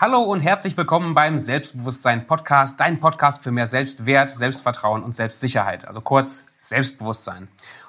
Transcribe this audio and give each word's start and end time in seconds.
Hallo 0.00 0.20
und 0.20 0.42
herzlich 0.42 0.76
willkommen 0.76 1.12
beim 1.12 1.38
Selbstbewusstsein 1.38 2.28
Podcast, 2.28 2.78
dein 2.78 3.00
Podcast 3.00 3.42
für 3.42 3.50
mehr 3.50 3.66
Selbstwert, 3.66 4.30
Selbstvertrauen 4.30 5.02
und 5.02 5.16
Selbstsicherheit, 5.16 5.88
also 5.88 6.00
kurz 6.00 6.46
Selbstbewusstsein. 6.56 7.48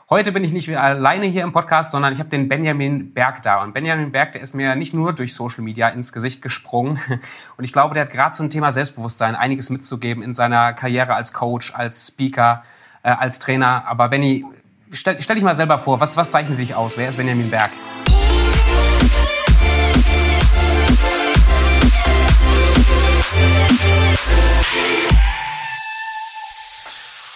Heute 0.09 0.31
bin 0.31 0.43
ich 0.43 0.51
nicht 0.51 0.75
alleine 0.75 1.27
hier 1.27 1.43
im 1.43 1.53
Podcast, 1.53 1.91
sondern 1.91 2.11
ich 2.11 2.17
habe 2.17 2.29
den 2.29 2.49
Benjamin 2.49 3.13
Berg 3.13 3.43
da. 3.43 3.61
Und 3.61 3.75
Benjamin 3.75 4.11
Berg, 4.11 4.31
der 4.31 4.41
ist 4.41 4.55
mir 4.55 4.75
nicht 4.75 4.91
nur 4.91 5.13
durch 5.13 5.35
Social 5.35 5.63
Media 5.63 5.87
ins 5.89 6.11
Gesicht 6.11 6.41
gesprungen. 6.41 6.99
Und 7.57 7.63
ich 7.63 7.73
glaube, 7.73 7.93
der 7.93 8.05
hat 8.05 8.11
gerade 8.11 8.31
zum 8.31 8.49
Thema 8.49 8.71
Selbstbewusstsein 8.71 9.35
einiges 9.35 9.69
mitzugeben 9.69 10.23
in 10.23 10.33
seiner 10.33 10.73
Karriere 10.73 11.13
als 11.13 11.31
Coach, 11.31 11.75
als 11.75 12.07
Speaker, 12.07 12.63
äh, 13.03 13.11
als 13.11 13.37
Trainer. 13.37 13.83
Aber 13.85 14.09
Benny, 14.09 14.45
stell, 14.91 15.21
stell 15.21 15.35
dich 15.35 15.45
mal 15.45 15.53
selber 15.53 15.77
vor, 15.77 15.99
was, 15.99 16.17
was 16.17 16.31
zeichnet 16.31 16.57
dich 16.57 16.73
aus? 16.73 16.97
Wer 16.97 17.09
ist 17.09 17.17
Benjamin 17.17 17.51
Berg? 17.51 17.69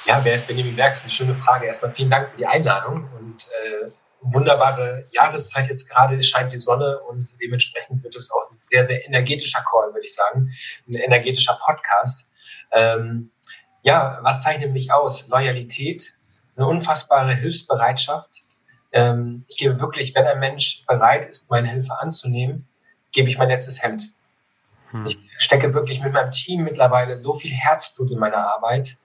Ja, 0.06 0.24
wer 0.24 0.34
ist 0.36 0.48
Benjamin 0.48 0.76
Berg? 0.76 0.94
Ist 0.94 1.04
eine 1.04 1.12
schöne 1.12 1.36
Frage. 1.36 1.68
Erstmal 1.68 1.92
vielen 1.92 2.10
Dank 2.10 2.30
für 2.30 2.38
die 2.38 2.48
Einladung 2.48 3.08
und 3.20 3.48
äh, 3.64 3.92
wunderbare 4.22 5.06
Jahreszeit 5.12 5.70
jetzt 5.70 5.90
gerade. 5.90 6.16
Es 6.16 6.28
scheint 6.28 6.52
die 6.52 6.58
Sonne 6.58 7.00
und 7.02 7.40
dementsprechend 7.40 8.04
wird 8.04 8.16
es 8.16 8.32
auch 8.32 8.50
ein 8.52 8.58
sehr, 8.66 8.86
sehr 8.86 9.06
energetischer 9.06 9.64
Call, 9.70 9.94
würde 9.94 10.06
ich 10.06 10.16
sagen. 10.16 10.52
Ein 10.88 10.96
energetischer 10.96 11.60
Podcast. 11.64 12.28
Ähm, 12.72 13.30
ja, 13.84 14.20
was 14.24 14.42
zeichnet 14.42 14.72
mich 14.74 14.92
aus? 14.92 15.28
Loyalität, 15.28 16.18
eine 16.56 16.66
unfassbare 16.66 17.36
Hilfsbereitschaft. 17.36 18.46
Ähm, 18.94 19.46
ich 19.48 19.58
gebe 19.58 19.80
wirklich, 19.80 20.16
wenn 20.16 20.26
ein 20.26 20.40
Mensch 20.40 20.86
bereit 20.88 21.28
ist, 21.28 21.52
meine 21.52 21.70
Hilfe 21.70 22.00
anzunehmen, 22.00 22.68
gebe 23.12 23.30
ich 23.30 23.38
mein 23.38 23.50
letztes 23.50 23.84
Hemd. 23.84 24.12
Hm. 24.94 25.06
Ich 25.06 25.20
stecke 25.38 25.74
wirklich 25.74 26.02
mit 26.02 26.14
meinem 26.14 26.32
Team 26.32 26.64
mittlerweile 26.64 27.18
so 27.18 27.34
viel 27.34 27.52
Herzblut 27.52 28.12
in 28.12 28.20
meiner 28.20 28.48
Arbeit 28.56 28.98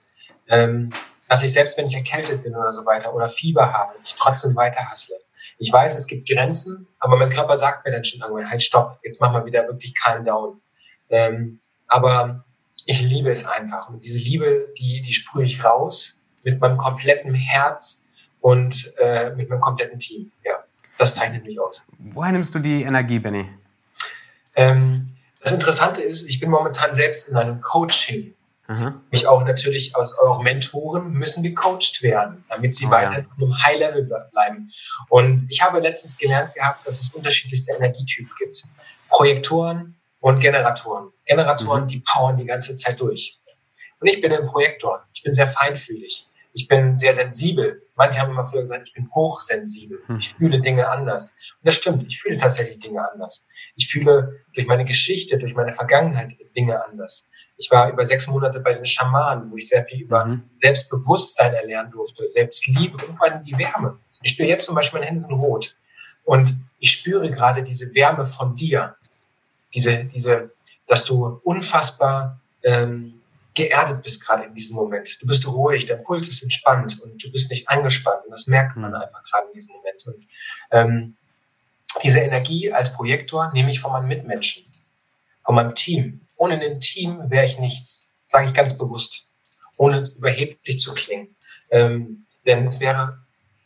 ähm, 0.49 0.91
dass 1.29 1.43
ich 1.43 1.53
selbst 1.53 1.77
wenn 1.77 1.87
ich 1.87 1.95
erkältet 1.95 2.43
bin 2.43 2.55
oder 2.55 2.73
so 2.73 2.87
weiter 2.87 3.15
oder 3.15 3.29
Fieber 3.29 3.73
habe, 3.73 3.95
ich 4.05 4.15
trotzdem 4.15 4.57
weiter 4.57 4.91
hassle. 4.91 5.17
Ich 5.59 5.73
weiß, 5.73 5.97
es 5.97 6.07
gibt 6.07 6.29
Grenzen, 6.29 6.87
aber 6.99 7.17
mein 7.17 7.31
Körper 7.31 7.57
sagt 7.57 7.85
mir 7.85 7.93
dann 7.93 8.05
schon 8.05 8.21
irgendwann, 8.21 8.49
halt 8.49 8.63
stopp, 8.63 8.99
jetzt 9.03 9.21
mach 9.21 9.33
mal 9.33 9.45
wieder 9.45 9.67
wirklich 9.67 9.95
calm 9.95 10.25
down. 10.25 10.61
Ähm, 11.11 11.61
aber 11.87 12.45
ich 12.87 13.03
liebe 13.03 13.31
es 13.31 13.47
einfach. 13.47 13.89
Und 13.89 14.05
diese 14.05 14.19
Liebe, 14.19 14.73
die, 14.79 15.03
die 15.03 15.13
sprühe 15.13 15.45
ich 15.45 15.65
raus 15.65 16.17
mit 16.45 16.61
meinem 16.61 16.79
kompletten 16.79 17.35
Herz 17.35 18.07
und 18.41 18.95
äh, 18.99 19.35
mit 19.35 19.51
meinem 19.51 19.61
kompletten 19.61 19.99
Team. 19.99 20.31
Ja, 20.45 20.65
das 20.97 21.17
zeichnet 21.17 21.45
mich 21.45 21.61
aus. 21.61 21.85
Woher 21.99 22.33
nimmst 22.33 22.55
du 22.55 22.61
die 22.61 22.85
Energie, 22.85 23.19
Benny? 23.19 23.51
Ähm, 24.55 25.05
das 25.41 25.53
Interessante 25.53 26.03
ist, 26.03 26.29
ich 26.29 26.41
bin 26.41 26.51
momentan 26.51 26.95
selbst 26.95 27.29
in 27.29 27.37
einem 27.37 27.61
Coaching. 27.61 28.35
Mhm. 28.67 29.01
Mich 29.11 29.27
auch 29.27 29.45
natürlich 29.45 29.97
aus 29.97 30.19
euren 30.19 30.43
Mentoren 30.43 31.13
müssen 31.13 31.43
gecoacht 31.43 32.03
werden, 32.03 32.45
damit 32.51 32.75
sie 32.75 32.87
oh, 32.87 32.91
weiter 32.91 33.13
ja. 33.13 33.19
auf 33.21 33.43
einem 33.43 33.63
High 33.63 33.79
Level 33.79 34.03
bleiben. 34.31 34.71
Und 35.09 35.47
ich 35.49 35.63
habe 35.63 35.81
letztens 35.81 36.19
gelernt 36.19 36.55
gehabt, 36.55 36.87
dass 36.87 37.01
es 37.01 37.09
unterschiedlichste 37.15 37.73
Energietypen 37.73 38.31
gibt. 38.39 38.65
Projektoren 39.09 39.97
und 40.21 40.41
Generatoren. 40.41 41.13
Generatoren, 41.25 41.85
mhm. 41.85 41.89
die 41.89 42.01
powern 42.01 42.37
die 42.37 42.45
ganze 42.45 42.77
Zeit 42.77 43.01
durch. 43.01 43.39
Und 44.01 44.07
ich 44.07 44.21
bin 44.21 44.33
ein 44.33 44.45
Projektor. 44.45 45.05
Ich 45.15 45.23
bin 45.23 45.33
sehr 45.33 45.47
feinfühlig. 45.47 46.28
Ich 46.53 46.69
bin 46.69 46.97
sehr 46.97 47.13
sensibel. 47.13 47.83
Manche 47.95 48.21
haben 48.21 48.31
immer 48.31 48.45
früher 48.45 48.63
gesagt, 48.63 48.89
ich 48.89 48.95
bin 48.95 49.11
hochsensibel. 49.15 50.01
Mhm. 50.09 50.17
Ich 50.17 50.35
fühle 50.35 50.61
Dinge 50.61 50.89
anders. 50.89 51.35
Und 51.61 51.67
das 51.67 51.75
stimmt. 51.75 52.05
Ich 52.07 52.21
fühle 52.21 52.37
tatsächlich 52.37 52.79
Dinge 52.79 53.09
anders. 53.11 53.47
Ich 53.77 53.89
fühle 53.89 54.41
durch 54.55 54.67
meine 54.67 54.85
Geschichte, 54.85 55.39
durch 55.39 55.55
meine 55.55 55.73
Vergangenheit 55.73 56.33
Dinge 56.57 56.85
anders. 56.85 57.31
Ich 57.57 57.71
war 57.71 57.91
über 57.91 58.07
sechs 58.07 58.29
Monate 58.29 58.61
bei 58.61 58.75
den 58.75 58.87
Schamanen, 58.87 59.51
wo 59.51 59.57
ich 59.57 59.69
sehr 59.69 59.85
viel 59.85 60.03
über 60.03 60.25
mhm. 60.25 60.45
Selbstbewusstsein 60.57 61.55
erlernen 61.55 61.91
durfte, 61.91 62.29
Selbstliebe 62.29 63.05
und 63.05 63.17
vor 63.17 63.27
allem 63.27 63.45
die 63.45 63.59
Wärme. 63.59 63.99
Ich 64.23 64.33
spüre 64.33 64.49
jetzt 64.49 64.67
zum 64.67 64.75
Beispiel, 64.75 65.01
meine 65.01 65.11
Hände 65.11 65.21
sind 65.21 65.35
rot. 65.35 65.77
Und 66.25 66.57
ich 66.79 66.93
spüre 66.93 67.31
gerade 67.31 67.63
diese 67.63 67.95
Wärme 67.95 68.25
von 68.25 68.55
dir. 68.55 68.97
Diese, 69.75 70.05
diese, 70.05 70.51
dass 70.87 71.05
du 71.05 71.41
unfassbar 71.43 72.41
ähm, 72.63 73.18
geerdet 73.59 74.03
bist 74.03 74.25
gerade 74.25 74.45
in 74.45 74.55
diesem 74.55 74.77
Moment. 74.77 75.21
Du 75.21 75.27
bist 75.27 75.47
ruhig, 75.47 75.87
dein 75.87 76.03
Puls 76.05 76.29
ist 76.29 76.43
entspannt 76.43 77.01
und 77.01 77.23
du 77.23 77.31
bist 77.31 77.51
nicht 77.51 77.69
angespannt. 77.69 78.25
Und 78.25 78.31
das 78.31 78.47
merkt 78.47 78.77
man 78.77 78.93
mhm. 78.93 78.97
einfach 78.97 79.23
gerade 79.25 79.49
in 79.49 79.53
diesem 79.53 79.75
Moment. 79.75 80.07
Und 80.07 80.29
ähm, 80.71 81.17
diese 82.03 82.21
Energie 82.21 82.73
als 82.73 82.93
Projektor 82.93 83.53
nehme 83.53 83.71
ich 83.71 83.81
von 83.81 83.93
meinen 83.93 84.07
Mitmenschen, 84.07 84.65
von 85.45 85.57
meinem 85.57 85.75
Team. 85.75 86.21
Ohne 86.37 86.61
ein 86.61 86.81
Team 86.81 87.31
wäre 87.31 87.45
ich 87.45 87.59
nichts, 87.59 88.15
sage 88.27 88.47
ich 88.47 88.55
ganz 88.55 88.79
bewusst, 88.79 89.27
ohne 89.77 90.09
überheblich 90.17 90.79
zu 90.79 90.95
klingen. 90.95 91.35
Ähm, 91.71 92.27
denn 92.47 92.67
es 92.67 92.81
wäre 92.81 93.19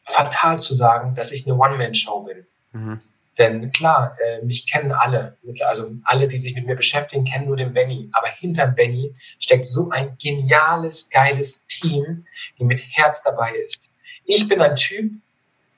fatal 0.07 0.59
zu 0.59 0.75
sagen, 0.75 1.15
dass 1.15 1.33
ich 1.33 1.47
eine 1.47 1.57
One-Man-Show 1.57 2.23
bin. 2.23 2.47
Mhm. 2.73 3.01
Denn 3.39 3.73
klar, 3.73 4.17
äh, 4.25 4.45
mich 4.45 4.71
kennen 4.71 4.93
alle, 4.93 5.39
also 5.65 5.93
alle, 6.05 6.29
die 6.29 6.37
sich 6.37 6.55
mit 6.55 6.67
mir 6.67 6.77
beschäftigen, 6.77 7.25
kennen 7.25 7.47
nur 7.47 7.57
den 7.57 7.73
Benny. 7.73 8.11
Aber 8.13 8.29
hinter 8.29 8.67
Benny 8.67 9.15
steckt 9.39 9.67
so 9.67 9.91
ein 9.91 10.17
geniales, 10.21 11.09
geiles 11.09 11.67
Team, 11.67 12.27
die 12.59 12.65
mit 12.65 12.85
Herz 12.91 13.23
dabei 13.23 13.55
ist. 13.55 13.91
Ich 14.25 14.49
bin 14.49 14.61
ein 14.61 14.77
Typ, 14.77 15.13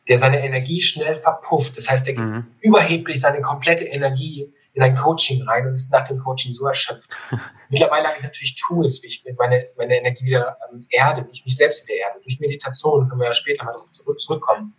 der 0.09 0.19
seine 0.19 0.45
Energie 0.45 0.83
schnell 0.83 1.17
verpufft. 1.17 1.77
Das 1.77 1.89
heißt, 1.89 2.07
er 2.09 2.15
gibt 2.15 2.27
mhm. 2.27 2.47
überheblich 2.61 3.21
seine 3.21 3.41
komplette 3.41 3.85
Energie 3.85 4.53
in 4.75 4.83
ein 4.83 4.97
Coaching 4.97 5.43
rein 5.49 5.67
und 5.67 5.75
ist 5.75 5.93
nach 5.93 6.07
dem 6.09 6.19
Coaching 6.19 6.53
so 6.53 6.67
erschöpft. 6.67 7.11
Mittlerweile 7.69 8.09
habe 8.09 8.17
ich 8.19 8.25
natürlich 8.25 8.57
Tools, 8.57 9.03
wie 9.03 9.07
ich 9.07 9.25
meine, 9.39 9.65
meine 9.79 9.97
Energie 9.97 10.25
wieder 10.25 10.59
ähm, 10.71 10.85
erde, 10.91 11.25
wie 11.27 11.33
ich 11.33 11.45
mich 11.45 11.57
selbst 11.57 11.87
wieder 11.87 11.95
erde. 11.95 12.21
Durch 12.25 12.41
Meditation 12.41 13.09
können 13.09 13.21
wir 13.21 13.29
ja 13.29 13.35
später 13.35 13.65
mal 13.65 13.73
darauf 13.73 13.93
zurück, 13.93 14.21
zurückkommen. 14.21 14.75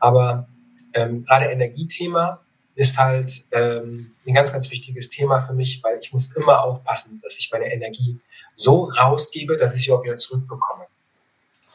Aber 0.00 0.48
ähm, 0.96 1.22
gerade 1.22 1.46
Energiethema 1.46 2.40
ist 2.74 2.98
halt 2.98 3.46
ähm, 3.52 4.12
ein 4.26 4.34
ganz, 4.34 4.52
ganz 4.52 4.70
wichtiges 4.70 5.08
Thema 5.08 5.40
für 5.40 5.54
mich, 5.54 5.82
weil 5.82 5.98
ich 5.98 6.12
muss 6.12 6.32
immer 6.32 6.62
aufpassen, 6.62 7.20
dass 7.22 7.38
ich 7.38 7.50
meine 7.52 7.72
Energie 7.72 8.18
so 8.54 8.84
rausgebe, 8.84 9.56
dass 9.56 9.76
ich 9.76 9.84
sie 9.84 9.92
auch 9.92 10.04
wieder 10.04 10.18
zurückbekomme. 10.18 10.84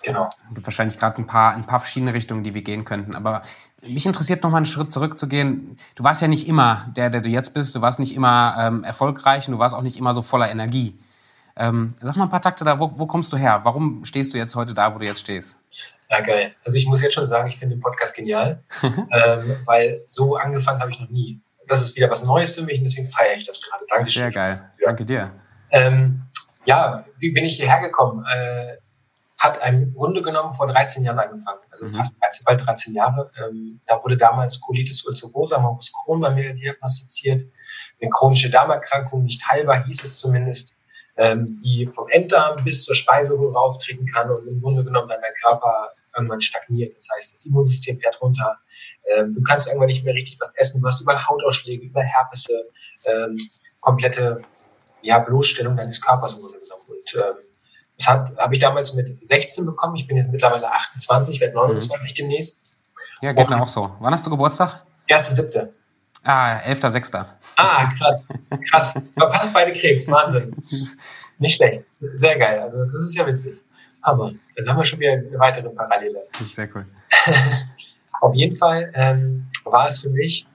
Genau. 0.04 0.30
Gibt 0.54 0.66
wahrscheinlich 0.66 0.98
gerade 0.98 1.18
ein 1.18 1.28
paar, 1.28 1.54
ein 1.54 1.66
paar 1.66 1.80
verschiedene 1.80 2.14
Richtungen, 2.14 2.44
die 2.44 2.54
wir 2.54 2.64
gehen 2.64 2.86
könnten. 2.86 3.16
Aber 3.16 3.44
mich 3.84 4.06
interessiert 4.06 4.44
noch 4.44 4.50
mal 4.50 4.58
einen 4.58 4.66
Schritt 4.66 4.92
zurückzugehen. 4.92 5.78
Du 5.96 6.04
warst 6.04 6.22
ja 6.22 6.28
nicht 6.28 6.48
immer 6.48 6.88
der, 6.96 7.10
der 7.10 7.22
du 7.22 7.30
jetzt 7.30 7.54
bist. 7.54 7.76
Du 7.76 7.82
warst 7.82 8.00
nicht 8.00 8.16
immer 8.16 8.56
ähm, 8.58 8.84
erfolgreich 8.84 9.48
und 9.48 9.54
du 9.54 9.60
warst 9.60 9.76
auch 9.76 9.84
nicht 9.84 9.98
immer 9.98 10.14
so 10.14 10.22
voller 10.22 10.50
Energie. 10.50 11.00
Ähm, 11.56 11.94
sag 12.02 12.16
mal 12.16 12.24
ein 12.24 12.30
paar 12.30 12.42
Takte 12.42 12.64
da. 12.64 12.80
Wo, 12.80 12.98
wo 12.98 13.06
kommst 13.06 13.32
du 13.34 13.38
her? 13.38 13.62
Warum 13.64 14.06
stehst 14.06 14.34
du 14.34 14.38
jetzt 14.38 14.56
heute 14.56 14.74
da, 14.74 14.94
wo 14.94 15.00
du 15.00 15.06
jetzt 15.06 15.22
stehst? 15.22 15.60
Ja, 16.12 16.20
geil. 16.20 16.54
Also 16.66 16.78
ich 16.78 16.88
muss 16.88 17.02
jetzt 17.02 17.14
schon 17.14 17.26
sagen, 17.26 17.48
ich 17.48 17.58
finde 17.58 17.76
den 17.76 17.82
Podcast 17.82 18.16
genial, 18.16 18.62
ähm, 18.84 19.58
weil 19.66 20.04
so 20.08 20.36
angefangen 20.36 20.82
habe 20.82 20.92
ich 20.92 21.00
noch 21.00 21.10
nie. 21.10 21.40
Das 21.68 21.82
ist 21.82 21.96
wieder 21.96 22.10
was 22.10 22.24
Neues 22.24 22.56
für 22.56 22.64
mich 22.64 22.80
und 22.80 22.84
deswegen 22.84 23.08
feiere 23.08 23.38
ich 23.38 23.46
das 23.46 23.62
gerade. 23.62 23.86
Dankeschön. 23.90 24.24
Sehr 24.24 24.32
geil. 24.32 24.72
Ja. 24.80 24.86
Danke 24.88 25.06
dir. 25.06 25.32
Ähm, 25.70 26.24
ja, 26.66 27.06
wie 27.18 27.32
bin 27.32 27.46
ich 27.46 27.56
hierher 27.56 27.80
gekommen? 27.80 28.26
Äh, 28.26 28.76
hat 29.38 29.60
im 29.66 29.94
Grunde 29.94 30.22
genommen 30.22 30.52
vor 30.52 30.68
13 30.68 31.04
Jahren 31.04 31.18
angefangen, 31.18 31.62
also 31.72 31.86
mhm. 31.86 31.94
fast 31.94 32.22
13, 32.22 32.44
bald 32.46 32.68
13 32.68 32.94
Jahre. 32.94 33.32
Ähm, 33.42 33.80
da 33.88 34.04
wurde 34.04 34.18
damals 34.18 34.60
Colitis 34.60 35.06
ulcerosa, 35.06 35.60
Morbus 35.60 35.94
Crohn 35.94 36.20
bei 36.20 36.30
mir 36.30 36.54
diagnostiziert. 36.54 37.50
Eine 38.02 38.10
chronische 38.12 38.50
Darmerkrankung, 38.50 39.24
nicht 39.24 39.50
heilbar 39.50 39.86
hieß 39.86 40.04
es 40.04 40.20
zumindest, 40.20 40.76
ähm, 41.16 41.58
die 41.64 41.88
vom 41.88 42.08
Enddarm 42.10 42.62
bis 42.64 42.84
zur 42.84 42.96
Speiseröhre 42.96 43.58
auftreten 43.58 44.06
kann 44.06 44.30
und 44.30 44.46
im 44.46 44.60
Grunde 44.60 44.84
genommen 44.84 45.08
dann 45.08 45.22
dein 45.22 45.34
Körper 45.42 45.92
irgendwann 46.16 46.42
stagniert. 46.42 46.96
Das 46.96 47.08
heißt, 47.16 47.34
das 47.34 47.46
Immunsystem 47.46 48.00
fährt 48.00 48.22
runter. 48.22 48.58
Ähm, 49.16 49.34
du 49.34 49.42
kannst 49.42 49.68
irgendwann 49.68 49.88
nicht 49.88 50.06
mehr 50.06 50.14
richtig 50.14 50.40
was 50.40 50.56
essen. 50.56 50.82
Du 50.82 50.88
hast 50.88 51.02
überall 51.02 51.28
Hautausschläge, 51.28 51.86
über 51.86 52.02
Herpesse, 52.02 52.70
ähm, 53.06 53.38
komplette 53.80 54.42
ja, 55.02 55.20
Bloßstellung 55.20 55.76
deines 55.76 56.02
Körpers 56.02 56.34
im 56.34 56.42
Grunde 56.42 56.60
genommen. 56.60 56.84
Und 56.88 57.16
ähm, 57.16 57.44
das 57.98 58.08
habe 58.08 58.54
ich 58.54 58.60
damals 58.60 58.94
mit 58.94 59.24
16 59.26 59.66
bekommen. 59.66 59.96
Ich 59.96 60.08
bin 60.08 60.18
jetzt 60.18 60.32
mittlerweile 60.32 60.72
28, 60.72 61.40
werde 61.40 61.56
29 61.56 62.12
mhm. 62.12 62.16
demnächst. 62.16 62.64
Ja, 63.22 63.34
geht 63.34 63.50
mir 63.50 63.62
auch 63.62 63.68
so. 63.68 63.96
Wann 64.00 64.14
hast 64.14 64.26
du 64.26 64.30
Geburtstag? 64.30 64.84
1.7. 65.08 65.70
Ah, 66.24 66.60
11.6. 66.60 67.26
Ah, 67.56 67.94
krass, 67.98 68.30
krass. 68.70 68.94
Verpasst 69.18 69.54
beide 69.54 69.74
Krebs, 69.74 70.10
Wahnsinn. 70.10 70.56
Nicht 71.40 71.56
schlecht, 71.56 71.86
sehr 71.98 72.38
geil. 72.38 72.60
Also 72.60 72.86
das 72.86 73.06
ist 73.06 73.16
ja 73.16 73.26
witzig. 73.26 73.60
Aber 74.02 74.34
jetzt 74.56 74.70
haben 74.70 74.78
wir 74.78 74.86
schon 74.86 75.00
wieder 75.00 75.14
eine 75.14 75.40
weitere 75.40 75.70
Parallele. 75.70 76.24
Sehr 76.52 76.68
cool. 76.76 76.86
Auf 78.22 78.36
jeden 78.36 78.56
Fall 78.56 78.92
ähm, 78.94 79.48
war 79.64 79.88
es 79.88 80.02
für 80.02 80.10
mich 80.10 80.46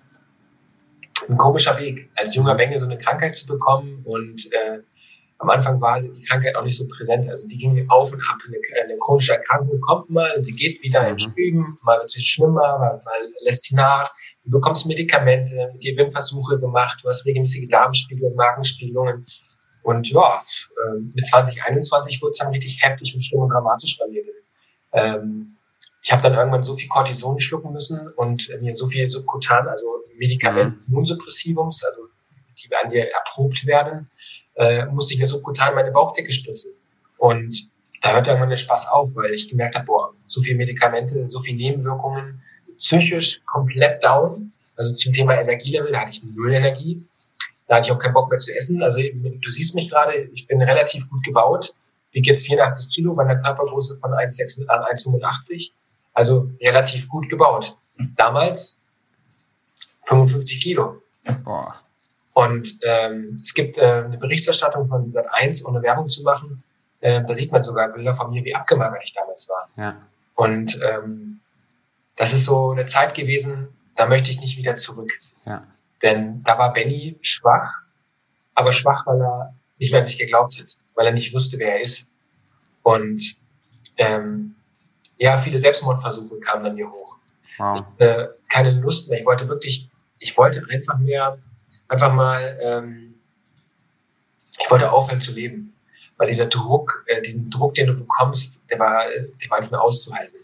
ein 1.28 1.36
komischer 1.36 1.76
Weg, 1.78 2.10
als 2.14 2.34
junger 2.34 2.54
Bengel 2.54 2.78
so 2.78 2.86
eine 2.86 2.98
Krankheit 2.98 3.36
zu 3.36 3.46
bekommen 3.46 4.02
und 4.04 4.52
äh, 4.52 4.80
am 5.38 5.50
Anfang 5.50 5.80
war 5.80 6.00
die 6.00 6.22
Krankheit 6.22 6.56
auch 6.56 6.64
nicht 6.64 6.78
so 6.78 6.88
präsent. 6.88 7.28
Also 7.28 7.48
die 7.48 7.58
ging 7.58 7.84
auf 7.88 8.12
und 8.12 8.20
ab. 8.22 8.38
Eine, 8.46 8.56
eine 8.84 8.98
chronische 8.98 9.34
Erkrankung 9.34 9.80
kommt 9.80 10.10
mal, 10.10 10.42
sie 10.42 10.54
geht 10.54 10.82
wieder 10.82 11.02
mhm. 11.02 11.08
in 11.08 11.18
Schüben, 11.18 11.78
mal 11.82 11.98
wird 11.98 12.10
sie 12.10 12.22
schlimmer, 12.22 12.78
mal, 12.78 13.00
mal 13.04 13.32
lässt 13.42 13.64
sie 13.64 13.74
nach. 13.74 14.12
du 14.44 14.52
bekommst 14.52 14.86
Medikamente, 14.86 15.70
mit 15.72 15.82
dir 15.82 15.96
werden 15.96 16.12
Versuche 16.12 16.58
gemacht, 16.58 17.00
du 17.02 17.08
hast 17.08 17.26
regelmäßige 17.26 17.68
Darmspiegel, 17.68 18.32
Magenspiegelungen. 18.34 19.26
Und 19.86 20.10
ja, 20.10 20.42
äh, 20.84 20.98
mit 21.14 21.28
2021 21.28 22.20
wurde 22.20 22.32
es 22.32 22.38
dann 22.38 22.50
richtig 22.50 22.82
heftig 22.82 23.14
und 23.14 23.22
schlimm 23.22 23.42
und 23.42 23.50
dramatisch 23.50 23.96
bei 24.00 24.08
mir. 24.08 24.24
Ähm, 24.92 25.56
ich 26.02 26.10
habe 26.10 26.22
dann 26.22 26.34
irgendwann 26.34 26.64
so 26.64 26.74
viel 26.74 26.88
Cortison 26.88 27.38
schlucken 27.38 27.72
müssen 27.72 28.08
und 28.16 28.50
mir 28.62 28.74
so 28.74 28.88
viel 28.88 29.08
Subkutan, 29.08 29.68
also 29.68 29.86
Medikamente, 30.16 30.76
mhm. 30.76 30.84
Immunsuppressivums, 30.88 31.84
also 31.84 32.08
die 32.58 32.68
an 32.82 32.90
dir 32.90 33.12
erprobt 33.12 33.64
werden, 33.64 34.10
äh, 34.56 34.86
musste 34.86 35.14
ich 35.14 35.20
mir 35.20 35.28
subkutan 35.28 35.76
meine 35.76 35.92
Bauchdecke 35.92 36.32
spritzen. 36.32 36.72
Und 37.16 37.70
da 38.02 38.14
hört 38.14 38.26
irgendwann 38.26 38.50
der 38.50 38.56
Spaß 38.56 38.88
auf, 38.88 39.14
weil 39.14 39.34
ich 39.34 39.48
gemerkt 39.48 39.76
habe, 39.76 39.86
boah, 39.86 40.14
so 40.26 40.42
viele 40.42 40.56
Medikamente, 40.56 41.28
so 41.28 41.38
viele 41.38 41.58
Nebenwirkungen, 41.58 42.42
psychisch 42.76 43.40
komplett 43.46 44.02
down. 44.02 44.50
Also 44.74 44.96
zum 44.96 45.12
Thema 45.12 45.40
Energielevel, 45.40 45.96
hatte 45.96 46.10
ich 46.10 46.24
null 46.24 46.52
Energie. 46.52 47.06
Da 47.66 47.76
hatte 47.76 47.86
ich 47.86 47.92
auch 47.92 47.98
keinen 47.98 48.14
Bock 48.14 48.30
mehr 48.30 48.38
zu 48.38 48.54
essen. 48.54 48.82
Also 48.82 48.98
du 48.98 49.50
siehst 49.50 49.74
mich 49.74 49.90
gerade, 49.90 50.14
ich 50.32 50.46
bin 50.46 50.62
relativ 50.62 51.08
gut 51.10 51.24
gebaut, 51.24 51.74
wiege 52.12 52.28
jetzt 52.28 52.46
84 52.46 52.94
Kilo 52.94 53.14
bei 53.14 53.24
einer 53.24 53.36
Körpergröße 53.36 53.96
von 53.96 54.12
1,85. 54.12 55.72
Also 56.14 56.50
relativ 56.60 57.08
gut 57.08 57.28
gebaut. 57.28 57.76
Damals 58.16 58.82
55 60.04 60.60
Kilo. 60.62 61.02
Boah. 61.44 61.74
Und 62.32 62.78
ähm, 62.82 63.40
es 63.42 63.54
gibt 63.54 63.78
äh, 63.78 64.04
eine 64.04 64.18
Berichterstattung 64.18 64.88
von 64.88 65.10
Sat 65.10 65.26
1, 65.30 65.64
ohne 65.64 65.82
Werbung 65.82 66.08
zu 66.08 66.22
machen. 66.22 66.62
Äh, 67.00 67.22
da 67.24 67.34
sieht 67.34 67.50
man 67.50 67.64
sogar 67.64 67.88
Bilder 67.88 68.14
von 68.14 68.30
mir, 68.30 68.44
wie 68.44 68.54
abgemagert 68.54 69.02
ich 69.04 69.14
damals 69.14 69.48
war. 69.48 69.68
Ja. 69.76 69.96
Und 70.34 70.78
ähm, 70.82 71.40
das 72.14 72.32
ist 72.32 72.44
so 72.44 72.70
eine 72.70 72.86
Zeit 72.86 73.14
gewesen, 73.14 73.68
da 73.94 74.06
möchte 74.06 74.30
ich 74.30 74.40
nicht 74.40 74.56
wieder 74.56 74.76
zurück. 74.76 75.10
Ja. 75.44 75.66
Denn 76.02 76.42
da 76.42 76.58
war 76.58 76.72
Benny 76.72 77.18
schwach, 77.22 77.72
aber 78.54 78.72
schwach, 78.72 79.06
weil 79.06 79.20
er 79.20 79.54
nicht 79.78 79.90
mehr 79.90 80.00
an 80.00 80.06
sich 80.06 80.18
geglaubt 80.18 80.58
hat, 80.58 80.76
weil 80.94 81.06
er 81.06 81.12
nicht 81.12 81.34
wusste, 81.34 81.58
wer 81.58 81.76
er 81.76 81.82
ist. 81.82 82.06
Und 82.82 83.36
ähm, 83.96 84.54
ja, 85.18 85.38
viele 85.38 85.58
Selbstmordversuche 85.58 86.38
kamen 86.40 86.64
dann 86.64 86.74
mir 86.74 86.90
hoch. 86.90 87.16
Wow. 87.58 87.84
Ich, 87.98 88.04
äh, 88.04 88.28
keine 88.48 88.70
Lust 88.72 89.08
mehr. 89.08 89.20
Ich 89.20 89.26
wollte 89.26 89.48
wirklich, 89.48 89.88
ich 90.18 90.36
wollte 90.36 90.62
einfach 90.70 90.98
mehr, 90.98 91.38
einfach 91.88 92.12
mal, 92.12 92.58
ähm, 92.60 93.14
ich 94.58 94.70
wollte 94.70 94.90
aufhören 94.90 95.20
zu 95.20 95.32
leben. 95.32 95.72
Weil 96.18 96.28
dieser 96.28 96.46
Druck, 96.46 97.04
äh, 97.06 97.20
diesen 97.20 97.50
Druck, 97.50 97.74
den 97.74 97.88
du 97.88 97.94
bekommst, 97.94 98.60
der 98.70 98.78
war, 98.78 99.04
der 99.08 99.50
war 99.50 99.60
nicht 99.60 99.70
mehr 99.70 99.82
auszuhalten. 99.82 100.38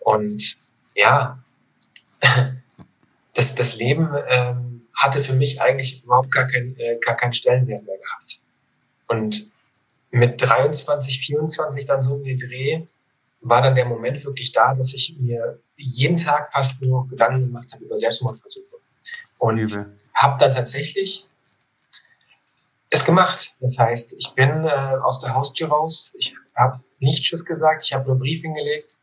Und 0.00 0.56
ja, 0.94 1.38
das, 3.34 3.54
das 3.54 3.76
Leben 3.76 4.10
ähm, 4.28 4.67
hatte 4.98 5.20
für 5.20 5.32
mich 5.32 5.60
eigentlich 5.60 6.02
überhaupt 6.02 6.32
gar, 6.32 6.48
kein, 6.48 6.76
äh, 6.76 6.98
gar 6.98 7.16
keinen 7.16 7.32
Stellenwert 7.32 7.84
mehr 7.84 7.96
gehabt. 7.96 8.40
Und 9.06 9.48
mit 10.10 10.42
23, 10.42 11.20
24 11.20 11.86
dann 11.86 12.02
so 12.02 12.16
in 12.16 12.24
den 12.24 12.38
Dreh 12.38 12.82
war 13.40 13.62
dann 13.62 13.76
der 13.76 13.84
Moment 13.84 14.24
wirklich 14.24 14.50
da, 14.52 14.74
dass 14.74 14.92
ich 14.94 15.14
mir 15.18 15.60
jeden 15.76 16.16
Tag 16.16 16.52
fast 16.52 16.82
nur 16.82 17.06
Gedanken 17.06 17.46
gemacht 17.46 17.68
habe 17.72 17.84
über 17.84 17.96
Selbstmordversuche. 17.96 18.64
Und 19.38 19.78
habe 20.14 20.38
dann 20.40 20.50
tatsächlich 20.50 21.28
es 22.90 23.04
gemacht. 23.04 23.54
Das 23.60 23.78
heißt, 23.78 24.14
ich 24.18 24.32
bin 24.32 24.64
äh, 24.64 24.68
aus 24.68 25.20
der 25.20 25.34
Haustür 25.34 25.68
raus, 25.68 26.12
ich 26.18 26.34
habe 26.56 26.80
nicht 26.98 27.22
Tschüss 27.22 27.44
gesagt, 27.44 27.84
ich 27.84 27.92
habe 27.92 28.08
nur 28.08 28.18
Brief 28.18 28.42
hingelegt 28.42 28.96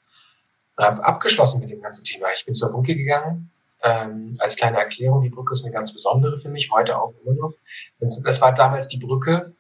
und 0.76 0.84
habe 0.84 1.06
abgeschlossen 1.06 1.62
mit 1.62 1.70
dem 1.70 1.82
ganzen 1.82 2.04
Thema. 2.04 2.28
Ich 2.36 2.46
bin 2.46 2.54
zur 2.54 2.72
Brücke 2.72 2.96
gegangen. 2.96 3.50
Ähm, 3.84 4.36
als 4.40 4.56
kleine 4.56 4.78
Erklärung, 4.78 5.22
die 5.22 5.30
Brücke 5.30 5.54
ist 5.54 5.64
eine 5.64 5.74
ganz 5.74 5.94
besondere 5.94 6.38
für 6.38 6.50
mich, 6.50 6.72
heute 6.72 7.00
auch 7.00 7.14
immer 7.24 7.36
noch. 7.36 7.54
Das 8.00 8.42
war 8.42 8.54
damals 8.54 8.88
die 8.88 8.98
Brücke, 8.98 9.54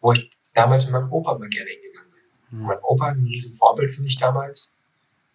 wo 0.00 0.12
ich 0.12 0.30
damals 0.54 0.84
mit 0.84 0.92
meinem 0.92 1.12
Opa 1.12 1.36
mal 1.36 1.48
gerne 1.48 1.70
hingegangen 1.70 2.10
bin. 2.12 2.58
Mhm. 2.58 2.66
Mein 2.66 2.78
Opa, 2.82 3.08
ein 3.08 3.24
riesen 3.24 3.52
Vorbild 3.52 3.92
für 3.92 4.02
mich 4.02 4.18
damals, 4.18 4.72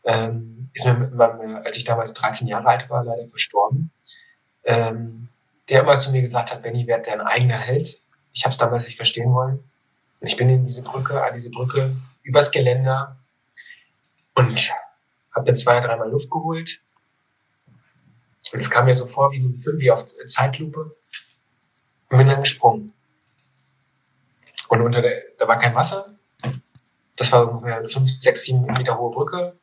ähm, 0.05 0.69
ist 0.73 0.85
mir, 0.85 0.93
meinem, 0.93 1.57
als 1.57 1.77
ich 1.77 1.83
damals 1.83 2.13
13 2.13 2.47
Jahre 2.47 2.67
alt 2.67 2.89
war, 2.89 3.03
leider 3.03 3.27
verstorben. 3.27 3.91
Ähm, 4.63 5.29
der 5.69 5.81
immer 5.81 5.97
zu 5.97 6.11
mir 6.11 6.21
gesagt 6.21 6.51
hat, 6.51 6.61
Benny, 6.61 6.87
werd 6.87 7.07
dein 7.07 7.21
eigener 7.21 7.57
Held. 7.57 7.99
Ich 8.33 8.43
habe 8.43 8.51
es 8.51 8.57
damals 8.57 8.85
nicht 8.85 8.97
verstehen 8.97 9.33
wollen. 9.33 9.63
Und 10.19 10.27
ich 10.27 10.37
bin 10.37 10.49
in 10.49 10.63
diese 10.63 10.83
Brücke, 10.83 11.23
an 11.23 11.33
diese 11.35 11.49
Brücke, 11.49 11.95
übers 12.23 12.51
Geländer 12.51 13.17
und 14.35 14.71
habe 15.33 15.45
dann 15.45 15.55
zwei, 15.55 15.79
dreimal 15.79 16.09
Luft 16.09 16.29
geholt. 16.29 16.81
Und 18.55 18.61
es 18.61 18.69
kam 18.69 18.85
mir 18.85 18.95
so 18.95 19.05
vor 19.05 19.33
wie 19.33 19.39
ein 19.39 19.55
Film, 19.55 19.81
wie 19.81 19.91
auf 19.91 20.05
Zeitlupe. 20.07 20.95
Und 22.09 22.17
bin 22.17 22.29
dann 22.29 22.39
gesprungen. 22.39 22.93
Und 24.69 24.81
unter 24.81 25.01
der, 25.01 25.23
da 25.37 25.45
war 25.45 25.59
kein 25.59 25.75
Wasser. 25.75 26.15
Das 27.17 27.33
war 27.33 27.51
ungefähr 27.51 27.79
eine 27.79 27.89
5, 27.89 28.09
6, 28.21 28.45
7 28.45 28.65
Meter 28.67 28.97
hohe 28.97 29.11
Brücke. 29.11 29.57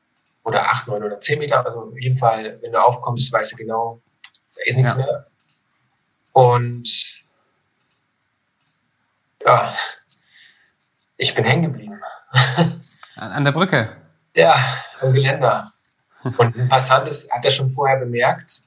Oder 0.45 0.71
8, 0.71 0.89
9 0.89 1.05
oder 1.05 1.19
10 1.19 1.39
Meter. 1.39 1.65
Also 1.65 1.85
auf 1.85 1.99
jeden 1.99 2.19
Fall, 2.19 2.59
wenn 2.61 2.73
du 2.73 2.85
aufkommst, 2.85 3.33
weißt 3.33 3.53
du 3.53 3.57
genau, 3.57 4.03
da 4.57 4.61
ist 4.67 4.77
nichts 4.77 4.93
ja. 4.93 4.99
mehr. 4.99 5.27
Und 6.33 7.23
ja, 9.43 9.75
ich 11.17 11.35
bin 11.35 11.47
hängen 11.47 11.73
geblieben. 11.73 11.99
An 13.17 13.43
der 13.43 13.53
Brücke? 13.53 13.97
Ja, 14.35 14.55
am 15.01 15.15
Geländer. 15.15 15.73
Und 16.37 16.57
ein 16.59 16.69
Passant 16.69 17.09
ist, 17.09 17.33
hat 17.33 17.43
er 17.43 17.51
schon 17.51 17.73
vorher 17.73 17.99
bemerkt, 17.99 18.63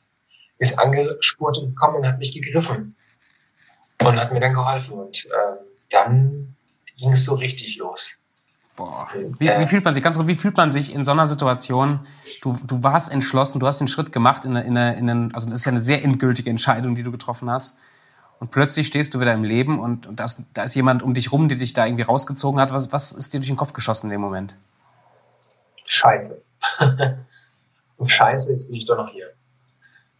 ist 0.57 0.79
angespurt 0.79 1.59
gekommen 1.59 1.97
und 1.97 2.07
hat 2.07 2.19
mich 2.19 2.33
gegriffen. 2.33 2.95
Und 4.01 4.19
hat 4.19 4.31
mir 4.31 4.39
dann 4.39 4.53
geholfen. 4.53 4.99
Und 4.99 5.25
ähm, 5.25 5.57
dann 5.89 6.55
ging 6.97 7.11
es 7.11 7.23
so 7.23 7.35
richtig 7.35 7.77
los. 7.77 8.15
Boah. 8.75 9.07
Wie, 9.39 9.47
wie, 9.47 9.65
fühlt 9.67 9.85
man 9.85 9.93
sich, 9.93 10.03
ganz 10.03 10.17
kurz, 10.17 10.27
wie 10.27 10.35
fühlt 10.35 10.57
man 10.57 10.69
sich 10.69 10.93
in 10.93 11.05
so 11.05 11.11
einer 11.11 11.25
Situation? 11.25 12.01
Du, 12.41 12.57
du 12.65 12.83
warst 12.83 13.09
entschlossen, 13.09 13.59
du 13.59 13.67
hast 13.67 13.79
den 13.79 13.87
Schritt 13.87 14.11
gemacht 14.11 14.43
in, 14.43 14.55
in, 14.55 14.75
in, 14.75 15.07
in 15.07 15.33
also 15.33 15.47
das 15.47 15.59
ist 15.59 15.65
ja 15.65 15.71
eine 15.71 15.79
sehr 15.79 16.03
endgültige 16.03 16.49
Entscheidung, 16.49 16.95
die 16.95 17.03
du 17.03 17.11
getroffen 17.11 17.49
hast. 17.49 17.77
Und 18.39 18.51
plötzlich 18.51 18.87
stehst 18.87 19.13
du 19.13 19.21
wieder 19.21 19.33
im 19.33 19.45
Leben 19.45 19.79
und, 19.79 20.07
und 20.07 20.19
das, 20.19 20.43
da 20.53 20.63
ist 20.63 20.75
jemand 20.75 21.03
um 21.03 21.13
dich 21.13 21.31
rum, 21.31 21.47
der 21.47 21.57
dich 21.57 21.71
da 21.71 21.85
irgendwie 21.85 22.03
rausgezogen 22.03 22.59
hat. 22.59 22.73
Was, 22.73 22.91
was 22.91 23.13
ist 23.13 23.33
dir 23.33 23.39
durch 23.39 23.47
den 23.47 23.55
Kopf 23.55 23.71
geschossen 23.71 24.07
in 24.07 24.11
dem 24.11 24.21
Moment? 24.21 24.57
Scheiße. 25.85 26.41
Scheiße, 28.05 28.51
jetzt 28.51 28.67
bin 28.67 28.75
ich 28.75 28.85
doch 28.85 28.97
noch 28.97 29.09
hier. 29.09 29.34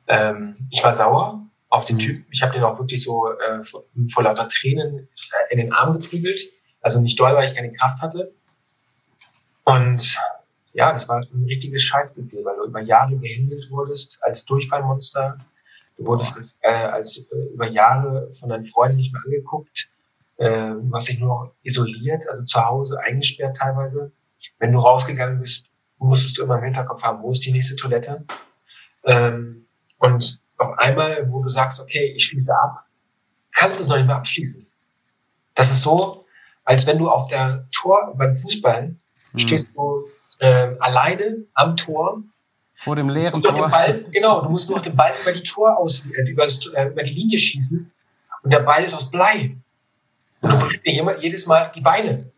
Ähm, 0.08 0.56
ich 0.72 0.84
war 0.84 0.94
sauer 0.94 1.42
auf 1.70 1.86
den 1.86 1.96
mhm. 1.96 2.00
Typen. 2.00 2.26
Ich 2.32 2.42
habe 2.42 2.54
den 2.54 2.64
auch 2.64 2.80
wirklich 2.80 3.04
so 3.04 3.32
äh, 3.32 3.62
vor, 3.62 3.84
vor 4.12 4.24
lauter 4.24 4.48
Tränen 4.48 5.08
äh, 5.08 5.54
in 5.54 5.60
den 5.60 5.74
Arm 5.74 6.00
geprügelt. 6.00 6.42
Also 6.82 7.02
nicht 7.02 7.20
doll, 7.20 7.34
weil 7.34 7.46
ich 7.46 7.56
keine 7.56 7.74
Kraft 7.74 8.02
hatte. 8.02 8.34
Und 9.64 10.18
ja, 10.74 10.92
das 10.92 11.10
war 11.10 11.22
ein 11.22 11.46
richtiges 11.46 11.84
Scheißgefühl, 11.84 12.44
weil 12.46 12.58
du 12.58 12.66
über 12.66 12.82
Jahre 12.82 13.18
gehänselt 13.18 13.72
wurdest 13.72 14.20
als 14.22 14.46
Durchfallmonster. 14.46 15.38
Du 15.98 16.06
wurdest 16.06 16.36
als, 16.36 16.60
äh, 16.62 16.70
als 16.70 17.30
äh, 17.32 17.54
über 17.54 17.68
Jahre 17.68 18.30
von 18.30 18.50
deinen 18.50 18.66
Freunden 18.66 18.98
nicht 18.98 19.14
mehr 19.14 19.22
angeguckt. 19.24 19.90
Äh, 20.38 20.72
du 20.72 20.92
hast 20.94 21.08
dich 21.08 21.20
nur 21.20 21.56
isoliert, 21.64 22.28
also 22.30 22.44
zu 22.44 22.64
Hause 22.64 23.00
eingesperrt 23.00 23.58
teilweise. 23.58 24.12
Wenn 24.60 24.74
du 24.74 24.80
rausgegangen 24.80 25.40
bist, 25.40 25.68
musstest 25.98 26.38
du 26.38 26.44
immer 26.44 26.58
im 26.58 26.66
Hinterkopf 26.66 27.02
haben, 27.02 27.24
wo 27.24 27.32
ist 27.32 27.46
die 27.46 27.52
nächste 27.52 27.78
Toilette? 27.78 28.26
Ähm, 29.06 29.65
und 29.98 30.40
auf 30.58 30.78
einmal, 30.78 31.30
wo 31.32 31.42
du 31.42 31.50
sagst, 31.50 31.80
okay, 31.82 32.14
ich 32.16 32.26
schließe 32.26 32.54
ab, 32.56 32.86
kannst 33.54 33.80
du 33.80 33.84
es 33.84 33.90
noch 33.90 33.98
nicht 33.98 34.08
mehr 34.08 34.16
abschließen. 34.16 34.66
Das 35.54 35.72
ist 35.72 35.82
so, 35.82 36.26
als 36.64 36.88
wenn 36.88 36.98
du 36.98 37.10
auf 37.10 37.28
der 37.28 37.68
Tor 37.72 38.14
beim 38.18 38.34
Fußball 38.34 38.96
mhm. 39.34 39.40
stehst 39.40 39.68
du 39.76 40.06
äh, 40.40 40.76
alleine 40.80 41.46
am 41.54 41.76
Tor 41.76 42.24
vor 42.78 42.96
dem 42.96 43.10
leeren 43.10 43.42
Tor. 43.42 43.70
Ball, 43.70 44.04
genau, 44.12 44.42
du 44.42 44.50
musst 44.50 44.70
nur 44.70 44.82
den 44.82 44.96
Ball 44.96 45.14
über 45.22 45.32
die 45.32 45.44
Tor 45.44 45.78
aus, 45.78 46.06
äh, 46.06 46.30
über, 46.30 46.44
das, 46.44 46.66
äh, 46.68 46.88
über 46.88 47.04
die 47.04 47.14
Linie 47.14 47.40
schießen 47.40 47.92
und 48.44 48.54
der 48.54 48.60
Ball 48.60 48.84
ist 48.84 48.94
aus 48.94 49.10
Blei. 49.10 49.56
Und 50.42 50.52
du 50.52 50.60
brichst 50.60 50.86
dir 50.86 51.18
jedes 51.20 51.48
Mal 51.48 51.72
die 51.74 51.82
Beine. 51.82 52.32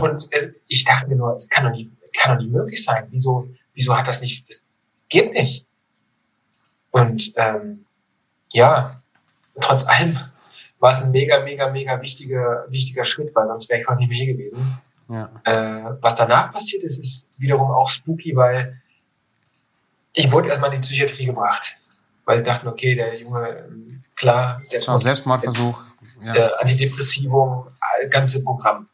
Und 0.00 0.32
äh, 0.32 0.52
ich 0.68 0.84
dachte 0.84 1.08
mir 1.08 1.16
nur, 1.16 1.34
es 1.34 1.48
kann 1.48 1.64
doch 1.64 1.72
nicht, 1.72 1.90
kann 2.16 2.36
doch 2.36 2.42
nicht 2.42 2.52
möglich 2.52 2.84
sein. 2.84 3.08
Wieso, 3.10 3.48
wieso 3.74 3.96
hat 3.96 4.06
das 4.06 4.20
nicht, 4.20 4.48
das 4.48 4.66
geht 5.08 5.32
nicht. 5.32 5.66
Und 6.90 7.32
ähm, 7.36 7.84
ja, 8.50 9.00
trotz 9.60 9.86
allem 9.86 10.18
war 10.80 10.90
es 10.90 11.02
ein 11.02 11.10
mega, 11.10 11.40
mega, 11.40 11.70
mega 11.70 12.00
wichtiger, 12.00 12.66
wichtiger 12.68 13.04
Schritt, 13.04 13.34
weil 13.34 13.46
sonst 13.46 13.68
wäre 13.68 13.80
ich 13.80 13.88
heute 13.88 13.98
nicht 13.98 14.08
mehr 14.08 14.18
hier 14.18 14.34
gewesen. 14.34 14.80
Ja. 15.08 15.30
Äh, 15.44 15.96
was 16.00 16.16
danach 16.16 16.52
passiert 16.52 16.82
ist, 16.82 16.98
ist 16.98 17.26
wiederum 17.38 17.70
auch 17.70 17.88
spooky, 17.88 18.36
weil 18.36 18.80
ich 20.12 20.30
wurde 20.32 20.48
erstmal 20.48 20.72
in 20.72 20.80
die 20.80 20.86
Psychiatrie 20.86 21.26
gebracht, 21.26 21.76
weil 22.24 22.38
ich 22.38 22.44
dachte, 22.44 22.68
okay, 22.68 22.94
der 22.94 23.18
Junge, 23.18 24.00
klar, 24.16 24.60
Selbstmord, 24.62 25.02
Selbstmordversuch, 25.02 25.84
ja. 26.22 26.34
äh, 26.34 26.50
Antidepressivum, 26.60 27.68
ganze 28.10 28.42
Programm. 28.42 28.88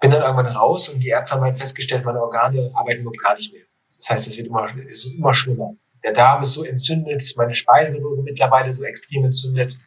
Bin 0.00 0.10
dann 0.10 0.22
irgendwann 0.22 0.46
raus 0.46 0.88
und 0.88 1.00
die 1.00 1.08
Ärzte 1.08 1.34
haben 1.34 1.42
halt 1.42 1.58
festgestellt, 1.58 2.04
meine 2.06 2.22
Organe 2.22 2.70
arbeiten 2.74 3.02
überhaupt 3.02 3.22
gar 3.22 3.34
nicht 3.36 3.52
mehr. 3.52 3.64
Das 3.98 4.08
heißt, 4.08 4.28
es 4.28 4.38
wird 4.38 4.46
immer, 4.46 4.64
es 4.64 5.04
ist 5.04 5.12
immer 5.12 5.34
schlimmer. 5.34 5.74
Der 6.02 6.12
Darm 6.12 6.42
ist 6.42 6.54
so 6.54 6.64
entzündet, 6.64 7.22
meine 7.36 7.54
Speiseröhre 7.54 8.22
mittlerweile 8.22 8.72
so 8.72 8.84
extrem 8.84 9.24
entzündet, 9.24 9.78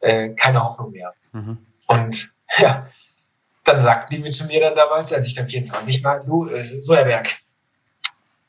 äh, 0.00 0.30
keine 0.30 0.62
Hoffnung 0.62 0.92
mehr. 0.92 1.14
Mhm. 1.32 1.58
Und 1.86 2.30
ja, 2.58 2.86
dann 3.64 3.80
sagten 3.80 4.14
die 4.14 4.20
mir 4.20 4.30
zu 4.30 4.46
mir 4.46 4.60
dann 4.60 4.74
damals, 4.74 5.12
als 5.12 5.28
ich 5.28 5.34
dann 5.34 5.48
24 5.48 6.02
war, 6.02 6.20
du, 6.20 6.48
äh, 6.48 6.64
so 6.64 6.94
Herr 6.94 7.04
Berg, 7.04 7.28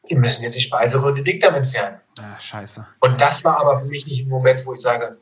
wir 0.07 0.17
müssen 0.17 0.43
jetzt 0.43 0.55
die 0.55 0.61
Speiseröhre 0.61 1.23
Dickdarm 1.23 1.55
entfernen. 1.55 1.99
Ach, 2.21 2.39
scheiße. 2.39 2.85
Und 2.99 3.21
das 3.21 3.43
war 3.43 3.59
aber 3.59 3.79
für 3.79 3.87
mich 3.87 4.05
nicht 4.05 4.25
ein 4.25 4.29
Moment, 4.29 4.65
wo 4.65 4.73
ich 4.73 4.81
sage, 4.81 5.17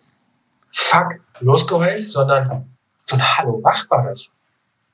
fuck, 0.71 1.15
losgeheult, 1.39 2.03
sondern 2.09 2.75
so 3.05 3.15
ein 3.15 3.37
Hallo, 3.37 3.61
wach 3.63 3.89
war 3.89 4.05
das. 4.05 4.29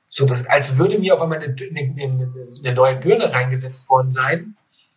So, 0.08 0.26
das, 0.26 0.46
als 0.46 0.78
würde 0.78 0.98
mir 0.98 1.14
auf 1.14 1.20
einmal 1.20 1.38
eine, 1.38 1.54
eine, 1.54 2.50
eine 2.58 2.74
neue 2.74 2.96
Birne 2.96 3.32
reingesetzt 3.32 3.88
worden 3.88 4.08
sein, 4.08 4.55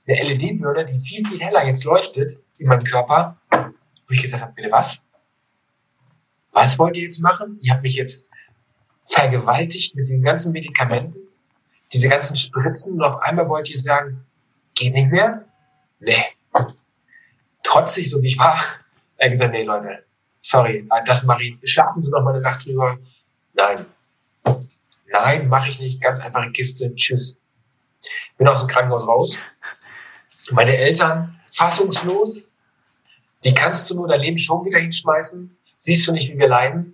eine 0.10 0.34
LED-Birne, 0.34 0.86
die 0.86 1.00
viel, 1.00 1.26
viel 1.26 1.40
heller 1.40 1.66
jetzt 1.66 1.84
leuchtet 1.84 2.34
in 2.58 2.68
meinem 2.68 2.84
Körper, 2.84 3.38
wo 3.52 4.14
ich 4.14 4.22
gesagt 4.22 4.42
habe, 4.42 4.54
bitte 4.54 4.72
was? 4.72 5.02
Was 6.52 6.80
wollt 6.80 6.96
ihr 6.96 7.04
jetzt 7.04 7.20
machen? 7.20 7.60
Ihr 7.62 7.74
habt 7.74 7.84
mich 7.84 7.96
jetzt 7.96 8.28
vergewaltigt 9.08 9.96
mit 9.96 10.10
den 10.10 10.24
ganzen 10.24 10.52
Medikamenten, 10.52 11.20
diese 11.94 12.10
ganzen 12.10 12.36
Spritzen 12.36 12.94
und 12.96 13.04
auf 13.04 13.22
einmal 13.22 13.48
wollt 13.50 13.70
ihr 13.70 13.78
sagen, 13.78 14.26
geht 14.76 14.94
nicht 14.94 15.12
mehr? 15.12 15.46
Nee. 16.00 16.24
Trotzig, 17.64 18.10
so 18.10 18.22
wie 18.22 18.32
ich 18.32 18.38
war, 18.38 18.60
er 19.18 19.30
gesagt, 19.30 19.52
nee, 19.52 19.64
Leute, 19.64 20.04
sorry, 20.40 20.88
das 21.06 21.24
mache 21.24 21.44
ich, 21.44 21.72
schlafen 21.72 22.02
Sie 22.02 22.12
noch 22.12 22.24
mal 22.24 22.34
eine 22.34 22.42
Nacht 22.42 22.66
drüber. 22.66 22.98
Nein. 23.54 23.86
Nein, 25.12 25.50
mache 25.50 25.70
ich 25.70 25.80
nicht, 25.80 26.02
ganz 26.02 26.20
einfache 26.20 26.52
Kiste, 26.52 26.96
tschüss. 26.96 27.36
Bin 28.38 28.48
aus 28.48 28.60
dem 28.60 28.70
Krankenhaus 28.70 29.08
raus. 29.08 29.38
Meine 30.52 30.76
Eltern 30.78 31.38
fassungslos. 31.52 32.44
Wie 33.42 33.54
kannst 33.54 33.90
du 33.90 33.96
nur 33.96 34.08
dein 34.08 34.22
Leben 34.22 34.38
schon 34.38 34.66
wieder 34.66 34.80
hinschmeißen? 34.80 35.58
Siehst 35.78 36.08
du 36.08 36.12
nicht, 36.12 36.32
wie 36.32 36.38
wir 36.38 36.48
leiden? 36.48 36.94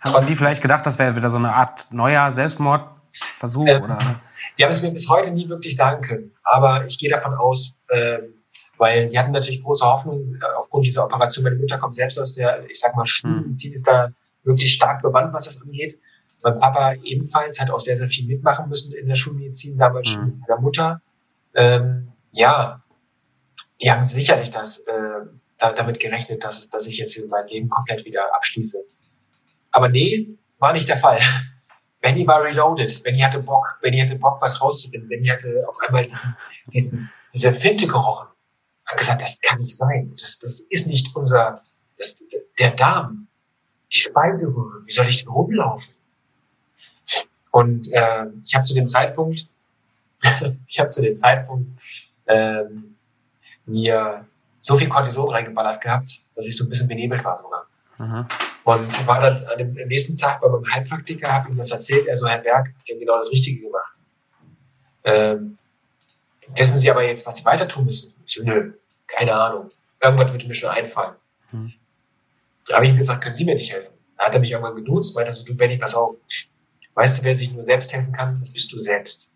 Haben 0.00 0.26
Sie 0.26 0.36
vielleicht 0.36 0.62
gedacht, 0.62 0.84
das 0.86 0.98
wäre 0.98 1.16
wieder 1.16 1.30
so 1.30 1.38
eine 1.38 1.54
Art 1.54 1.88
neuer 1.90 2.30
Selbstmordversuch? 2.30 3.66
Ähm, 3.66 3.84
oder? 3.84 4.20
Die 4.58 4.64
haben 4.64 4.70
es 4.70 4.82
mir 4.82 4.90
bis 4.90 5.08
heute 5.08 5.30
nie 5.30 5.48
wirklich 5.48 5.76
sagen 5.76 6.02
können. 6.02 6.32
Aber 6.42 6.84
ich 6.86 6.98
gehe 6.98 7.10
davon 7.10 7.34
aus, 7.34 7.74
äh, 7.88 8.18
weil 8.76 9.08
die 9.08 9.18
hatten 9.18 9.32
natürlich 9.32 9.62
große 9.62 9.84
Hoffnung 9.84 10.36
äh, 10.36 10.44
aufgrund 10.56 10.86
dieser 10.86 11.04
Operation. 11.04 11.44
Meine 11.44 11.56
Mutter 11.56 11.78
kommt 11.78 11.96
selbst 11.96 12.18
aus 12.18 12.34
der, 12.34 12.68
ich 12.68 12.80
sag 12.80 12.94
mal, 12.96 13.06
Schulmedizin, 13.06 13.70
hm. 13.70 13.74
ist 13.74 13.86
da 13.86 14.10
wirklich 14.44 14.72
stark 14.72 15.02
bewandt, 15.02 15.32
was 15.32 15.44
das 15.44 15.62
angeht. 15.62 15.98
Mein 16.42 16.58
Papa 16.58 16.94
ebenfalls 17.02 17.58
hat 17.58 17.70
auch 17.70 17.80
sehr, 17.80 17.96
sehr 17.96 18.08
viel 18.08 18.26
mitmachen 18.26 18.68
müssen 18.68 18.92
in 18.92 19.08
der 19.08 19.14
Schulmedizin, 19.14 19.78
damals 19.78 20.08
schon 20.08 20.26
mit 20.26 20.40
meiner 20.40 20.60
Mutter. 20.60 21.00
Ähm, 21.54 22.08
ja, 22.34 22.82
die 23.80 23.90
haben 23.90 24.06
sicherlich 24.06 24.50
das, 24.50 24.80
äh, 24.80 25.20
damit 25.58 26.00
gerechnet, 26.00 26.44
dass, 26.44 26.68
dass 26.68 26.86
ich 26.86 26.98
jetzt 26.98 27.18
mein 27.28 27.46
Leben 27.48 27.68
komplett 27.68 28.04
wieder 28.04 28.34
abschließe. 28.34 28.84
Aber 29.70 29.88
nee, 29.88 30.28
war 30.58 30.72
nicht 30.72 30.88
der 30.88 30.96
Fall. 30.96 31.18
Benny 32.00 32.26
war 32.26 32.42
reloaded. 32.42 33.02
Benny 33.02 33.20
hatte 33.20 33.40
Bock. 33.40 33.78
Benny 33.80 33.98
hatte 33.98 34.16
Bock, 34.16 34.42
was 34.42 34.60
rauszufinden. 34.60 35.08
Benny 35.08 35.28
hatte 35.28 35.64
auf 35.66 35.76
einmal 35.86 36.06
diesen, 36.06 36.36
diesen, 36.72 37.10
diese 37.32 37.52
Finte 37.52 37.86
gerochen. 37.86 38.28
Hat 38.84 38.98
gesagt, 38.98 39.22
das 39.22 39.40
kann 39.40 39.60
nicht 39.60 39.76
sein. 39.76 40.12
Das, 40.20 40.38
das 40.40 40.60
ist 40.60 40.86
nicht 40.86 41.14
unser, 41.16 41.62
das, 41.96 42.22
der 42.58 42.72
Darm, 42.72 43.28
die 43.90 43.98
Speiseröhre. 43.98 44.84
Wie 44.84 44.92
soll 44.92 45.08
ich 45.08 45.24
denn 45.24 45.32
rumlaufen? 45.32 45.94
Und 47.52 47.90
äh, 47.92 48.26
ich 48.44 48.54
habe 48.54 48.64
zu 48.64 48.74
dem 48.74 48.88
Zeitpunkt, 48.88 49.48
ich 50.66 50.80
habe 50.80 50.90
zu 50.90 51.00
dem 51.00 51.14
Zeitpunkt 51.14 51.70
ähm, 52.26 52.96
mir 53.66 54.26
so 54.60 54.76
viel 54.76 54.88
Cortison 54.88 55.30
reingeballert 55.30 55.82
gehabt, 55.82 56.20
dass 56.34 56.46
ich 56.46 56.56
so 56.56 56.64
ein 56.64 56.70
bisschen 56.70 56.88
benebelt 56.88 57.24
war 57.24 57.36
sogar. 57.36 57.66
Mhm. 57.98 58.26
Und 58.64 59.06
war 59.06 59.20
dann 59.20 59.44
an 59.44 59.58
dem, 59.58 59.68
am 59.80 59.88
nächsten 59.88 60.16
Tag 60.16 60.40
bei 60.40 60.48
meinem 60.48 60.64
Heilpraktiker, 60.72 61.30
habe 61.30 61.50
ihm 61.50 61.56
das 61.56 61.70
erzählt, 61.70 62.06
er 62.06 62.16
so, 62.16 62.26
Herr 62.26 62.38
Berg, 62.38 62.72
Sie 62.82 62.92
haben 62.92 63.00
genau 63.00 63.18
das 63.18 63.30
Richtige 63.30 63.60
gemacht. 63.60 63.92
Ähm, 65.04 65.58
wissen 66.56 66.78
Sie 66.78 66.90
aber 66.90 67.04
jetzt, 67.04 67.26
was 67.26 67.36
Sie 67.36 67.44
weiter 67.44 67.68
tun 67.68 67.84
müssen? 67.84 68.14
Ich 68.26 68.34
so, 68.34 68.42
nö, 68.42 68.72
keine 69.06 69.34
Ahnung. 69.34 69.70
Irgendwas 70.02 70.32
wird 70.32 70.48
mir 70.48 70.54
schon 70.54 70.70
einfallen. 70.70 71.14
Mhm. 71.52 71.74
Da 72.66 72.76
habe 72.76 72.86
ich 72.86 72.92
ihm 72.92 72.98
gesagt, 72.98 73.22
können 73.22 73.36
Sie 73.36 73.44
mir 73.44 73.54
nicht 73.54 73.72
helfen? 73.72 73.92
Da 74.16 74.26
hat 74.26 74.34
er 74.34 74.40
mich 74.40 74.52
irgendwann 74.52 74.76
geduzt, 74.76 75.14
meinte 75.14 75.34
so, 75.34 75.44
du 75.44 75.54
Benny, 75.54 75.76
pass 75.76 75.94
auf. 75.94 76.16
Weißt 76.94 77.18
du, 77.18 77.24
wer 77.24 77.34
sich 77.34 77.52
nur 77.52 77.64
selbst 77.64 77.92
helfen 77.92 78.12
kann? 78.12 78.38
Das 78.40 78.50
bist 78.50 78.72
du 78.72 78.80
selbst. 78.80 79.28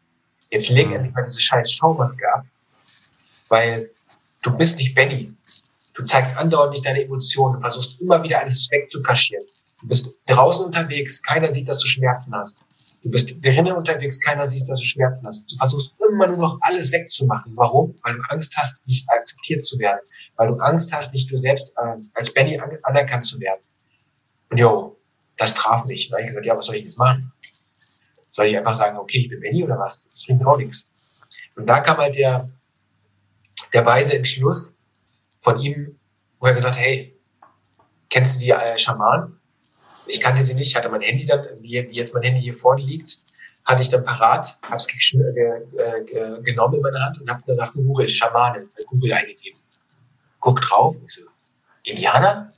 Jetzt 0.50 0.71
leg 0.71 0.87
mhm. 0.87 0.95
endlich 0.95 1.14
mal 1.14 1.25
diese 1.25 1.40
scheiß 1.40 1.71
Schaumaske 1.73 2.25
ab. 2.33 2.47
Weil 3.49 3.90
du 4.43 4.57
bist 4.57 4.78
nicht 4.78 4.95
Benny. 4.95 5.35
Du 5.95 6.05
zeigst 6.05 6.37
andauernd 6.37 6.73
nicht 6.73 6.87
deine 6.87 7.02
Emotionen. 7.02 7.57
Du 7.57 7.61
versuchst 7.61 8.00
immer 8.00 8.23
wieder 8.23 8.40
alles 8.40 8.69
wegzukaschieren. 8.71 9.45
Du 9.81 9.88
bist 9.88 10.19
draußen 10.26 10.64
unterwegs, 10.64 11.23
keiner 11.23 11.50
sieht, 11.50 11.69
dass 11.69 11.78
du 11.78 11.87
Schmerzen 11.87 12.35
hast. 12.35 12.62
Du 13.02 13.11
bist 13.11 13.45
drinnen 13.45 13.73
unterwegs, 13.73 14.21
keiner 14.21 14.45
sieht, 14.45 14.69
dass 14.69 14.81
du 14.81 14.85
Schmerzen 14.85 15.26
hast. 15.26 15.52
Du 15.52 15.57
versuchst 15.57 15.93
immer 16.11 16.26
nur 16.26 16.37
noch 16.37 16.59
alles 16.62 16.93
wegzumachen. 16.93 17.52
Warum? 17.55 17.95
Weil 18.02 18.14
du 18.14 18.23
Angst 18.28 18.57
hast, 18.57 18.87
nicht 18.88 19.09
akzeptiert 19.09 19.64
zu 19.64 19.78
werden. 19.78 20.00
Weil 20.37 20.49
du 20.49 20.55
Angst 20.57 20.93
hast, 20.93 21.14
nicht 21.14 21.31
du 21.31 21.37
selbst 21.37 21.76
äh, 21.78 21.97
als 22.14 22.35
Benny 22.35 22.59
an 22.59 22.76
anerkannt 22.83 23.25
zu 23.25 23.38
werden. 23.38 23.61
Und 24.50 24.59
jo, 24.59 24.97
das 25.37 25.55
traf 25.55 25.85
mich. 25.85 26.09
Da 26.09 26.17
habe 26.17 26.23
ich 26.23 26.28
gesagt, 26.28 26.47
ja, 26.47 26.57
was 26.57 26.67
soll 26.67 26.75
ich 26.75 26.85
jetzt 26.85 26.99
machen? 26.99 27.33
Soll 28.28 28.47
ich 28.47 28.57
einfach 28.57 28.75
sagen, 28.75 28.99
okay, 28.99 29.19
ich 29.19 29.28
bin 29.28 29.40
Benny 29.40 29.62
oder 29.62 29.78
was? 29.78 30.09
Das 30.11 30.25
bringt 30.25 30.40
mir 30.40 30.49
auch 30.49 30.59
nichts. 30.59 30.88
Und 31.55 31.67
da 31.67 31.81
kam 31.81 31.99
halt 31.99 32.17
der, 32.17 32.49
der 33.73 33.85
weise 33.87 34.17
Entschluss, 34.17 34.75
von 35.41 35.59
ihm, 35.59 35.99
wo 36.41 36.47
er 36.47 36.55
gesagt 36.55 36.75
hat, 36.75 36.81
hey, 36.81 37.17
kennst 38.11 38.37
du 38.37 38.41
die 38.45 38.51
äh, 38.51 38.77
Schamanen? 38.79 39.41
Ich 40.07 40.21
kannte 40.21 40.43
sie 40.43 40.55
nicht, 40.55 40.75
hatte 40.75 40.89
mein 40.89 41.01
Handy 41.01 41.27
dann, 41.27 41.47
wie, 41.61 41.89
wie 41.89 41.95
jetzt 41.95 42.15
mein 42.15 42.23
Handy 42.23 42.41
hier 42.41 42.55
vorne 42.55 42.83
liegt, 42.83 43.19
hatte 43.65 43.83
ich 43.83 43.89
dann 43.91 44.05
parat, 44.05 44.59
habe 44.63 44.77
es 44.77 44.87
äh, 44.89 46.43
genommen 46.43 46.75
in 46.75 46.83
meine 46.83 47.01
Hand 47.01 47.21
und 47.21 47.31
habe 47.31 47.43
danach 47.47 47.73
gegoogelt, 47.73 48.11
Schamanen, 48.11 48.71
bei 48.77 48.83
Google 48.85 49.13
eingegeben. 49.13 49.61
Guck 50.41 50.61
drauf, 50.61 50.97
und 50.99 51.05
ich 51.05 51.15
so, 51.15 51.23
Indianer? 51.85 52.53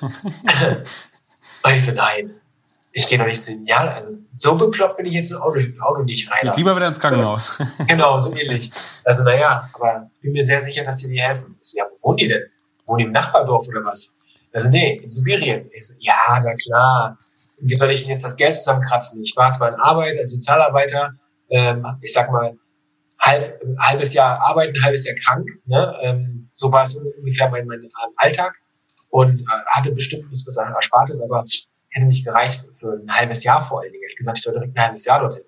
und 0.00 1.72
ich 1.72 1.84
so, 1.84 1.92
nein, 1.92 2.40
ich 2.96 3.08
gehe 3.08 3.18
doch 3.18 3.26
nicht 3.26 3.42
zu 3.42 3.52
ja, 3.66 3.88
also 3.88 4.16
so 4.38 4.54
bekloppt 4.54 4.96
bin 4.96 5.06
ich 5.06 5.14
jetzt 5.14 5.32
im 5.32 5.38
Auto, 5.38 5.58
Auto 5.80 6.04
nicht 6.04 6.30
rein. 6.30 6.46
Ich 6.46 6.56
lieber 6.56 6.76
wieder 6.76 6.86
ins 6.86 7.00
Krankenhaus. 7.00 7.58
genau, 7.88 8.16
so 8.18 8.32
ähnlich. 8.36 8.70
Also 9.02 9.24
naja, 9.24 9.68
aber 9.74 10.08
bin 10.22 10.32
mir 10.32 10.44
sehr 10.44 10.60
sicher, 10.60 10.84
dass 10.84 11.00
sie 11.00 11.08
dir 11.08 11.24
helfen. 11.24 11.56
Ich 11.60 11.70
so, 11.70 11.78
ja, 11.78 11.84
wo 12.00 12.10
wohnen 12.10 12.18
die 12.18 12.28
denn? 12.28 12.44
Wohnen 12.86 12.98
die 12.98 13.04
im 13.06 13.12
Nachbardorf 13.12 13.66
oder 13.68 13.84
was? 13.84 14.16
Also 14.52 14.68
nee, 14.68 15.00
in 15.02 15.10
Sibirien. 15.10 15.68
Ich 15.74 15.88
so, 15.88 15.94
ja, 15.98 16.14
na 16.28 16.54
klar. 16.54 17.18
Wie 17.58 17.74
soll 17.74 17.90
ich 17.90 18.02
denn 18.02 18.10
jetzt 18.10 18.24
das 18.24 18.36
Geld 18.36 18.56
zusammenkratzen? 18.56 19.22
Ich 19.24 19.36
war 19.36 19.50
zwar 19.50 19.70
in 19.70 19.74
Arbeit 19.74 20.16
als 20.18 20.30
Sozialarbeiter, 20.30 21.14
ähm, 21.50 21.84
ich 22.00 22.12
sag 22.12 22.30
mal, 22.30 22.56
halb, 23.18 23.60
halbes 23.78 24.14
Jahr 24.14 24.40
arbeiten, 24.40 24.80
halbes 24.84 25.04
Jahr 25.04 25.16
krank. 25.16 25.48
Ne? 25.66 25.96
Ähm, 26.02 26.48
so 26.52 26.70
war 26.70 26.84
es 26.84 26.94
ungefähr 26.94 27.50
mein, 27.50 27.66
mein 27.66 27.80
Alltag 28.16 28.54
und 29.10 29.40
äh, 29.40 29.44
hatte 29.66 29.90
bestimmt 29.90 30.26
was 30.30 30.56
Erspartes, 30.56 31.20
aber 31.22 31.44
hätte 31.94 32.06
nicht 32.06 32.24
gereicht 32.24 32.66
für 32.72 33.00
ein 33.00 33.10
halbes 33.10 33.44
Jahr 33.44 33.64
vor 33.64 33.80
allen 33.80 33.92
Dingen. 33.92 34.04
Ich 34.10 34.16
gesagt, 34.16 34.38
ich 34.38 34.44
soll 34.44 34.52
direkt 34.52 34.76
ein 34.76 34.82
halbes 34.82 35.04
Jahr 35.04 35.20
dorthin. 35.20 35.44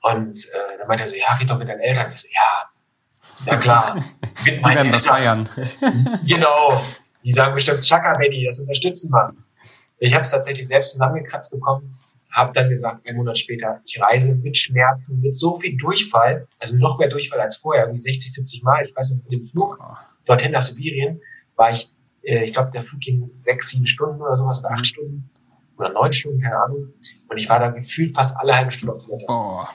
Und 0.00 0.36
äh, 0.36 0.78
dann 0.78 0.88
meinte 0.88 1.04
er 1.04 1.08
so, 1.08 1.16
ja, 1.16 1.34
red 1.34 1.48
doch 1.48 1.58
mit 1.58 1.68
deinen 1.68 1.80
Eltern. 1.80 2.10
Ich 2.12 2.20
so, 2.20 2.28
ja, 2.28 3.52
ja 3.52 3.58
klar. 3.58 3.94
Mit 4.44 4.58
die 4.58 4.64
werden 4.64 4.90
das 4.90 5.06
feiern. 5.06 5.48
genau. 6.26 6.82
Die 7.24 7.32
sagen 7.32 7.54
bestimmt, 7.54 7.82
Chaka, 7.82 8.18
Benny, 8.18 8.44
das 8.44 8.58
unterstützen 8.58 9.12
wir. 9.12 9.32
Ich 9.98 10.12
habe 10.14 10.24
es 10.24 10.30
tatsächlich 10.32 10.66
selbst 10.66 10.92
zusammengekratzt 10.92 11.52
bekommen, 11.52 11.96
habe 12.32 12.52
dann 12.52 12.68
gesagt, 12.68 13.06
einen 13.06 13.18
Monat 13.18 13.38
später, 13.38 13.80
ich 13.84 14.00
reise 14.02 14.34
mit 14.34 14.56
Schmerzen, 14.56 15.20
mit 15.20 15.36
so 15.36 15.60
viel 15.60 15.76
Durchfall, 15.76 16.48
also 16.58 16.76
noch 16.78 16.98
mehr 16.98 17.08
Durchfall 17.08 17.38
als 17.40 17.56
vorher, 17.56 17.84
irgendwie 17.84 18.00
60, 18.00 18.32
70 18.32 18.62
Mal. 18.64 18.84
Ich 18.84 18.96
weiß 18.96 19.12
noch, 19.12 19.22
mit 19.22 19.32
dem 19.32 19.44
Flug 19.44 19.78
dorthin 20.24 20.50
nach 20.50 20.62
Sibirien 20.62 21.20
war 21.54 21.70
ich, 21.70 21.92
äh, 22.22 22.42
ich 22.42 22.52
glaube, 22.52 22.72
der 22.72 22.82
Flug 22.82 23.00
ging 23.00 23.30
sechs, 23.34 23.68
sieben 23.68 23.86
Stunden 23.86 24.20
oder 24.20 24.36
sowas 24.36 24.58
oder 24.58 24.72
acht 24.72 24.86
Stunden 24.86 25.30
oder 25.76 25.90
neun 25.90 26.12
Stunden, 26.12 26.40
keine 26.40 26.58
Ahnung. 26.58 26.92
Und 27.28 27.36
ich 27.36 27.48
war 27.48 27.58
da 27.58 27.70
gefühlt 27.70 28.14
fast 28.14 28.36
alle 28.36 28.54
halbe 28.54 28.72
Stunde 28.72 28.94
auf 28.94 29.04
Toilette. 29.04 29.26
Boah. 29.26 29.68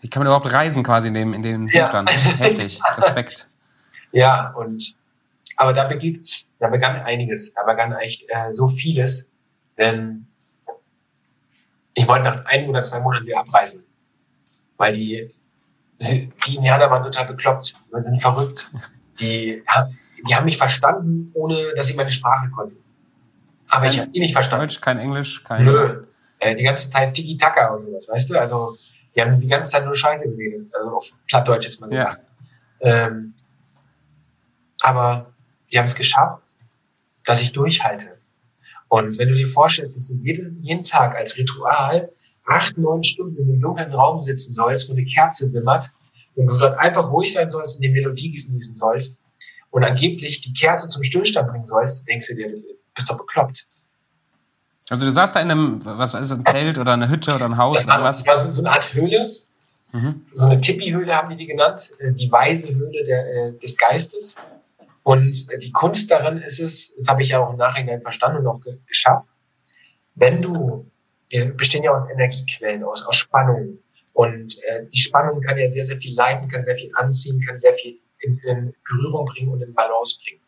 Wie 0.00 0.08
kann 0.08 0.20
man 0.20 0.26
überhaupt 0.26 0.52
reisen 0.52 0.82
quasi 0.82 1.08
in 1.08 1.14
dem, 1.14 1.32
in 1.32 1.42
dem 1.42 1.68
Zustand? 1.68 2.10
Ja. 2.10 2.16
Heftig. 2.16 2.80
Respekt. 2.96 3.48
Ja, 4.12 4.50
und 4.50 4.94
aber 5.56 5.72
da 5.72 5.84
begann, 5.84 6.24
da 6.58 6.68
begann 6.68 6.96
einiges, 6.96 7.54
da 7.54 7.62
begann 7.62 7.92
echt 7.92 8.24
äh, 8.28 8.52
so 8.52 8.68
vieles, 8.68 9.30
denn 9.78 10.26
ich 11.94 12.08
wollte 12.08 12.24
nach 12.24 12.44
einem 12.46 12.68
oder 12.68 12.82
zwei 12.82 13.00
Monaten 13.00 13.26
wieder 13.26 13.38
abreisen, 13.38 13.84
weil 14.76 14.92
die, 14.94 15.30
die 16.00 16.56
Indianer 16.56 16.90
waren 16.90 17.02
total 17.02 17.26
bekloppt, 17.26 17.74
sind 17.90 18.20
verrückt, 18.20 18.70
die, 19.20 19.62
die 20.28 20.34
haben 20.34 20.44
mich 20.44 20.58
verstanden, 20.58 21.30
ohne 21.34 21.72
dass 21.76 21.86
sie 21.86 21.94
meine 21.94 22.10
Sprache 22.10 22.50
konnten. 22.50 22.83
Aber 23.74 23.88
ich 23.88 23.98
habe 23.98 24.10
ihn 24.12 24.22
nicht 24.22 24.34
verstanden. 24.34 24.68
Deutsch, 24.68 24.80
kein 24.80 24.98
Englisch, 24.98 25.42
kein. 25.42 25.64
Nö. 25.64 26.04
Äh, 26.38 26.54
die 26.54 26.62
ganze 26.62 26.90
Zeit 26.90 27.14
Tiki-Taka 27.14 27.74
und 27.74 27.82
sowas, 27.82 28.08
weißt 28.08 28.30
du? 28.30 28.38
Also, 28.38 28.76
die 29.14 29.20
haben 29.20 29.40
die 29.40 29.48
ganze 29.48 29.72
Zeit 29.72 29.84
nur 29.84 29.96
Scheiße 29.96 30.24
geredet. 30.24 30.72
Also 30.74 30.96
auf 30.96 31.12
Plattdeutsch 31.26 31.66
jetzt 31.66 31.80
mal 31.80 31.90
gesagt. 31.90 32.22
Ja. 32.80 33.06
Ähm, 33.06 33.34
aber 34.80 35.32
sie 35.66 35.78
haben 35.78 35.86
es 35.86 35.96
geschafft, 35.96 36.54
dass 37.24 37.42
ich 37.42 37.52
durchhalte. 37.52 38.18
Und 38.88 39.18
wenn 39.18 39.28
du 39.28 39.34
dir 39.34 39.48
vorstellst, 39.48 39.96
dass 39.96 40.08
du 40.08 40.14
jeden, 40.22 40.62
jeden 40.62 40.84
Tag 40.84 41.16
als 41.16 41.36
Ritual 41.36 42.10
acht, 42.44 42.78
neun 42.78 43.02
Stunden 43.02 43.36
in 43.38 43.48
einem 43.48 43.60
dunklen 43.60 43.92
Raum 43.92 44.18
sitzen 44.18 44.52
sollst, 44.52 44.88
wo 44.88 44.92
eine 44.92 45.04
Kerze 45.04 45.52
wimmert 45.52 45.90
und 46.36 46.48
du 46.48 46.58
dort 46.58 46.78
einfach 46.78 47.10
ruhig 47.10 47.32
sein 47.32 47.50
sollst 47.50 47.76
und 47.76 47.82
die 47.82 47.88
Melodie 47.88 48.30
genießen 48.30 48.76
sollst 48.76 49.18
und 49.70 49.82
angeblich 49.82 50.42
die 50.42 50.52
Kerze 50.52 50.88
zum 50.88 51.02
Stillstand 51.02 51.50
bringen 51.50 51.66
sollst, 51.66 52.06
denkst 52.06 52.28
du 52.28 52.34
dir, 52.36 52.54
bist 52.94 53.10
doch 53.10 53.16
bekloppt. 53.16 53.66
Also 54.90 55.06
du 55.06 55.12
saßt 55.12 55.34
da 55.34 55.40
in 55.40 55.50
einem, 55.50 55.84
was 55.84 56.14
ist 56.14 56.30
ein 56.30 56.44
Zelt 56.44 56.78
oder 56.78 56.92
eine 56.92 57.08
Hütte 57.08 57.34
oder 57.34 57.46
ein 57.46 57.56
Haus 57.56 57.86
war, 57.86 57.96
oder 57.96 58.04
was? 58.04 58.22
Das 58.22 58.36
war 58.36 58.54
so 58.54 58.62
eine 58.62 58.72
Art 58.72 58.94
Höhle, 58.94 59.26
mhm. 59.92 60.26
so 60.34 60.44
eine 60.44 60.60
Tipi-Höhle 60.60 61.14
haben 61.14 61.30
die 61.30 61.36
die 61.36 61.46
genannt, 61.46 61.92
äh, 62.00 62.12
die 62.12 62.30
weise 62.30 62.74
Höhle 62.74 63.04
der, 63.04 63.26
äh, 63.34 63.52
des 63.58 63.78
Geistes. 63.78 64.36
Und 65.02 65.48
die 65.62 65.72
Kunst 65.72 66.10
daran 66.10 66.40
ist 66.42 66.60
es, 66.60 66.92
das 66.96 67.06
habe 67.08 67.22
ich 67.22 67.30
ja 67.30 67.40
auch 67.40 67.50
im 67.50 67.58
Nachhinein 67.58 68.00
verstanden 68.00 68.38
und 68.38 68.46
auch 68.46 68.60
ge 68.60 68.78
geschafft, 68.86 69.30
wenn 70.14 70.40
du, 70.40 70.90
wir 71.28 71.54
bestehen 71.54 71.84
ja 71.84 71.92
aus 71.92 72.08
Energiequellen, 72.08 72.84
aus, 72.84 73.04
aus 73.06 73.16
Spannungen. 73.16 73.80
Und 74.12 74.62
äh, 74.64 74.86
die 74.92 74.98
Spannung 74.98 75.40
kann 75.40 75.58
ja 75.58 75.68
sehr, 75.68 75.84
sehr 75.84 75.96
viel 75.96 76.14
leiten, 76.14 76.48
kann 76.48 76.62
sehr 76.62 76.76
viel 76.76 76.90
anziehen, 76.94 77.44
kann 77.44 77.58
sehr 77.58 77.74
viel 77.74 77.98
in, 78.20 78.38
in 78.38 78.74
Berührung 78.88 79.26
bringen 79.26 79.48
und 79.48 79.60
in 79.60 79.74
Balance 79.74 80.20
bringen. 80.22 80.40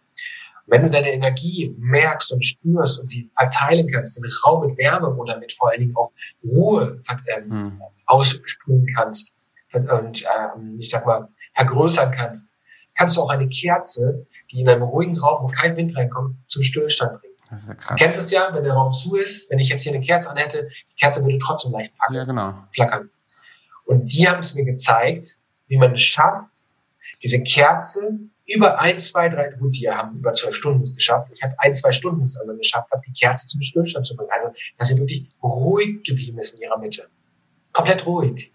Wenn 0.66 0.82
du 0.82 0.90
deine 0.90 1.12
Energie 1.12 1.74
merkst 1.78 2.32
und 2.32 2.44
spürst 2.44 2.98
und 2.98 3.08
sie 3.08 3.30
verteilen 3.36 3.90
kannst, 3.90 4.16
den 4.16 4.30
Raum 4.44 4.66
mit 4.66 4.78
Wärme 4.78 5.14
oder 5.14 5.38
mit 5.38 5.52
vor 5.52 5.70
allen 5.70 5.80
Dingen 5.80 5.96
auch 5.96 6.12
Ruhe 6.44 7.00
ähm, 7.36 7.50
hm. 7.50 7.82
ausspülen 8.06 8.86
kannst 8.94 9.32
und, 9.72 9.88
und 9.88 10.24
ähm, 10.24 10.76
ich 10.78 10.90
sag 10.90 11.06
mal 11.06 11.28
vergrößern 11.54 12.10
kannst, 12.10 12.52
kannst 12.94 13.16
du 13.16 13.22
auch 13.22 13.30
eine 13.30 13.48
Kerze 13.48 14.26
die 14.50 14.60
in 14.60 14.68
einem 14.68 14.82
ruhigen 14.82 15.18
Raum, 15.18 15.44
wo 15.44 15.48
kein 15.48 15.76
Wind 15.76 15.96
reinkommt, 15.96 16.36
zum 16.48 16.62
Stillstand 16.62 17.20
bringen. 17.20 17.34
Das 17.50 17.62
ist 17.62 17.68
ja 17.68 17.74
krass. 17.74 17.88
Du 17.88 18.04
kennst 18.04 18.18
es 18.18 18.30
ja, 18.30 18.50
wenn 18.52 18.64
der 18.64 18.72
Raum 18.72 18.92
zu 18.92 19.16
ist, 19.16 19.50
wenn 19.50 19.58
ich 19.58 19.68
jetzt 19.68 19.82
hier 19.82 19.92
eine 19.92 20.04
Kerze 20.04 20.30
anhätte, 20.30 20.68
die 20.90 21.00
Kerze 21.00 21.24
würde 21.24 21.38
trotzdem 21.38 21.72
leicht 21.72 21.96
packen, 21.96 22.14
ja, 22.14 22.24
genau. 22.24 22.54
flackern. 22.72 23.10
Und 23.84 24.12
die 24.12 24.28
haben 24.28 24.40
es 24.40 24.54
mir 24.54 24.64
gezeigt, 24.64 25.38
wie 25.68 25.76
man 25.76 25.94
es 25.94 26.02
schafft, 26.02 26.62
diese 27.22 27.42
Kerze 27.42 28.18
über 28.46 28.78
ein, 28.78 28.98
zwei, 28.98 29.28
drei, 29.28 29.50
gut, 29.50 29.76
die 29.76 29.90
haben 29.90 30.18
über 30.18 30.32
zwölf 30.32 30.54
Stunden 30.54 30.82
es 30.82 30.94
geschafft. 30.94 31.30
Ich 31.34 31.42
habe 31.42 31.54
ein, 31.58 31.74
zwei 31.74 31.92
Stunden 31.92 32.22
es 32.22 32.38
aber 32.40 32.54
geschafft, 32.54 32.90
habe 32.92 33.02
die 33.06 33.12
Kerze 33.12 33.48
zum 33.48 33.60
Stillstand 33.60 34.06
zu 34.06 34.16
bringen. 34.16 34.30
Also, 34.32 34.54
dass 34.78 34.88
sie 34.88 34.98
wirklich 34.98 35.26
ruhig 35.42 36.04
geblieben 36.04 36.38
ist 36.38 36.54
in 36.54 36.62
ihrer 36.62 36.78
Mitte. 36.78 37.08
Komplett 37.72 38.06
ruhig. 38.06 38.52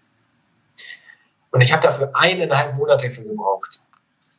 Und 1.50 1.60
ich 1.60 1.72
habe 1.72 1.82
dafür 1.82 2.10
eineinhalb 2.14 2.74
Monate 2.76 3.10
für 3.10 3.22
gebraucht. 3.22 3.80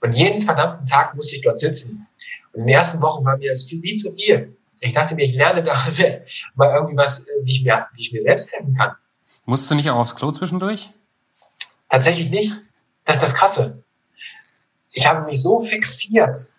Und 0.02 0.14
jeden 0.14 0.42
verdammten 0.42 0.88
Tag 0.88 1.16
musste 1.16 1.36
ich 1.36 1.44
dort 1.44 1.60
sitzen. 1.60 2.08
Und 2.52 2.62
in 2.62 2.68
den 2.68 2.76
ersten 2.76 3.02
Wochen 3.02 3.24
war 3.24 3.38
mir 3.38 3.52
das 3.52 3.64
viel, 3.66 3.82
viel 3.82 3.96
zu 3.96 4.12
viel. 4.14 4.58
Ich 4.82 4.94
dachte 4.94 5.16
mir, 5.16 5.24
ich 5.24 5.36
lerne 5.36 5.64
da 5.64 5.74
mal 6.56 6.74
irgendwie 6.74 6.98
was, 6.98 7.28
wie 7.44 7.52
ich 7.52 7.64
mir, 7.64 7.88
wie 7.94 8.02
ich 8.02 8.12
mir 8.12 8.24
selbst 8.24 8.52
helfen 8.52 8.76
kann. 8.76 8.96
Musst 9.46 9.70
du 9.70 9.76
nicht 9.76 9.90
auch 9.90 9.98
aufs 9.98 10.16
Klo 10.16 10.32
zwischendurch? 10.32 10.90
Tatsächlich 11.90 12.32
nicht. 12.32 12.54
Das 13.06 13.18
ist 13.18 13.22
das 13.22 13.36
Krasse. 13.36 13.84
Ich 14.94 15.06
habe 15.06 15.26
mich 15.26 15.42
so 15.42 15.60
fixiert 15.60 16.52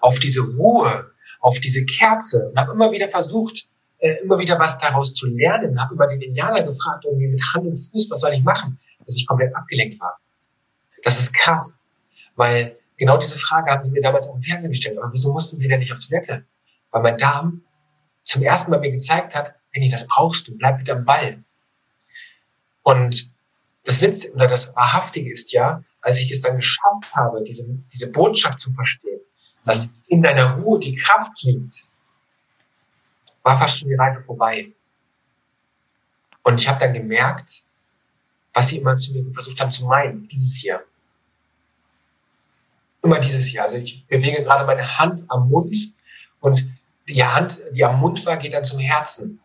auf 0.00 0.18
diese 0.18 0.42
Ruhe, 0.42 1.10
auf 1.40 1.58
diese 1.60 1.84
Kerze 1.84 2.50
und 2.50 2.58
habe 2.58 2.72
immer 2.72 2.92
wieder 2.92 3.08
versucht, 3.08 3.68
äh, 3.98 4.16
immer 4.22 4.38
wieder 4.38 4.58
was 4.58 4.78
daraus 4.78 5.14
zu 5.14 5.26
lernen. 5.26 5.80
Habe 5.80 5.94
immer 5.94 6.06
den 6.06 6.20
Indianer 6.20 6.62
gefragt, 6.62 7.04
irgendwie 7.04 7.28
mit 7.28 7.42
Hand 7.54 7.66
und 7.66 7.76
Fuß, 7.76 8.10
was 8.10 8.20
soll 8.20 8.34
ich 8.34 8.42
machen, 8.42 8.78
dass 9.04 9.16
ich 9.16 9.26
komplett 9.26 9.54
abgelenkt 9.56 9.98
war. 10.00 10.18
Das 11.02 11.18
ist 11.18 11.32
krass, 11.34 11.78
weil 12.34 12.76
Genau 12.96 13.18
diese 13.18 13.38
Frage 13.38 13.70
haben 13.70 13.82
sie 13.82 13.90
mir 13.90 14.00
damals 14.00 14.26
dem 14.30 14.40
Fernsehen 14.40 14.70
gestellt. 14.70 14.98
Aber 14.98 15.12
wieso 15.12 15.32
mussten 15.32 15.58
sie 15.58 15.68
denn 15.68 15.80
nicht 15.80 15.92
auf 15.92 15.98
Toilette? 15.98 16.44
Weil 16.90 17.02
mein 17.02 17.18
Darm 17.18 17.62
zum 18.22 18.42
ersten 18.42 18.70
Mal 18.70 18.80
mir 18.80 18.90
gezeigt 18.90 19.34
hat, 19.34 19.54
Benny, 19.72 19.90
das 19.90 20.06
brauchst 20.06 20.48
du, 20.48 20.56
bleib 20.56 20.80
wieder 20.80 20.94
am 20.94 21.04
Ball. 21.04 21.44
Und 22.82 23.30
das 23.84 24.00
Witz 24.00 24.30
oder 24.32 24.48
das 24.48 24.74
Wahrhaftige 24.74 25.30
ist 25.30 25.52
ja, 25.52 25.84
als 26.06 26.20
ich 26.20 26.30
es 26.30 26.40
dann 26.40 26.56
geschafft 26.56 27.16
habe, 27.16 27.42
diese, 27.42 27.66
diese 27.92 28.06
Botschaft 28.06 28.60
zu 28.60 28.72
verstehen, 28.72 29.20
dass 29.64 29.90
in 30.06 30.22
deiner 30.22 30.54
Ruhe 30.58 30.78
die 30.78 30.94
Kraft 30.94 31.42
liegt, 31.42 31.84
war 33.42 33.58
fast 33.58 33.80
schon 33.80 33.88
die 33.88 33.96
Reise 33.96 34.20
vorbei. 34.20 34.72
Und 36.44 36.60
ich 36.60 36.68
habe 36.68 36.78
dann 36.78 36.94
gemerkt, 36.94 37.64
was 38.54 38.68
sie 38.68 38.78
immer 38.78 38.96
zu 38.96 39.14
mir 39.14 39.24
versucht 39.34 39.60
haben 39.60 39.72
zu 39.72 39.84
meinen, 39.84 40.28
dieses 40.28 40.54
hier 40.54 40.84
immer 43.02 43.18
dieses 43.18 43.52
Jahr. 43.52 43.64
Also 43.64 43.76
ich 43.76 44.06
bewege 44.06 44.44
gerade 44.44 44.64
meine 44.64 44.98
Hand 44.98 45.24
am 45.28 45.48
Mund 45.48 45.74
und 46.38 46.68
die 47.08 47.24
Hand, 47.24 47.62
die 47.72 47.84
am 47.84 47.98
Mund 47.98 48.24
war, 48.26 48.36
geht 48.36 48.52
dann 48.52 48.64
zum 48.64 48.78
Herzen. 48.78 49.40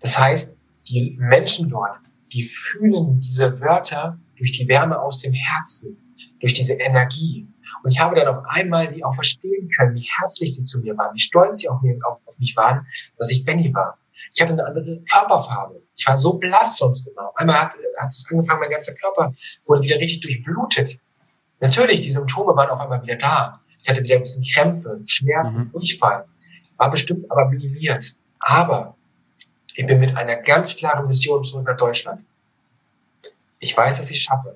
Das 0.00 0.16
heißt, 0.16 0.56
die 0.86 1.16
Menschen 1.18 1.70
dort, 1.70 1.98
die 2.32 2.44
fühlen 2.44 3.18
diese 3.18 3.60
Wörter 3.60 4.18
durch 4.42 4.50
die 4.50 4.66
Wärme 4.66 5.00
aus 5.00 5.20
dem 5.20 5.32
Herzen, 5.32 5.96
durch 6.40 6.52
diese 6.52 6.72
Energie. 6.72 7.46
Und 7.84 7.92
ich 7.92 8.00
habe 8.00 8.16
dann 8.16 8.26
auf 8.26 8.44
einmal 8.46 8.88
die 8.88 9.04
auch 9.04 9.14
verstehen 9.14 9.70
können, 9.78 9.94
wie 9.94 10.08
herzlich 10.18 10.56
sie 10.56 10.64
zu 10.64 10.80
mir 10.80 10.98
waren, 10.98 11.14
wie 11.14 11.20
stolz 11.20 11.58
sie 11.58 11.68
auf, 11.68 11.80
mir, 11.80 11.96
auf, 12.04 12.18
auf 12.26 12.36
mich 12.40 12.56
waren, 12.56 12.84
dass 13.18 13.30
ich 13.30 13.44
Benny 13.44 13.72
war. 13.72 13.98
Ich 14.34 14.42
hatte 14.42 14.54
eine 14.54 14.66
andere 14.66 15.00
Körperfarbe. 15.08 15.80
Ich 15.94 16.08
war 16.08 16.18
so 16.18 16.38
blass 16.38 16.78
sonst 16.78 17.06
immer. 17.06 17.28
Auf 17.28 17.36
einmal 17.36 17.60
hat, 17.60 17.74
hat 17.98 18.08
es 18.08 18.26
angefangen, 18.32 18.58
mein 18.58 18.70
ganzer 18.70 18.94
Körper 18.94 19.32
wurde 19.64 19.82
wieder 19.82 20.00
richtig 20.00 20.22
durchblutet. 20.22 20.98
Natürlich, 21.60 22.00
die 22.00 22.10
Symptome 22.10 22.56
waren 22.56 22.70
auf 22.70 22.80
einmal 22.80 23.00
wieder 23.04 23.16
da. 23.16 23.60
Ich 23.80 23.88
hatte 23.88 24.02
wieder 24.02 24.16
ein 24.16 24.22
bisschen 24.22 24.44
Krämpfe, 24.52 25.02
Schmerzen, 25.06 25.66
mhm. 25.66 25.72
Durchfall. 25.72 26.24
War 26.78 26.90
bestimmt 26.90 27.30
aber 27.30 27.48
minimiert. 27.48 28.16
Aber 28.40 28.96
ich 29.76 29.86
bin 29.86 30.00
mit 30.00 30.16
einer 30.16 30.34
ganz 30.36 30.74
klaren 30.74 31.06
Mission 31.06 31.44
zurück 31.44 31.64
nach 31.64 31.76
Deutschland. 31.76 32.24
Ich 33.62 33.76
weiß, 33.76 33.98
dass 33.98 34.10
ich 34.10 34.18
es 34.18 34.22
schaffe. 34.22 34.50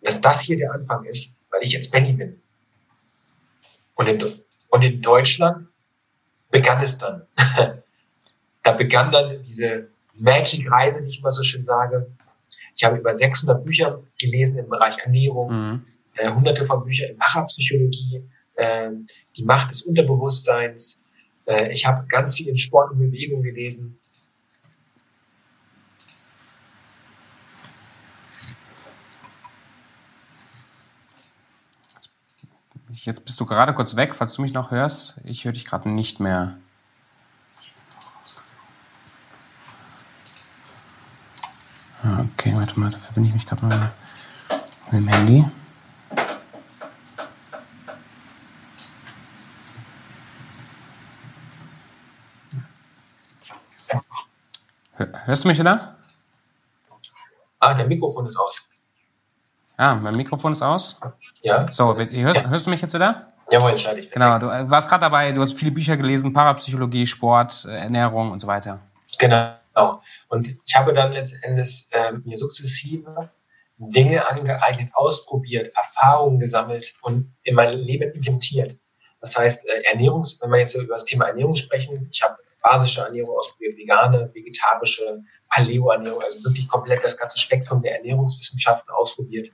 Und 0.00 0.06
dass 0.06 0.20
das 0.20 0.40
hier 0.40 0.56
der 0.56 0.72
Anfang 0.72 1.04
ist, 1.04 1.34
weil 1.50 1.62
ich 1.62 1.72
jetzt 1.72 1.90
Benny 1.90 2.12
bin. 2.12 2.40
Und 3.94 4.08
in, 4.08 4.18
und 4.68 4.82
in 4.82 5.00
Deutschland 5.00 5.68
begann 6.50 6.82
es 6.82 6.98
dann. 6.98 7.22
da 8.62 8.72
begann 8.72 9.12
dann 9.12 9.42
diese 9.42 9.88
Magic-Reise, 10.14 11.04
wie 11.04 11.10
ich 11.10 11.20
immer 11.20 11.30
so 11.30 11.42
schön 11.42 11.64
sage. 11.64 12.06
Ich 12.76 12.84
habe 12.84 12.98
über 12.98 13.12
600 13.12 13.64
Bücher 13.64 14.02
gelesen 14.18 14.58
im 14.58 14.68
Bereich 14.68 14.98
Ernährung, 14.98 15.52
mhm 15.52 15.84
äh, 16.16 16.32
hunderte 16.32 16.64
von 16.64 16.84
Büchern 16.84 17.10
in 17.10 17.18
Parapsychologie, 17.18 18.22
äh, 18.54 18.90
die 19.36 19.44
Macht 19.44 19.70
des 19.70 19.82
Unterbewusstseins. 19.82 21.00
Äh, 21.46 21.72
ich 21.72 21.86
habe 21.86 22.06
ganz 22.08 22.36
viel 22.36 22.48
in 22.48 22.56
Sport 22.56 22.92
und 22.92 22.98
Bewegung 22.98 23.42
gelesen. 23.42 23.98
Jetzt 33.02 33.24
bist 33.24 33.40
du 33.40 33.44
gerade 33.44 33.74
kurz 33.74 33.96
weg, 33.96 34.14
falls 34.14 34.34
du 34.34 34.42
mich 34.42 34.52
noch 34.52 34.70
hörst. 34.70 35.16
Ich 35.24 35.44
höre 35.44 35.50
dich 35.50 35.64
gerade 35.64 35.88
nicht 35.88 36.20
mehr. 36.20 36.56
Okay, 42.04 42.52
warte 42.54 42.78
mal, 42.78 42.90
da 42.90 42.98
verbinde 42.98 43.30
ich 43.30 43.34
mich 43.34 43.46
gerade 43.46 43.64
mal 43.66 43.92
mit 44.92 45.00
dem 45.00 45.08
Handy. 45.08 45.44
Hörst 55.24 55.42
du 55.42 55.48
mich 55.48 55.58
wieder? 55.58 55.96
Ah, 57.58 57.74
der 57.74 57.88
Mikrofon 57.88 58.26
ist 58.26 58.36
aus. 58.36 58.62
Ah, 59.76 59.94
mein 59.94 60.16
Mikrofon 60.16 60.52
ist 60.52 60.62
aus? 60.62 60.98
Ja. 61.42 61.70
So, 61.70 61.86
hörst, 61.86 62.48
hörst 62.48 62.66
du 62.66 62.70
mich 62.70 62.80
jetzt 62.80 62.94
wieder? 62.94 63.32
Jawohl, 63.50 63.70
entscheide 63.70 64.00
ich. 64.00 64.10
Genau, 64.10 64.38
du 64.38 64.46
äh, 64.46 64.70
warst 64.70 64.88
gerade 64.88 65.02
dabei, 65.02 65.32
du 65.32 65.40
hast 65.40 65.54
viele 65.54 65.70
Bücher 65.70 65.96
gelesen, 65.96 66.32
Parapsychologie, 66.32 67.06
Sport, 67.06 67.66
äh, 67.68 67.76
Ernährung 67.76 68.30
und 68.30 68.40
so 68.40 68.46
weiter. 68.46 68.80
Genau. 69.18 69.50
Und 70.28 70.48
ich 70.48 70.76
habe 70.76 70.92
dann 70.92 71.12
letztendlich 71.12 71.88
äh, 71.90 72.12
mir 72.24 72.38
sukzessive 72.38 73.30
Dinge 73.78 74.28
angeeignet, 74.28 74.90
ausprobiert, 74.94 75.72
Erfahrungen 75.76 76.38
gesammelt 76.38 76.94
und 77.02 77.34
in 77.42 77.54
mein 77.54 77.72
Leben 77.72 78.12
implementiert. 78.12 78.76
Das 79.20 79.36
heißt, 79.36 79.66
äh, 79.68 79.82
Ernährungs, 79.92 80.40
wenn 80.40 80.50
wir 80.50 80.58
jetzt 80.58 80.74
über 80.74 80.94
das 80.94 81.04
Thema 81.04 81.26
Ernährung 81.26 81.56
sprechen, 81.56 82.08
ich 82.12 82.22
habe 82.22 82.36
basische 82.62 83.02
Ernährung 83.02 83.36
ausprobiert, 83.36 83.76
vegane, 83.76 84.30
vegetarische, 84.32 85.22
Paleo-Ernährung, 85.54 86.20
also 86.20 86.44
wirklich 86.44 86.68
komplett 86.68 87.04
das 87.04 87.16
ganze 87.16 87.38
Spektrum 87.38 87.82
der 87.82 87.96
Ernährungswissenschaften 87.96 88.92
ausprobiert, 88.94 89.50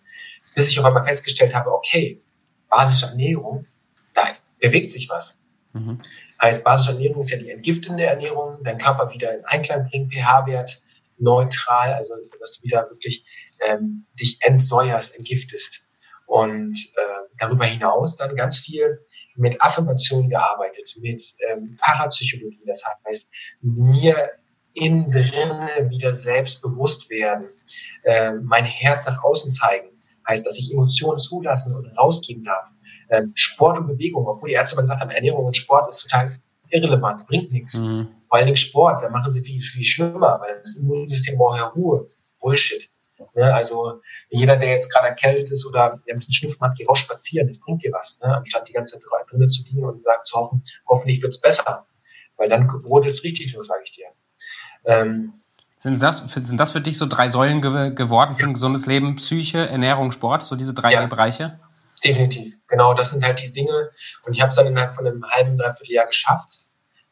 bis 0.55 0.71
ich 0.71 0.79
auf 0.79 0.85
einmal 0.85 1.05
festgestellt 1.05 1.55
habe, 1.55 1.73
okay, 1.73 2.23
basische 2.69 3.07
Ernährung, 3.07 3.67
da 4.15 4.29
bewegt 4.59 4.93
sich 4.93 5.09
was. 5.09 5.39
Mhm. 5.73 6.01
Heißt, 6.41 6.65
basische 6.65 6.93
Ernährung 6.93 7.21
ist 7.21 7.31
ja 7.31 7.39
die 7.39 7.51
entgiftende 7.51 8.05
Ernährung, 8.05 8.63
dein 8.63 8.79
Körper 8.79 9.13
wieder 9.13 9.37
in 9.37 9.45
Einklang 9.45 9.89
bringen, 9.89 10.11
pH-Wert 10.11 10.83
neutral, 11.19 11.93
also 11.93 12.15
dass 12.39 12.59
du 12.59 12.65
wieder 12.65 12.89
wirklich 12.89 13.25
ähm, 13.61 14.07
dich 14.19 14.39
entsäuerst, 14.41 15.17
entgiftest. 15.17 15.83
Und 16.27 16.77
äh, 16.97 17.29
darüber 17.39 17.65
hinaus 17.65 18.17
dann 18.17 18.37
ganz 18.37 18.61
viel 18.61 19.05
mit 19.35 19.61
Affirmation 19.61 20.29
gearbeitet, 20.29 20.95
mit 21.01 21.23
ähm, 21.51 21.77
Parapsychologie. 21.81 22.63
Das 22.67 22.85
heißt, 23.05 23.31
mir 23.61 24.31
innen 24.75 25.11
drin 25.11 25.91
wieder 25.91 26.15
selbstbewusst 26.15 27.11
werden, 27.11 27.49
äh, 28.05 28.33
mein 28.33 28.65
Herz 28.65 29.07
nach 29.07 29.23
außen 29.23 29.51
zeigen, 29.51 29.89
heißt, 30.29 30.47
dass 30.47 30.59
ich 30.59 30.73
Emotionen 30.73 31.19
zulassen 31.19 31.75
und 31.75 31.87
rausgeben 31.99 32.45
darf. 32.45 32.73
Ähm, 33.11 33.33
Sport 33.35 33.81
und 33.81 33.89
Bewegung, 33.89 34.27
obwohl 34.27 34.51
die 34.51 34.55
Ärzte 34.55 34.77
mal 34.77 34.83
gesagt 34.83 35.01
haben, 35.01 35.11
Ernährung 35.11 35.45
und 35.45 35.57
Sport 35.57 35.89
ist 35.89 36.03
total 36.03 36.37
irrelevant, 36.69 37.27
bringt 37.27 37.53
nichts. 37.53 37.79
Mhm. 37.81 38.09
Vor 38.29 38.37
allen 38.37 38.47
Dingen 38.47 38.57
Sport, 38.57 39.03
da 39.03 39.09
machen 39.09 39.33
sie 39.33 39.43
viel, 39.43 39.61
viel 39.61 39.85
schlimmer, 39.85 40.41
weil 40.41 40.59
das 40.59 40.77
Immunsystem 40.77 41.37
braucht 41.37 41.59
ja 41.59 41.67
Ruhe. 41.67 42.07
Bullshit. 42.39 42.89
Ne? 43.35 43.53
Also 43.53 44.01
jeder, 44.31 44.57
der 44.57 44.71
jetzt 44.71 44.93
gerade 44.93 45.09
erkältet 45.09 45.51
ist 45.51 45.67
oder 45.67 46.01
ein 46.09 46.19
bisschen 46.19 46.33
Schnupfen 46.33 46.67
hat, 46.67 46.77
geh 46.77 46.87
raus 46.87 47.01
spazieren, 47.01 47.49
das 47.49 47.59
bringt 47.59 47.83
dir 47.83 47.93
was. 47.93 48.21
Ne? 48.23 48.35
Anstatt 48.37 48.69
die 48.69 48.73
ganze 48.73 48.99
Zeit 48.99 49.03
drinnen 49.31 49.49
zu 49.49 49.63
liegen 49.65 49.85
und 49.85 50.03
sagen 50.03 50.23
zu 50.25 50.39
hoffen, 50.39 50.63
hoffentlich 50.89 51.23
wird's 51.23 51.41
besser. 51.41 51.87
Weil 52.37 52.49
dann 52.49 52.67
brodelt 52.67 53.13
es 53.13 53.25
richtig 53.25 53.53
los, 53.53 53.67
sage 53.67 53.83
ich 53.85 53.93
dir. 53.93 54.07
Ähm, 54.85 55.35
sind 55.79 56.01
das, 56.03 56.19
sind 56.19 56.59
das 56.59 56.73
für 56.73 56.83
dich 56.83 56.99
so 56.99 57.07
drei 57.07 57.31
Säulen 57.31 57.63
ge 57.63 57.95
geworden 57.95 58.37
für 58.37 58.45
ein 58.45 58.53
gesundes 58.53 58.85
Leben? 58.85 59.17
Psyche, 59.17 59.67
Ernährung, 59.67 60.13
Sport, 60.13 60.43
so 60.43 60.55
diese 60.55 60.75
drei 60.75 60.93
ja, 60.93 61.07
Bereiche? 61.07 61.59
Definitiv, 62.05 62.55
genau. 62.69 62.93
Das 62.93 63.13
sind 63.13 63.25
halt 63.25 63.41
die 63.41 63.53
Dinge. 63.53 63.91
Und 64.25 64.35
ich 64.35 64.43
habe 64.43 64.51
es 64.51 64.57
dann 64.57 64.67
innerhalb 64.67 64.95
von 64.95 65.07
einem 65.07 65.25
halben, 65.25 65.57
dreiviertel 65.57 65.95
Jahr 65.95 66.07
geschafft, 66.07 66.65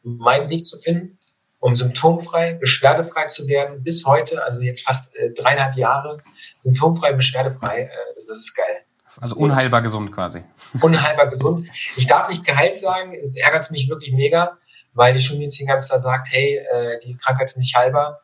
meinen 0.03 0.51
Weg 0.51 0.67
zu 0.67 0.77
finden, 0.77 1.17
um 1.59 1.75
symptomfrei, 1.75 2.53
beschwerdefrei 2.53 3.25
zu 3.25 3.47
werden. 3.47 3.83
Bis 3.83 4.05
heute, 4.05 4.43
also 4.43 4.61
jetzt 4.61 4.85
fast 4.85 5.15
äh, 5.15 5.31
dreieinhalb 5.33 5.75
Jahre, 5.75 6.17
symptomfrei, 6.59 7.13
beschwerdefrei. 7.13 7.83
Äh, 7.83 7.89
das 8.27 8.37
ist 8.37 8.55
geil. 8.55 8.85
Also 9.19 9.35
unheilbar 9.35 9.81
gesund 9.81 10.11
quasi. 10.11 10.43
Unheilbar 10.81 11.27
gesund. 11.27 11.67
Ich 11.97 12.05
darf 12.05 12.29
nicht 12.29 12.45
geheilt 12.45 12.77
sagen, 12.77 13.15
es 13.15 13.35
ärgert 13.35 13.71
mich 13.71 13.89
wirklich 13.89 14.13
mega, 14.13 14.57
weil 14.93 15.13
die 15.13 15.19
Schulmedizin 15.19 15.67
ganz 15.67 15.87
klar 15.87 15.99
sagt, 15.99 16.27
hey, 16.31 16.57
äh, 16.57 16.99
die 17.05 17.15
Krankheit 17.15 17.49
ist 17.49 17.57
nicht 17.57 17.75
heilbar. 17.75 18.21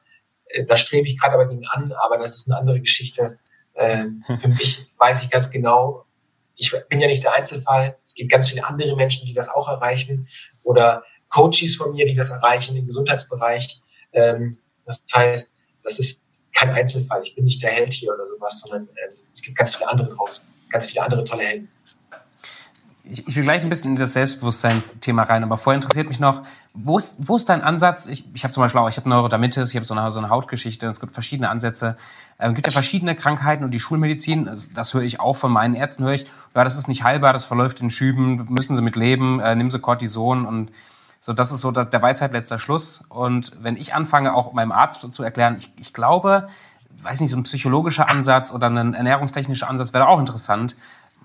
Äh, 0.48 0.66
da 0.66 0.78
strebe 0.78 1.08
ich 1.08 1.20
gerade 1.20 1.36
aber 1.36 1.48
gegen 1.48 1.66
an, 1.68 1.94
aber 2.04 2.18
das 2.18 2.38
ist 2.38 2.50
eine 2.50 2.58
andere 2.58 2.80
Geschichte. 2.80 3.40
Äh, 3.74 4.06
für 4.38 4.48
mich 4.48 4.86
weiß 4.98 5.24
ich 5.24 5.30
ganz 5.30 5.50
genau, 5.50 6.06
ich 6.56 6.74
bin 6.90 7.02
ja 7.02 7.08
nicht 7.08 7.24
der 7.24 7.34
Einzelfall. 7.34 7.98
Es 8.06 8.16
gibt 8.16 8.32
ganz 8.32 8.50
viele 8.50 8.66
andere 8.66 8.96
Menschen, 8.96 9.26
die 9.26 9.34
das 9.34 9.50
auch 9.50 9.68
erreichen 9.68 10.28
oder 10.64 11.04
Coaches 11.30 11.76
von 11.76 11.94
mir, 11.94 12.06
die 12.06 12.14
das 12.14 12.30
erreichen 12.30 12.78
im 12.78 12.88
Gesundheitsbereich. 12.88 13.82
Ähm, 14.14 14.58
das 14.86 15.04
heißt, 15.14 15.58
das 15.84 16.00
ist 16.00 16.22
kein 16.54 16.70
Einzelfall. 16.70 17.24
Ich 17.24 17.36
bin 17.36 17.44
nicht 17.44 17.62
der 17.62 17.72
Held 17.72 17.94
hier 17.94 18.14
oder 18.14 18.26
sowas, 18.26 18.62
sondern 18.62 18.84
ähm, 18.84 19.16
es 19.34 19.42
gibt 19.42 19.58
ganz 19.58 19.76
viele 19.76 19.90
andere 19.90 20.16
draußen, 20.16 20.46
ganz 20.70 20.88
viele 20.88 21.04
andere 21.04 21.24
tolle 21.26 21.44
Helden. 21.44 21.70
Ich, 23.08 23.28
ich 23.28 23.36
will 23.36 23.44
gleich 23.44 23.64
ein 23.64 23.70
bisschen 23.70 23.92
in 23.92 23.98
das 23.98 24.14
Selbstbewusstseinsthema 24.14 25.24
rein, 25.24 25.44
aber 25.44 25.58
vorher 25.58 25.76
interessiert 25.76 26.08
mich 26.08 26.20
noch, 26.20 26.42
wo 26.74 26.98
ist, 26.98 27.18
wo 27.20 27.36
ist 27.36 27.48
dein 27.48 27.62
Ansatz? 27.62 28.08
Ich, 28.08 28.26
ich 28.34 28.44
habe 28.44 28.54
zum 28.54 28.62
Beispiel 28.62 28.82
auch, 28.82 28.90
ich 28.90 28.98
habe 28.98 29.08
Neurodermitis, 29.08 29.70
ich 29.70 29.76
habe 29.76 29.86
so 29.86 29.94
eine, 29.94 30.12
so 30.12 30.20
eine 30.20 30.30
Hautgeschichte, 30.30 30.88
es 30.88 31.00
gibt 31.00 31.14
verschiedene 31.14 31.50
Ansätze. 31.50 31.98
Ähm, 32.40 32.52
es 32.52 32.56
gibt 32.56 32.68
ja 32.68 32.74
verschiedene 32.74 33.16
Krankheiten 33.16 33.64
und 33.64 33.72
die 33.72 33.80
Schulmedizin, 33.80 34.50
das, 34.74 34.94
höre 34.94 35.04
ich 35.04 35.20
auch 35.20 35.36
von 35.36 35.52
meinen 35.52 35.76
Ärzten, 35.76 36.04
höre 36.04 36.14
ich, 36.14 36.26
ja, 36.56 36.64
das 36.64 36.78
ist 36.78 36.88
nicht 36.88 37.04
heilbar, 37.04 37.34
das 37.34 37.46
verläuft 37.46 37.80
in 37.82 37.92
Schüben, 37.92 38.48
müssen 38.50 38.76
sie 38.76 38.82
mit 38.82 38.96
leben, 38.96 39.40
äh, 39.40 39.56
nimm 39.56 39.70
sie 39.70 39.80
Cortison 39.80 40.46
und 40.46 40.72
so, 41.20 41.34
das 41.34 41.52
ist 41.52 41.62
so 41.62 41.72
der 41.72 42.02
Weisheit 42.04 42.34
letzter 42.34 42.60
Schluss. 42.60 43.04
Und 43.10 43.52
wenn 43.60 43.78
ich 43.78 43.96
anfange, 43.96 44.36
auch 44.36 44.54
meinem 44.54 44.72
Arzt 44.72 45.12
zu 45.12 45.24
erklären, 45.24 45.56
ich, 45.58 45.72
ich 45.80 45.92
glaube, 45.92 46.48
weiß 47.02 47.20
nicht, 47.20 47.32
so 47.32 47.38
ein 47.38 47.44
psychologischer 47.44 48.08
Ansatz 48.08 48.52
oder 48.52 48.70
ein 48.70 48.94
ernährungstechnischer 48.94 49.70
Ansatz 49.70 49.94
wäre 49.94 50.08
auch 50.08 50.20
interessant. 50.20 50.76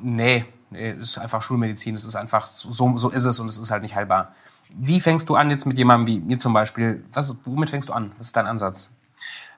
Nee, 0.03 0.45
nee, 0.71 0.93
ist 0.93 1.19
einfach 1.19 1.43
Schulmedizin, 1.43 1.95
es 1.95 2.05
ist 2.05 2.17
einfach, 2.17 2.47
so, 2.47 2.97
so 2.97 3.09
ist 3.11 3.25
es 3.25 3.39
und 3.39 3.49
es 3.49 3.59
ist 3.59 3.71
halt 3.71 3.83
nicht 3.83 3.95
heilbar. 3.95 4.35
Wie 4.71 5.01
fängst 5.01 5.29
du 5.29 5.35
an 5.35 5.51
jetzt 5.51 5.67
mit 5.67 5.77
jemandem 5.79 6.07
wie 6.07 6.21
mir 6.21 6.39
zum 6.39 6.53
Beispiel? 6.53 7.05
Was, 7.13 7.37
womit 7.45 7.71
fängst 7.71 7.89
du 7.89 7.93
an? 7.93 8.13
Was 8.19 8.29
ist 8.29 8.37
dein 8.37 8.47
Ansatz? 8.47 8.93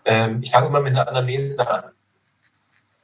Ähm, 0.05 0.41
ich 0.43 0.51
fange 0.51 0.67
immer 0.67 0.81
mit 0.81 0.93
einer 0.93 1.09
Anamnese 1.09 1.69
an. 1.69 1.85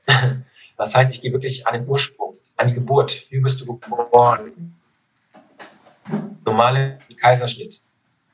Das 0.79 0.95
heißt, 0.95 1.13
ich 1.13 1.21
gehe 1.21 1.33
wirklich 1.33 1.67
an 1.67 1.75
den 1.75 1.89
Ursprung, 1.89 2.37
an 2.57 2.69
die 2.69 2.75
Geburt. 2.75 3.27
Wie 3.31 3.41
bist 3.41 3.61
du 3.61 3.67
geboren? 3.67 4.77
normale 6.49 6.99
Kaiserschnitt. 7.21 7.81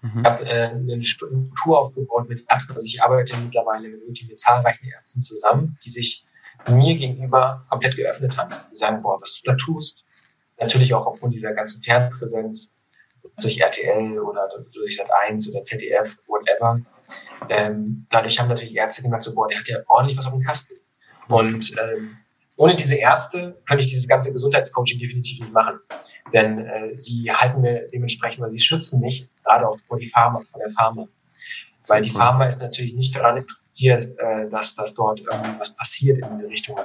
Mhm. 0.02 0.20
Ich 0.20 0.24
habe 0.24 0.44
äh, 0.46 0.68
eine 0.68 1.02
Struktur 1.02 1.78
aufgebaut 1.78 2.28
mit 2.28 2.44
Ärzten. 2.48 2.74
Also 2.74 2.86
ich 2.86 3.02
arbeite 3.02 3.36
mittlerweile 3.36 3.88
mit, 3.88 4.28
mit 4.28 4.38
zahlreichen 4.38 4.86
Ärzten 4.86 5.20
zusammen, 5.20 5.78
die 5.84 5.90
sich 5.90 6.24
mir 6.68 6.94
gegenüber 6.96 7.64
komplett 7.68 7.96
geöffnet 7.96 8.36
haben. 8.36 8.54
Die 8.70 8.76
sagen, 8.76 9.02
boah, 9.02 9.20
was 9.20 9.40
du 9.40 9.50
da 9.50 9.56
tust. 9.56 10.04
Natürlich 10.58 10.94
auch 10.94 11.06
aufgrund 11.06 11.34
dieser 11.34 11.52
ganzen 11.52 11.82
Fernpräsenz 11.82 12.74
durch 13.42 13.58
RTL 13.60 14.18
oder 14.18 14.48
durch 14.48 15.00
Sat1 15.00 15.50
oder 15.50 15.64
ZDF, 15.64 16.18
whatever. 16.26 16.80
Ähm, 17.48 18.06
dadurch 18.10 18.38
haben 18.38 18.48
natürlich 18.48 18.76
Ärzte 18.76 19.02
gemerkt, 19.02 19.24
so, 19.24 19.34
boah, 19.34 19.48
der 19.48 19.58
hat 19.58 19.68
ja 19.68 19.78
ordentlich 19.88 20.16
was 20.16 20.26
auf 20.26 20.32
dem 20.32 20.42
Kasten. 20.42 20.74
Und 21.28 21.74
ähm, 21.78 22.16
ohne 22.56 22.74
diese 22.74 22.96
Ärzte 22.96 23.60
könnte 23.66 23.84
ich 23.84 23.90
dieses 23.90 24.06
ganze 24.06 24.32
Gesundheitscoaching 24.32 24.98
definitiv 24.98 25.40
nicht 25.40 25.52
machen. 25.52 25.80
Denn 26.32 26.66
äh, 26.66 26.96
sie 26.96 27.30
halten 27.32 27.62
mir 27.62 27.88
dementsprechend, 27.92 28.42
weil 28.42 28.52
sie 28.52 28.60
schützen 28.60 29.00
mich, 29.00 29.28
gerade 29.42 29.68
auch 29.68 29.78
vor 29.78 29.98
die 29.98 30.08
Pharma, 30.08 30.40
vor 30.50 30.60
der 30.60 30.70
Pharma. 30.70 31.08
Weil 31.88 32.02
die 32.02 32.10
Pharma 32.10 32.46
ist 32.46 32.62
natürlich 32.62 32.94
nicht 32.94 33.14
daran 33.16 33.44
interessiert, 33.74 34.18
äh, 34.18 34.48
dass, 34.48 34.74
dass 34.74 34.94
dort 34.94 35.20
irgendwas 35.20 35.74
passiert 35.76 36.18
in 36.22 36.28
diese 36.28 36.48
Richtung. 36.48 36.78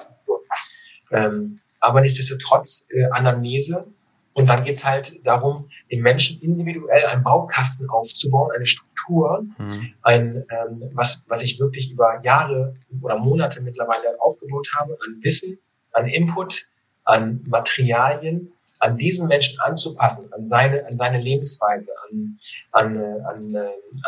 Ähm, 1.12 1.60
aber 1.80 2.02
nichtsdestotrotz 2.02 2.86
äh, 2.90 3.06
Anamnese. 3.12 3.86
Und 4.34 4.48
dann 4.48 4.64
geht's 4.64 4.86
halt 4.86 5.26
darum, 5.26 5.70
den 5.92 6.02
Menschen 6.02 6.40
individuell 6.42 7.06
einen 7.08 7.24
Baukasten 7.24 7.90
aufzubauen, 7.90 8.52
eine 8.56 8.66
Struktur, 8.66 9.46
mhm. 9.58 9.94
ein, 10.04 10.46
ähm, 10.50 10.92
was, 10.94 11.24
was 11.28 11.42
ich 11.42 11.60
wirklich 11.60 11.92
über 11.92 12.22
Jahre 12.24 12.76
oder 13.02 13.18
Monate 13.18 13.62
mittlerweile 13.62 14.16
aufgebaut 14.20 14.70
habe, 14.78 14.98
an 15.06 15.18
Wissen, 15.24 15.58
an 15.94 16.08
Input, 16.08 16.68
an 17.06 17.42
Materialien, 17.48 18.52
an 18.78 18.96
diesen 18.96 19.28
Menschen 19.28 19.60
anzupassen, 19.60 20.32
an 20.32 20.46
seine, 20.46 20.86
an 20.86 20.96
seine 20.96 21.20
Lebensweise, 21.20 21.92
an, 22.10 22.40
an, 22.72 22.98
an, 23.26 23.56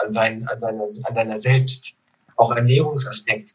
an, 0.01 0.13
sein, 0.13 0.47
an, 0.47 0.59
seine, 0.59 0.87
an 1.03 1.15
deiner 1.15 1.37
selbst, 1.37 1.95
auch 2.41 2.55
Ernährungsaspekte 2.55 3.53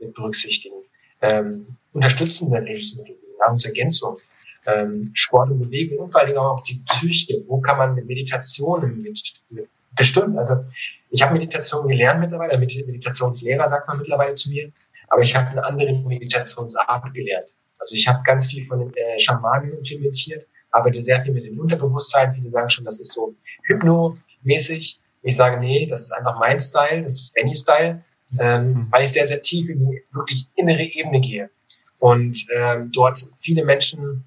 mit 0.00 0.14
berücksichtigen, 0.14 0.74
ähm, 1.22 1.66
unterstützende 1.92 2.58
Lebensmittel, 2.60 3.16
Nahrungsergänzung, 3.40 4.18
ähm, 4.66 5.10
Sport 5.14 5.50
und 5.50 5.60
Bewegung 5.60 5.98
und 5.98 6.10
vor 6.10 6.20
allen 6.20 6.28
Dingen 6.28 6.40
auch 6.40 6.60
die 6.60 6.82
Psyche. 6.88 7.44
Wo 7.46 7.60
kann 7.60 7.78
man 7.78 7.94
Meditationen 7.94 9.00
mit, 9.00 9.18
mit 9.50 9.68
bestimmt? 9.94 10.36
Also 10.36 10.64
ich 11.10 11.22
habe 11.22 11.34
Meditation 11.34 11.86
gelernt 11.86 12.20
mittlerweile, 12.20 12.58
Meditationslehrer 12.58 13.68
sagt 13.68 13.86
man 13.88 13.98
mittlerweile 13.98 14.34
zu 14.34 14.50
mir, 14.50 14.70
aber 15.08 15.22
ich 15.22 15.34
habe 15.36 15.48
eine 15.50 15.64
andere 15.64 15.94
Meditationsart 15.94 17.14
gelernt. 17.14 17.54
Also 17.78 17.94
ich 17.94 18.08
habe 18.08 18.20
ganz 18.24 18.48
viel 18.48 18.66
von 18.66 18.80
den 18.80 18.96
äh, 18.96 19.20
Schamanen 19.20 19.70
implementiert, 19.70 20.46
arbeite 20.72 21.00
sehr 21.00 21.22
viel 21.22 21.32
mit 21.32 21.44
dem 21.44 21.60
Unterbewusstsein. 21.60 22.34
Viele 22.34 22.50
sagen 22.50 22.68
schon, 22.68 22.84
das 22.84 22.98
ist 22.98 23.12
so 23.12 23.34
hypnomäßig. 23.62 25.00
Ich 25.22 25.36
sage, 25.36 25.58
nee, 25.60 25.86
das 25.86 26.02
ist 26.02 26.12
einfach 26.12 26.38
mein 26.38 26.58
Style, 26.60 27.02
das 27.02 27.16
ist 27.16 27.34
Benny-Style, 27.34 28.02
ähm, 28.38 28.72
mhm. 28.72 28.86
weil 28.90 29.04
ich 29.04 29.12
sehr, 29.12 29.26
sehr 29.26 29.42
tief 29.42 29.68
in 29.68 29.78
die 29.80 30.02
wirklich 30.12 30.48
innere 30.54 30.82
Ebene 30.82 31.20
gehe 31.20 31.50
und 31.98 32.46
ähm, 32.54 32.90
dort 32.92 33.22
viele 33.40 33.64
Menschen 33.64 34.24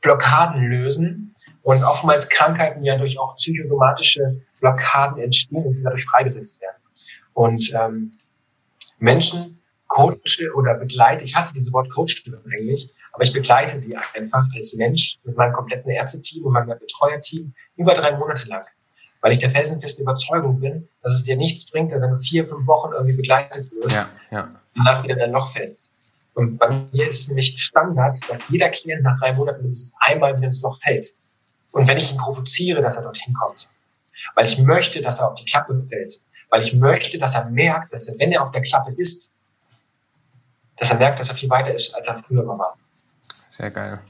Blockaden 0.00 0.64
lösen 0.64 1.34
und 1.62 1.84
oftmals 1.84 2.28
Krankheiten 2.28 2.84
ja 2.84 2.98
durch 2.98 3.18
auch 3.18 3.36
psychosomatische 3.36 4.42
Blockaden 4.60 5.22
entstehen 5.22 5.64
und 5.64 5.82
dadurch 5.82 6.04
freigesetzt 6.04 6.60
werden. 6.60 6.76
Und 7.34 7.72
ähm, 7.74 8.12
Menschen 8.98 9.60
coache 9.86 10.52
oder 10.54 10.74
begleite, 10.74 11.24
ich 11.24 11.36
hasse 11.36 11.54
dieses 11.54 11.72
Wort 11.72 11.90
Coach 11.90 12.24
eigentlich, 12.52 12.92
aber 13.12 13.24
ich 13.24 13.32
begleite 13.32 13.76
sie 13.76 13.96
einfach 13.96 14.46
als 14.54 14.74
Mensch 14.74 15.18
mit 15.24 15.36
meinem 15.36 15.52
kompletten 15.52 15.90
Ärzteteam 15.90 16.44
und 16.44 16.52
meinem 16.52 16.78
Betreuerteam 16.78 17.52
über 17.76 17.92
drei 17.92 18.16
Monate 18.16 18.48
lang. 18.48 18.64
Weil 19.22 19.32
ich 19.32 19.38
der 19.38 19.50
felsenfesten 19.50 20.02
Überzeugung 20.02 20.60
bin, 20.60 20.88
dass 21.02 21.14
es 21.14 21.24
dir 21.24 21.36
nichts 21.36 21.70
bringt, 21.70 21.92
wenn 21.92 22.02
du 22.02 22.18
vier, 22.18 22.46
fünf 22.46 22.66
Wochen 22.66 22.92
irgendwie 22.92 23.16
begleitet 23.16 23.70
wirst, 23.72 23.94
ja, 23.94 24.08
ja. 24.30 24.50
danach 24.74 25.02
wieder 25.02 25.14
in 25.14 25.22
ein 25.22 25.30
Loch 25.30 25.50
fällst. 25.50 25.92
Und 26.34 26.58
bei 26.58 26.68
mir 26.92 27.06
ist 27.06 27.20
es 27.20 27.28
nämlich 27.28 27.62
Standard, 27.62 28.18
dass 28.28 28.48
jeder 28.48 28.70
Klient 28.70 29.02
nach 29.02 29.18
drei 29.18 29.32
Monaten 29.32 29.62
mindestens 29.62 29.94
einmal 30.00 30.36
wieder 30.36 30.46
ins 30.46 30.62
Loch 30.62 30.76
fällt. 30.76 31.14
Und 31.72 31.88
wenn 31.88 31.98
ich 31.98 32.12
ihn 32.12 32.18
provoziere, 32.18 32.82
dass 32.82 32.96
er 32.96 33.02
dorthin 33.02 33.32
kommt, 33.34 33.68
weil 34.34 34.46
ich 34.46 34.58
möchte, 34.58 35.00
dass 35.00 35.20
er 35.20 35.28
auf 35.28 35.34
die 35.36 35.44
Klappe 35.44 35.80
fällt, 35.82 36.20
weil 36.50 36.62
ich 36.62 36.74
möchte, 36.74 37.18
dass 37.18 37.34
er 37.34 37.48
merkt, 37.48 37.92
dass 37.92 38.08
er, 38.08 38.18
wenn 38.18 38.32
er 38.32 38.42
auf 38.42 38.50
der 38.50 38.62
Klappe 38.62 38.92
ist, 38.92 39.30
dass 40.76 40.90
er 40.90 40.98
merkt, 40.98 41.20
dass 41.20 41.28
er 41.28 41.34
viel 41.34 41.50
weiter 41.50 41.72
ist, 41.72 41.94
als 41.94 42.08
er 42.08 42.16
früher 42.16 42.46
war. 42.46 42.76
Sehr 43.48 43.70
geil. 43.70 44.00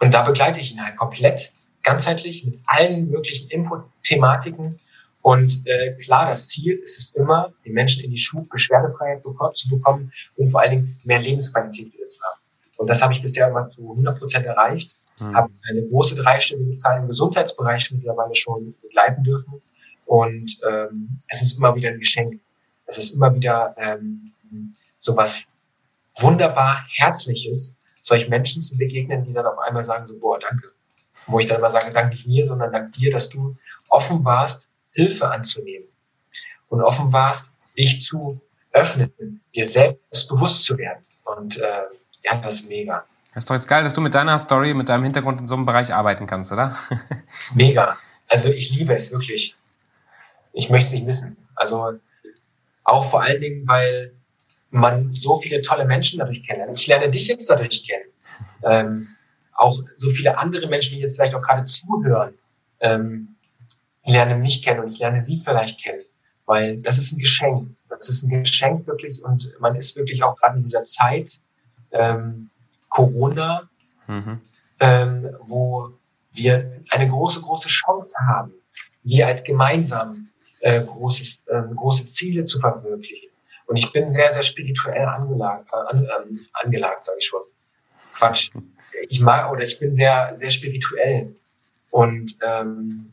Und 0.00 0.12
da 0.12 0.22
begleite 0.22 0.60
ich 0.60 0.72
ihn 0.72 0.84
halt 0.84 0.96
komplett, 0.96 1.52
ganzheitlich, 1.82 2.44
mit 2.44 2.60
allen 2.66 3.10
möglichen 3.10 3.48
Input-Thematiken. 3.50 4.76
Und 5.22 5.66
äh, 5.66 5.92
klar, 5.94 6.28
das 6.28 6.48
Ziel 6.48 6.76
ist 6.82 6.98
es 6.98 7.10
immer, 7.10 7.52
die 7.64 7.70
Menschen 7.70 8.04
in 8.04 8.10
die 8.10 8.18
Schub 8.18 8.48
Beschwerdefreiheit 8.48 9.22
zu 9.54 9.68
bekommen 9.68 10.12
und 10.36 10.48
vor 10.48 10.60
allen 10.60 10.70
Dingen 10.70 11.00
mehr 11.04 11.20
Lebensqualität 11.20 11.92
zu 12.10 12.22
haben. 12.22 12.40
Und 12.78 12.86
das 12.86 13.02
habe 13.02 13.12
ich 13.12 13.20
bisher 13.20 13.48
immer 13.48 13.66
zu 13.66 13.82
100 13.82 14.18
Prozent 14.18 14.46
erreicht. 14.46 14.92
mhm. 15.26 15.36
habe 15.36 15.50
eine 15.68 15.82
große 15.82 16.14
dreistellige 16.14 16.74
Zahl 16.76 17.00
im 17.00 17.08
Gesundheitsbereich 17.08 17.90
mittlerweile 17.92 18.34
schon 18.34 18.74
begleiten 18.80 19.22
dürfen. 19.22 19.60
Und 20.06 20.58
ähm, 20.68 21.18
es 21.28 21.42
ist 21.42 21.58
immer 21.58 21.74
wieder 21.74 21.90
ein 21.90 21.98
Geschenk. 21.98 22.40
Es 22.86 22.96
ist 22.96 23.14
immer 23.14 23.34
wieder 23.34 23.74
ähm, 23.78 24.32
so 24.98 25.16
was 25.16 25.44
wunderbar 26.18 26.84
Herzliches, 26.94 27.76
solch 28.02 28.28
Menschen 28.28 28.62
zu 28.62 28.76
begegnen, 28.76 29.24
die 29.24 29.32
dann 29.32 29.46
auf 29.46 29.58
einmal 29.58 29.84
sagen 29.84 30.06
so, 30.06 30.18
boah, 30.18 30.38
danke. 30.38 30.72
Wo 31.30 31.38
ich 31.38 31.46
dann 31.46 31.58
immer 31.58 31.70
sage, 31.70 31.90
danke 31.92 32.10
nicht 32.10 32.26
mir, 32.26 32.46
sondern 32.46 32.72
danke 32.72 32.90
dir, 32.90 33.10
dass 33.10 33.28
du 33.28 33.56
offen 33.88 34.24
warst, 34.24 34.70
Hilfe 34.92 35.30
anzunehmen. 35.30 35.88
Und 36.68 36.82
offen 36.82 37.12
warst, 37.12 37.52
dich 37.76 38.00
zu 38.00 38.40
öffnen, 38.72 39.40
dir 39.54 39.66
selbst 39.66 40.28
bewusst 40.28 40.64
zu 40.64 40.78
werden. 40.78 41.04
Und 41.24 41.58
äh, 41.58 41.82
ja, 42.22 42.36
das 42.42 42.54
ist 42.54 42.68
mega. 42.68 43.04
Das 43.34 43.44
ist 43.44 43.50
doch 43.50 43.54
jetzt 43.54 43.68
geil, 43.68 43.84
dass 43.84 43.94
du 43.94 44.00
mit 44.00 44.14
deiner 44.14 44.38
Story, 44.38 44.74
mit 44.74 44.88
deinem 44.88 45.04
Hintergrund 45.04 45.40
in 45.40 45.46
so 45.46 45.54
einem 45.54 45.64
Bereich 45.64 45.94
arbeiten 45.94 46.26
kannst, 46.26 46.52
oder? 46.52 46.76
mega. 47.54 47.96
Also 48.28 48.48
ich 48.48 48.70
liebe 48.76 48.92
es 48.94 49.12
wirklich. 49.12 49.56
Ich 50.52 50.70
möchte 50.70 50.88
es 50.88 50.92
nicht 50.92 51.06
missen. 51.06 51.36
Also 51.54 51.98
auch 52.84 53.04
vor 53.04 53.22
allen 53.22 53.40
Dingen, 53.40 53.68
weil 53.68 54.12
man 54.70 55.12
so 55.12 55.40
viele 55.40 55.60
tolle 55.60 55.84
Menschen 55.84 56.18
dadurch 56.18 56.44
kennenlernt. 56.44 56.78
Ich 56.78 56.86
lerne 56.86 57.10
dich 57.10 57.26
jetzt 57.26 57.50
dadurch 57.50 57.86
kennen. 57.86 58.04
Ähm, 58.62 59.08
auch 59.60 59.82
so 59.94 60.08
viele 60.08 60.38
andere 60.38 60.66
Menschen, 60.68 60.94
die 60.96 61.02
jetzt 61.02 61.16
vielleicht 61.16 61.34
auch 61.34 61.42
gerade 61.42 61.64
zuhören, 61.64 62.34
ähm, 62.80 63.36
lernen 64.04 64.40
mich 64.40 64.62
kennen 64.62 64.80
und 64.80 64.92
ich 64.92 64.98
lerne 64.98 65.20
sie 65.20 65.36
vielleicht 65.36 65.82
kennen. 65.82 66.02
Weil 66.46 66.78
das 66.78 66.98
ist 66.98 67.12
ein 67.12 67.18
Geschenk. 67.18 67.76
Das 67.88 68.08
ist 68.08 68.22
ein 68.22 68.30
Geschenk 68.42 68.86
wirklich 68.86 69.22
und 69.22 69.52
man 69.60 69.76
ist 69.76 69.96
wirklich 69.96 70.22
auch 70.22 70.36
gerade 70.36 70.56
in 70.56 70.62
dieser 70.62 70.84
Zeit, 70.84 71.40
ähm, 71.92 72.50
Corona, 72.88 73.68
mhm. 74.06 74.40
ähm, 74.80 75.28
wo 75.40 75.88
wir 76.32 76.80
eine 76.90 77.08
große, 77.08 77.42
große 77.42 77.68
Chance 77.68 78.16
haben, 78.26 78.52
wir 79.02 79.26
als 79.26 79.44
gemeinsam 79.44 80.28
äh, 80.60 80.82
großes, 80.82 81.42
äh, 81.46 81.62
große 81.74 82.06
Ziele 82.06 82.44
zu 82.44 82.60
verwirklichen. 82.60 83.28
Und 83.66 83.76
ich 83.76 83.92
bin 83.92 84.08
sehr, 84.08 84.30
sehr 84.30 84.42
spirituell 84.42 85.06
angelagt, 85.06 85.70
äh, 85.72 85.76
an, 85.76 86.04
äh, 86.04 86.64
angelagt, 86.64 87.04
sage 87.04 87.18
ich 87.20 87.26
schon. 87.26 87.42
Quatsch. 88.20 88.50
Ich 89.08 89.20
mag 89.20 89.50
oder 89.50 89.64
ich 89.64 89.78
bin 89.78 89.90
sehr, 89.90 90.30
sehr 90.34 90.50
spirituell 90.50 91.34
und 91.90 92.36
ähm, 92.46 93.12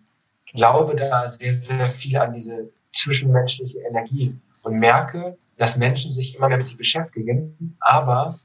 glaube 0.54 0.96
da 0.96 1.28
sehr, 1.28 1.54
sehr 1.54 1.89
viel 1.89 2.17
an 2.17 2.34
diese 2.34 2.70
zwischenmenschliche 2.93 3.80
Energie 3.80 4.36
und 4.63 4.76
merke, 4.80 5.38
dass 5.58 5.78
Menschen 5.78 6.12
sich 6.12 6.36
immer 6.36 6.50
mehr 6.50 6.58
mit 6.58 6.65
sich 6.65 6.78
beschäftigen, 6.78 7.78
aber 7.80 8.39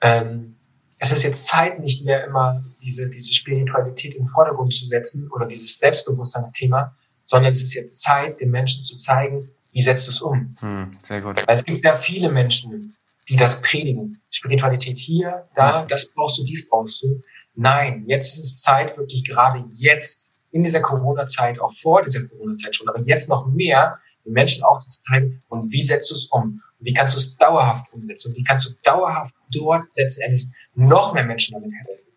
ähm, 0.00 0.56
es 0.98 1.10
ist 1.10 1.24
jetzt 1.24 1.46
Zeit, 1.46 1.80
nicht 1.80 2.04
mehr 2.04 2.24
immer 2.24 2.62
diese, 2.80 3.10
diese 3.10 3.32
Spiritualität 3.32 4.14
in 4.14 4.22
den 4.22 4.28
Vordergrund 4.28 4.72
zu 4.72 4.86
setzen 4.86 5.28
oder 5.32 5.46
dieses 5.46 5.78
Selbstbewusstseinsthema, 5.78 6.94
sondern 7.24 7.52
es 7.52 7.62
ist 7.62 7.74
jetzt 7.74 8.00
Zeit, 8.00 8.40
den 8.40 8.50
Menschen 8.50 8.84
zu 8.84 8.96
zeigen, 8.96 9.50
wie 9.72 9.82
setzt 9.82 10.06
du 10.06 10.12
es 10.12 10.22
um. 10.22 10.56
Hm, 10.60 10.96
sehr 11.02 11.20
gut. 11.20 11.44
Weil 11.46 11.56
es 11.56 11.64
gibt 11.64 11.84
ja 11.84 11.96
viele 11.96 12.30
Menschen, 12.30 12.94
die 13.28 13.36
das 13.36 13.62
predigen. 13.62 14.20
Spiritualität 14.30 14.98
hier, 14.98 15.48
da, 15.54 15.84
das 15.84 16.08
brauchst 16.08 16.38
du, 16.38 16.44
dies 16.44 16.68
brauchst 16.68 17.02
du. 17.02 17.22
Nein, 17.54 18.04
jetzt 18.06 18.38
ist 18.38 18.44
es 18.44 18.56
Zeit, 18.56 18.96
wirklich 18.96 19.24
gerade 19.24 19.64
jetzt, 19.74 20.30
in 20.50 20.64
dieser 20.64 20.80
Corona-Zeit, 20.80 21.60
auch 21.60 21.72
vor 21.80 22.02
dieser 22.02 22.26
Corona-Zeit 22.28 22.76
schon, 22.76 22.88
aber 22.88 23.00
jetzt 23.00 23.28
noch 23.28 23.46
mehr, 23.46 23.98
den 24.24 24.34
Menschen 24.34 24.62
aufzuzeigen, 24.62 25.42
und 25.48 25.72
wie 25.72 25.82
setzt 25.82 26.10
du 26.10 26.14
es 26.14 26.26
um? 26.26 26.62
Und 26.78 26.86
wie 26.86 26.92
kannst 26.92 27.14
du 27.14 27.18
es 27.18 27.36
dauerhaft 27.36 27.92
umsetzen? 27.92 28.30
Und 28.30 28.36
wie 28.36 28.44
kannst 28.44 28.66
du 28.66 28.70
dauerhaft 28.82 29.34
dort 29.50 29.84
letztendlich 29.96 30.46
noch 30.74 31.14
mehr 31.14 31.24
Menschen 31.24 31.54
damit 31.54 31.72
helfen? 31.86 32.10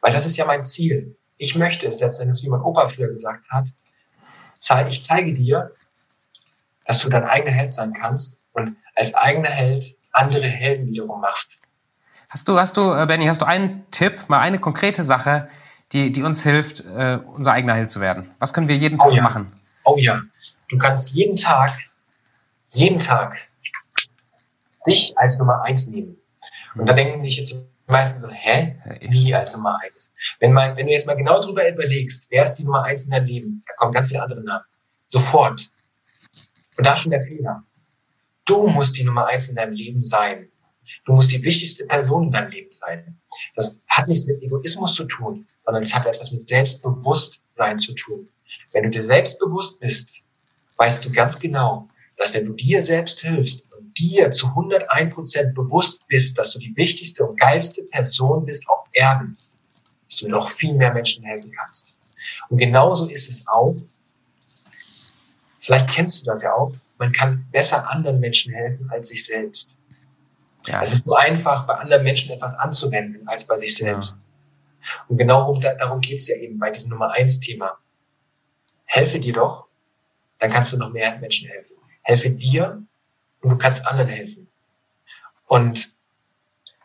Weil 0.00 0.12
das 0.12 0.26
ist 0.26 0.36
ja 0.36 0.44
mein 0.44 0.64
Ziel. 0.64 1.16
Ich 1.38 1.54
möchte 1.56 1.86
es 1.86 2.00
letztendlich, 2.00 2.42
wie 2.44 2.48
mein 2.50 2.60
Opa 2.60 2.88
früher 2.88 3.08
gesagt 3.08 3.50
hat, 3.50 3.68
ich 4.90 5.02
zeige 5.02 5.34
dir, 5.34 5.72
dass 6.86 7.00
du 7.00 7.08
dein 7.08 7.24
eigener 7.24 7.52
Held 7.52 7.72
sein 7.72 7.92
kannst 7.92 8.38
und 8.52 8.76
als 8.94 9.14
eigener 9.14 9.50
Held 9.50 9.96
andere 10.14 10.46
Helden 10.46 10.86
wiederum 10.86 11.20
machst. 11.20 11.52
Hast 12.30 12.48
du, 12.48 12.58
hast 12.58 12.76
du, 12.76 12.92
äh, 12.92 13.06
Benny, 13.06 13.26
hast 13.26 13.42
du 13.42 13.46
einen 13.46 13.88
Tipp, 13.90 14.28
mal 14.28 14.40
eine 14.40 14.58
konkrete 14.58 15.04
Sache, 15.04 15.48
die, 15.92 16.10
die 16.10 16.22
uns 16.22 16.42
hilft, 16.42 16.80
äh, 16.80 17.18
unser 17.24 17.52
eigener 17.52 17.74
Held 17.74 17.90
zu 17.90 18.00
werden? 18.00 18.30
Was 18.38 18.52
können 18.52 18.68
wir 18.68 18.76
jeden 18.76 18.98
Tag 18.98 19.10
oh 19.10 19.14
ja. 19.14 19.22
machen? 19.22 19.52
Oh 19.84 19.96
ja, 19.98 20.20
du 20.68 20.78
kannst 20.78 21.10
jeden 21.10 21.36
Tag, 21.36 21.72
jeden 22.70 22.98
Tag 22.98 23.36
dich 24.86 25.16
als 25.16 25.38
Nummer 25.38 25.62
eins 25.62 25.88
nehmen. 25.88 26.16
Und 26.74 26.86
da 26.86 26.92
denken 26.92 27.22
sich 27.22 27.36
jetzt 27.36 27.54
meistens 27.86 28.22
so, 28.22 28.28
hä? 28.30 28.76
Wie 29.00 29.34
als 29.34 29.54
Nummer 29.54 29.78
eins? 29.84 30.14
Wenn, 30.40 30.52
man, 30.52 30.76
wenn 30.76 30.86
du 30.86 30.92
jetzt 30.92 31.06
mal 31.06 31.14
genau 31.14 31.40
drüber 31.40 31.68
überlegst, 31.68 32.30
wer 32.30 32.42
ist 32.42 32.56
die 32.56 32.64
Nummer 32.64 32.82
eins 32.84 33.04
in 33.04 33.10
deinem 33.10 33.26
Leben, 33.26 33.62
da 33.66 33.74
kommen 33.76 33.92
ganz 33.92 34.08
viele 34.08 34.22
andere 34.22 34.42
Namen. 34.42 34.64
Sofort. 35.06 35.70
Und 36.76 36.84
da 36.84 36.94
ist 36.94 37.00
schon 37.00 37.12
der 37.12 37.22
Fehler. 37.22 37.62
Du 38.44 38.66
musst 38.66 38.96
die 38.96 39.04
Nummer 39.04 39.26
eins 39.26 39.48
in 39.48 39.56
deinem 39.56 39.72
Leben 39.72 40.02
sein. 40.02 40.48
Du 41.04 41.14
musst 41.14 41.32
die 41.32 41.42
wichtigste 41.42 41.86
Person 41.86 42.24
in 42.24 42.32
deinem 42.32 42.50
Leben 42.50 42.72
sein. 42.72 43.18
Das 43.56 43.82
hat 43.88 44.08
nichts 44.08 44.26
mit 44.26 44.42
Egoismus 44.42 44.94
zu 44.94 45.04
tun, 45.04 45.46
sondern 45.64 45.82
es 45.82 45.94
hat 45.94 46.06
etwas 46.06 46.30
mit 46.30 46.42
Selbstbewusstsein 46.42 47.78
zu 47.78 47.94
tun. 47.94 48.28
Wenn 48.72 48.84
du 48.84 48.90
dir 48.90 49.04
selbstbewusst 49.04 49.80
bist, 49.80 50.20
weißt 50.76 51.04
du 51.04 51.12
ganz 51.12 51.38
genau, 51.38 51.88
dass 52.16 52.34
wenn 52.34 52.46
du 52.46 52.52
dir 52.52 52.82
selbst 52.82 53.20
hilfst 53.20 53.72
und 53.72 53.96
dir 53.98 54.30
zu 54.30 54.48
101 54.48 55.14
Prozent 55.14 55.54
bewusst 55.54 56.06
bist, 56.08 56.38
dass 56.38 56.52
du 56.52 56.58
die 56.58 56.76
wichtigste 56.76 57.24
und 57.24 57.40
geilste 57.40 57.82
Person 57.84 58.44
bist 58.44 58.68
auf 58.68 58.86
Erden, 58.92 59.36
dass 60.08 60.18
du 60.18 60.28
noch 60.28 60.50
viel 60.50 60.74
mehr 60.74 60.92
Menschen 60.92 61.24
helfen 61.24 61.50
kannst. 61.52 61.86
Und 62.48 62.58
genauso 62.58 63.08
ist 63.08 63.28
es 63.28 63.46
auch, 63.48 63.76
vielleicht 65.60 65.88
kennst 65.88 66.22
du 66.22 66.26
das 66.26 66.42
ja 66.42 66.54
auch, 66.54 66.72
man 66.98 67.12
kann 67.12 67.46
besser 67.50 67.90
anderen 67.90 68.20
Menschen 68.20 68.54
helfen 68.54 68.90
als 68.90 69.08
sich 69.08 69.24
selbst. 69.26 69.70
Ja. 70.66 70.80
Es 70.80 70.92
ist 70.92 71.04
so 71.04 71.14
einfach, 71.14 71.66
bei 71.66 71.74
anderen 71.74 72.04
Menschen 72.04 72.32
etwas 72.32 72.54
anzuwenden, 72.54 73.28
als 73.28 73.46
bei 73.46 73.56
sich 73.56 73.76
selbst. 73.76 74.12
Ja. 74.12 75.04
Und 75.08 75.18
genau 75.18 75.58
darum 75.60 76.00
geht 76.00 76.18
es 76.18 76.28
ja 76.28 76.36
eben 76.36 76.58
bei 76.58 76.70
diesem 76.70 76.90
Nummer 76.90 77.10
eins 77.12 77.40
Thema. 77.40 77.78
Helfe 78.84 79.18
dir 79.18 79.32
doch, 79.32 79.66
dann 80.38 80.50
kannst 80.50 80.72
du 80.72 80.78
noch 80.78 80.90
mehr 80.90 81.18
Menschen 81.18 81.48
helfen. 81.48 81.76
Helfe 82.02 82.30
dir 82.30 82.82
und 83.40 83.50
du 83.50 83.58
kannst 83.58 83.86
anderen 83.86 84.08
helfen. 84.08 84.48
Und 85.46 85.92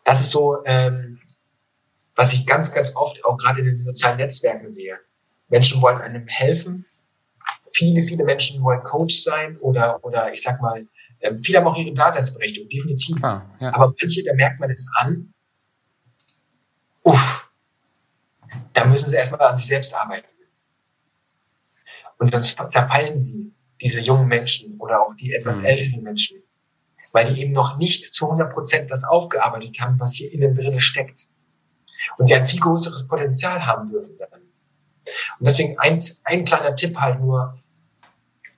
das 0.04 0.22
ist 0.22 0.32
so, 0.32 0.64
ähm, 0.66 1.20
was 2.16 2.34
ich 2.34 2.46
ganz, 2.46 2.74
ganz 2.74 2.96
oft 2.96 3.24
auch 3.26 3.38
gerade 3.38 3.60
in 3.60 3.68
den 3.68 3.78
sozialen 3.78 4.18
Netzwerken 4.18 4.70
sehe. 4.70 4.98
Menschen 5.50 5.82
wollen 5.82 6.00
einem 6.00 6.28
helfen. 6.28 6.86
Viele, 7.74 8.04
viele 8.04 8.24
Menschen 8.24 8.62
wollen 8.64 8.84
Coach 8.84 9.22
sein 9.22 9.58
oder, 9.60 10.04
oder 10.04 10.32
ich 10.34 10.42
sag 10.42 10.62
mal, 10.62 10.88
ähm, 11.22 11.44
viele 11.44 11.60
haben 11.60 11.68
auch 11.68 11.78
ihre 11.78 11.94
Daseinsberechtigung, 11.94 12.70
definitiv. 12.70 13.24
Ah, 13.24 13.46
ja. 13.60 13.74
Aber 13.74 13.94
manche, 14.00 14.24
da 14.24 14.34
merkt 14.34 14.60
man 14.60 14.72
es 14.72 14.90
an, 15.00 15.34
uff, 17.04 17.50
da 18.74 18.86
müssen 18.86 19.10
sie 19.10 19.16
erstmal 19.16 19.42
an 19.42 19.58
sich 19.58 19.68
selbst 19.68 19.94
arbeiten. 19.96 20.28
Und 22.18 22.34
dann 22.34 22.44
zerfallen 22.44 23.22
sie, 23.22 23.54
diese 23.82 24.02
jungen 24.02 24.28
Menschen 24.28 24.78
oder 24.78 25.02
auch 25.02 25.16
die 25.16 25.34
etwas 25.34 25.60
mhm. 25.60 25.66
älteren 25.66 26.04
Menschen, 26.04 26.44
weil 27.14 27.34
die 27.34 27.42
eben 27.42 27.54
noch 27.54 27.78
nicht 27.78 28.14
zu 28.14 28.26
100 28.26 28.54
Prozent 28.54 28.92
das 28.92 29.04
aufgearbeitet 29.04 29.80
haben, 29.80 30.00
was 30.00 30.16
hier 30.16 30.32
innen 30.32 30.56
drin 30.56 30.80
steckt. 30.82 31.30
Und 32.18 32.26
sie 32.26 32.36
ein 32.36 32.48
viel 32.48 32.60
größeres 32.60 33.08
Potenzial 33.08 33.66
haben 33.66 33.90
dürfen 33.90 34.18
dann. 34.18 34.42
Und 35.40 35.50
deswegen 35.50 35.78
ein, 35.80 36.00
ein 36.26 36.46
kleiner 36.46 36.76
Tipp 36.76 36.98
halt 36.98 37.20
nur, 37.20 37.58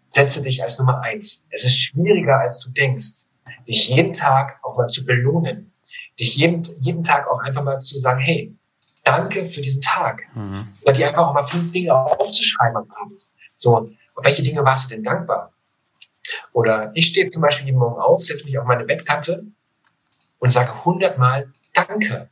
setze 0.10 0.42
dich 0.42 0.62
als 0.62 0.78
Nummer 0.78 1.02
eins. 1.02 1.42
Es 1.50 1.64
ist 1.64 1.78
schwieriger, 1.78 2.40
als 2.40 2.62
du 2.62 2.72
denkst, 2.72 3.26
dich 3.68 3.90
jeden 3.90 4.14
Tag 4.14 4.60
auch 4.64 4.78
mal 4.78 4.88
zu 4.88 5.06
belohnen, 5.06 5.72
dich 6.20 6.36
jeden, 6.36 6.64
jeden 6.80 7.04
Tag 7.04 7.30
auch 7.30 7.40
einfach 7.40 7.64
mal 7.64 7.80
zu 7.80 8.00
sagen, 8.00 8.20
hey, 8.20 8.56
danke 9.04 9.46
für 9.46 9.62
diesen 9.62 9.82
Tag. 9.82 10.24
Mhm. 10.36 10.68
Oder 10.84 10.94
dir 10.94 11.08
einfach 11.08 11.28
auch 11.28 11.34
mal 11.34 11.44
fünf 11.44 11.72
Dinge 11.72 11.94
aufzuschreiben 11.96 12.78
am 12.78 12.92
Abend. 12.92 13.30
So, 13.56 13.78
auf 14.16 14.26
welche 14.26 14.44
Dinge 14.44 14.64
warst 14.64 14.86
du 14.86 14.96
denn 14.96 15.04
dankbar? 15.04 15.54
Oder 16.54 16.92
ich 16.94 17.08
stehe 17.08 17.30
zum 17.30 17.42
Beispiel 17.42 17.68
jeden 17.68 17.80
Morgen 17.80 18.00
auf, 18.00 18.24
setze 18.24 18.46
mich 18.46 18.58
auf 18.58 18.66
meine 18.66 18.84
Bettkante 18.84 19.46
und 20.40 20.50
sage 20.50 20.84
hundertmal 20.86 21.52
Danke. 21.74 22.30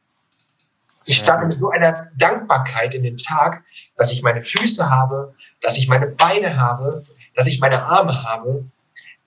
Ich 1.06 1.18
starte 1.18 1.46
mit 1.46 1.60
so 1.60 1.70
einer 1.70 2.12
Dankbarkeit 2.18 2.94
in 2.94 3.04
den 3.04 3.18
Tag, 3.18 3.64
dass 4.00 4.14
ich 4.14 4.24
meine 4.24 4.42
Füße 4.42 4.90
habe, 4.90 5.36
dass 5.62 5.78
ich 5.78 5.90
meine 5.90 6.08
Beine 6.08 6.56
habe, 6.56 7.06
dass 7.36 7.48
ich 7.48 7.60
meine 7.60 7.84
Arme 7.84 8.24
habe, 8.24 8.64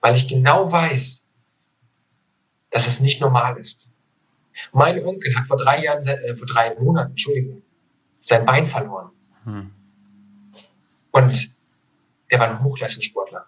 weil 0.01 0.15
ich 0.15 0.27
genau 0.27 0.71
weiß, 0.71 1.21
dass 2.71 2.87
es 2.87 2.99
nicht 2.99 3.21
normal 3.21 3.55
ist. 3.57 3.87
Mein 4.71 5.05
Onkel 5.05 5.35
hat 5.35 5.45
vor 5.45 5.57
drei 5.57 5.83
Jahren, 5.83 5.99
äh, 6.07 6.35
vor 6.35 6.47
drei 6.47 6.73
Monaten, 6.73 7.11
Entschuldigung, 7.11 7.61
sein 8.19 8.47
Bein 8.47 8.65
verloren. 8.65 9.11
Hm. 9.43 9.71
Und 11.11 11.51
der 12.31 12.39
war 12.39 12.49
ein 12.49 12.63
Hochleistungssportler. 12.63 13.45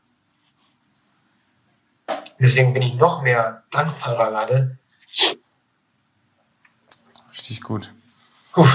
Deswegen 2.39 2.73
bin 2.73 2.83
ich 2.83 2.93
noch 2.93 3.23
mehr 3.23 3.63
dankbarer 3.71 4.29
gerade. 4.29 4.77
Richtig 7.31 7.61
gut. 7.61 7.89
Puh. 8.53 8.67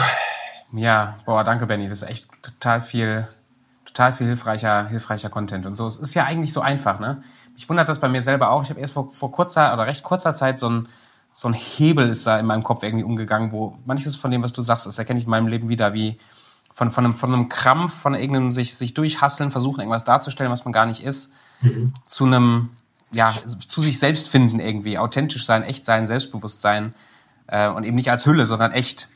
Ja, 0.72 1.18
boah, 1.24 1.44
danke, 1.44 1.66
Benny. 1.66 1.88
Das 1.88 2.02
ist 2.02 2.08
echt 2.08 2.28
total 2.42 2.80
viel, 2.80 3.26
total 3.84 4.12
viel 4.12 4.26
hilfreicher, 4.26 4.86
hilfreicher 4.88 5.30
Content 5.30 5.66
und 5.66 5.76
so. 5.76 5.86
Es 5.86 5.96
ist 5.96 6.14
ja 6.14 6.24
eigentlich 6.24 6.52
so 6.52 6.60
einfach, 6.60 7.00
ne? 7.00 7.22
Mich 7.54 7.68
wundert 7.68 7.88
das 7.88 7.98
bei 7.98 8.08
mir 8.08 8.22
selber 8.22 8.50
auch. 8.50 8.62
Ich 8.62 8.70
habe 8.70 8.80
erst 8.80 8.94
vor, 8.94 9.10
vor 9.10 9.32
kurzer 9.32 9.72
oder 9.72 9.86
recht 9.86 10.04
kurzer 10.04 10.32
Zeit 10.32 10.58
so 10.58 10.68
ein, 10.68 10.88
so 11.32 11.48
ein 11.48 11.54
Hebel 11.54 12.08
ist 12.08 12.26
da 12.26 12.38
in 12.38 12.46
meinem 12.46 12.62
Kopf 12.62 12.82
irgendwie 12.82 13.04
umgegangen, 13.04 13.52
wo 13.52 13.76
manches 13.84 14.16
von 14.16 14.30
dem, 14.30 14.42
was 14.42 14.52
du 14.52 14.62
sagst, 14.62 14.86
das 14.86 14.98
erkenne 14.98 15.18
ich 15.18 15.24
in 15.24 15.30
meinem 15.30 15.46
Leben 15.46 15.68
wieder, 15.68 15.92
wie 15.92 16.18
von, 16.72 16.92
von, 16.92 17.04
einem, 17.04 17.14
von 17.14 17.32
einem 17.32 17.48
Krampf, 17.48 17.92
von 17.92 18.14
irgendeinem 18.14 18.52
sich, 18.52 18.74
sich 18.74 18.94
durchhasseln, 18.94 19.50
versuchen, 19.50 19.80
irgendwas 19.80 20.04
darzustellen, 20.04 20.50
was 20.50 20.64
man 20.64 20.72
gar 20.72 20.86
nicht 20.86 21.02
ist, 21.02 21.32
mhm. 21.60 21.92
zu 22.06 22.24
einem, 22.24 22.70
ja, 23.12 23.34
zu 23.66 23.80
sich 23.80 23.98
selbst 23.98 24.28
finden 24.28 24.60
irgendwie, 24.60 24.96
authentisch 24.96 25.44
sein, 25.44 25.62
echt 25.62 25.84
sein, 25.84 26.06
Selbstbewusstsein 26.06 26.94
äh, 27.48 27.68
und 27.68 27.84
eben 27.84 27.96
nicht 27.96 28.10
als 28.10 28.26
Hülle, 28.26 28.46
sondern 28.46 28.72
echt. 28.72 29.08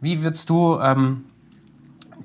Wie 0.00 0.22
würdest 0.22 0.50
du, 0.50 0.78
ähm, 0.80 1.24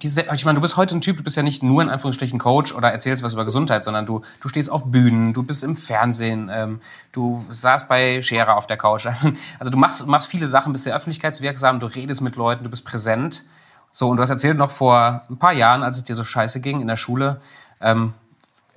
diese, 0.02 0.22
ich 0.34 0.46
meine, 0.46 0.56
du 0.56 0.62
bist 0.62 0.78
heute 0.78 0.96
ein 0.96 1.02
Typ, 1.02 1.18
du 1.18 1.24
bist 1.24 1.36
ja 1.36 1.44
nicht 1.44 1.64
nur 1.64 1.82
in 1.82 1.90
Anführungsstrichen 1.90 2.40
Coach 2.40 2.74
oder 2.74 2.92
erzählst 2.92 3.24
was 3.24 3.34
über 3.34 3.46
Gesundheit, 3.46 3.84
sondern 3.84 4.06
du, 4.06 4.22
du 4.42 4.50
stehst 4.50 4.70
auf 4.70 4.86
Bühnen, 4.86 5.34
du 5.34 5.44
bist 5.44 5.64
im 5.64 5.76
Fernsehen, 5.76 6.50
ähm, 6.52 6.82
du 7.12 7.46
saßt 7.50 7.88
bei 7.90 8.22
Scherer 8.22 8.56
auf 8.56 8.68
der 8.68 8.78
Couch. 8.78 9.06
Also 9.60 9.72
du 9.72 9.78
machst, 9.78 10.06
machst 10.08 10.28
viele 10.28 10.48
Sachen, 10.48 10.72
bist 10.72 10.86
sehr 10.86 10.96
öffentlichkeitswirksam, 10.96 11.80
du 11.80 11.88
redest 11.88 12.22
mit 12.22 12.36
Leuten, 12.36 12.64
du 12.64 12.70
bist 12.70 12.86
präsent. 12.86 13.46
So, 13.92 14.10
und 14.10 14.18
du 14.18 14.24
hast 14.24 14.30
erzählt 14.30 14.58
noch 14.58 14.72
vor 14.72 15.24
ein 15.30 15.38
paar 15.38 15.54
Jahren, 15.54 15.84
als 15.84 15.98
es 15.98 16.04
dir 16.04 16.16
so 16.16 16.24
scheiße 16.24 16.62
ging 16.62 16.82
in 16.82 16.88
der 16.88 16.96
Schule, 16.96 17.42
ähm, 17.82 18.14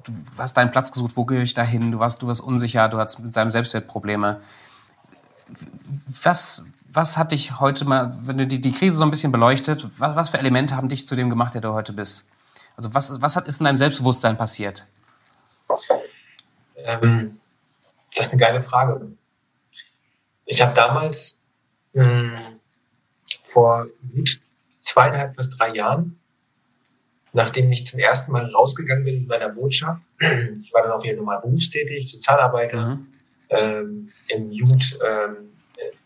du 0.04 0.12
hast 0.38 0.56
deinen 0.56 0.70
Platz 0.70 0.92
gesucht, 0.92 1.16
wo 1.16 1.24
gehe 1.24 1.42
ich 1.42 1.54
da 1.54 1.62
hin? 1.62 1.92
Du 1.92 1.98
warst, 1.98 2.22
du 2.22 2.26
warst 2.26 2.40
unsicher, 2.40 2.88
du 2.88 2.98
hattest 2.98 3.20
mit 3.20 3.34
seinem 3.34 3.50
Selbstwert 3.50 3.86
Probleme. 3.86 4.40
Was, 6.22 6.64
was 6.94 7.16
hat 7.16 7.32
dich 7.32 7.58
heute 7.58 7.84
mal, 7.86 8.14
wenn 8.24 8.38
du 8.38 8.46
die, 8.46 8.60
die 8.60 8.72
Krise 8.72 8.96
so 8.96 9.04
ein 9.04 9.10
bisschen 9.10 9.32
beleuchtet, 9.32 9.86
was, 9.98 10.14
was 10.14 10.28
für 10.30 10.38
Elemente 10.38 10.76
haben 10.76 10.88
dich 10.88 11.08
zu 11.08 11.16
dem 11.16 11.30
gemacht, 11.30 11.54
der 11.54 11.62
du 11.62 11.72
heute 11.72 11.92
bist? 11.92 12.28
Also 12.76 12.94
was, 12.94 13.20
was 13.20 13.36
hat, 13.36 13.48
ist 13.48 13.60
in 13.60 13.64
deinem 13.64 13.76
Selbstbewusstsein 13.76 14.36
passiert? 14.36 14.86
Ähm, 16.76 17.38
das 18.14 18.26
ist 18.26 18.32
eine 18.32 18.40
geile 18.40 18.62
Frage. 18.62 19.12
Ich 20.44 20.60
habe 20.60 20.74
damals 20.74 21.36
mh, 21.94 22.04
hm, 22.04 22.32
vor 23.44 23.86
gut 24.14 24.40
zweieinhalb, 24.80 25.36
bis 25.36 25.56
drei 25.56 25.74
Jahren, 25.74 26.18
nachdem 27.32 27.72
ich 27.72 27.86
zum 27.86 28.00
ersten 28.00 28.32
Mal 28.32 28.50
rausgegangen 28.50 29.04
bin 29.04 29.20
mit 29.20 29.28
meiner 29.28 29.48
Botschaft, 29.48 30.02
ich 30.18 30.72
war 30.74 30.82
dann 30.82 30.92
auf 30.92 31.04
jeden 31.04 31.24
Fall 31.24 31.40
berufstätig, 31.40 32.10
Sozialarbeiter, 32.10 32.96
mhm. 32.96 33.06
ähm, 33.48 34.12
im 34.28 34.50
Jugend, 34.50 34.98
ähm, 35.06 35.51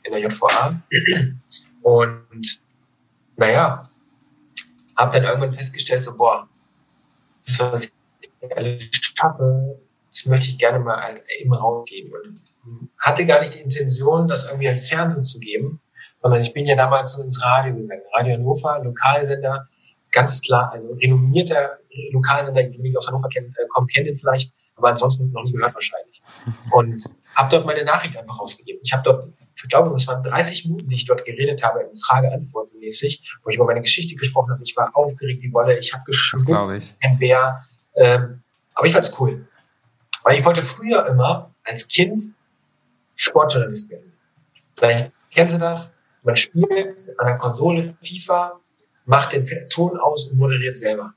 in 0.03 0.13
der 0.13 0.21
JVA. 0.21 0.81
Und 1.83 2.61
naja, 3.37 3.89
habe 4.97 5.13
dann 5.13 5.25
irgendwann 5.25 5.53
festgestellt, 5.53 6.03
so, 6.03 6.17
boah, 6.17 6.49
was 7.59 7.93
ich 8.41 8.57
alles 8.57 8.85
schaffe, 8.93 9.79
das 10.11 10.27
möchte 10.27 10.51
ich 10.51 10.59
gerne 10.59 10.79
mal 10.79 11.01
halt 11.01 11.23
eben 11.39 11.53
rausgeben. 11.53 12.13
Und 12.13 12.91
hatte 12.99 13.27
gar 13.27 13.41
nicht 13.41 13.55
die 13.55 13.61
Intention, 13.61 14.29
das 14.29 14.47
irgendwie 14.47 14.69
als 14.69 14.89
Fernsehen 14.89 15.25
zu 15.25 15.39
geben, 15.39 15.81
sondern 16.17 16.43
ich 16.43 16.53
bin 16.53 16.67
ja 16.67 16.75
damals 16.75 17.19
ins 17.19 17.43
Radio 17.43 17.75
gegangen. 17.75 18.03
Radio 18.15 18.35
Hannover, 18.35 18.83
Lokalsender, 18.83 19.69
ganz 20.11 20.41
klar, 20.41 20.73
ein 20.73 20.87
renommierter 21.01 21.79
Lokalsender, 22.11 22.63
die 22.65 22.79
mich 22.81 22.97
aus 22.97 23.07
Hannover 23.07 23.29
kennen, 23.29 23.55
äh, 23.59 23.67
kommen, 23.69 23.87
kennen 23.87 24.07
den 24.07 24.17
vielleicht, 24.17 24.53
aber 24.77 24.89
ansonsten 24.89 25.31
noch 25.33 25.45
nie 25.45 25.53
gehört 25.53 25.75
wahrscheinlich. 25.75 26.23
Und 26.73 27.03
habe 27.35 27.51
dort 27.51 27.67
meine 27.67 27.85
Nachricht 27.85 28.17
einfach 28.17 28.39
rausgegeben. 28.39 28.81
Ich 28.83 28.93
habe 28.93 29.03
dort, 29.03 29.29
ich 29.65 29.69
glaube, 29.71 29.95
es 29.95 30.07
waren 30.07 30.23
30 30.23 30.67
Minuten, 30.67 30.89
die 30.89 30.97
ich 30.97 31.07
dort 31.07 31.25
geredet 31.25 31.63
habe, 31.63 31.91
Frage-Antwort-mäßig, 32.07 33.23
wo 33.43 33.51
ich 33.51 33.57
über 33.57 33.65
meine 33.65 33.81
Geschichte 33.81 34.15
gesprochen 34.15 34.53
habe. 34.53 34.63
Ich 34.63 34.77
war 34.77 34.95
aufgeregt 34.95 35.43
wie 35.43 35.53
Wolle, 35.53 35.79
ich 35.79 35.95
habe 35.95 36.05
geschwitzt, 36.05 36.97
ein 37.01 37.19
Bär. 37.19 37.65
Ähm, 37.95 38.43
aber 38.75 38.87
ich 38.87 38.93
fand 38.93 39.07
es 39.07 39.19
cool. 39.19 39.47
Weil 40.25 40.39
ich 40.39 40.45
wollte 40.45 40.63
früher 40.63 41.07
immer 41.07 41.55
als 41.65 41.89
Kind 41.89 42.23
Sportjournalist 43.15 43.91
werden. 43.91 44.13
Vielleicht 44.77 45.11
kennst 45.33 45.55
du 45.55 45.59
das? 45.59 45.99
Man 46.23 46.37
spielt 46.37 47.15
an 47.19 47.27
der 47.27 47.39
Konsole 47.39 47.95
FIFA, 48.03 48.61
macht 49.07 49.33
den 49.33 49.47
Ton 49.71 49.99
aus 49.99 50.25
und 50.25 50.37
moderiert 50.37 50.75
selber. 50.75 51.15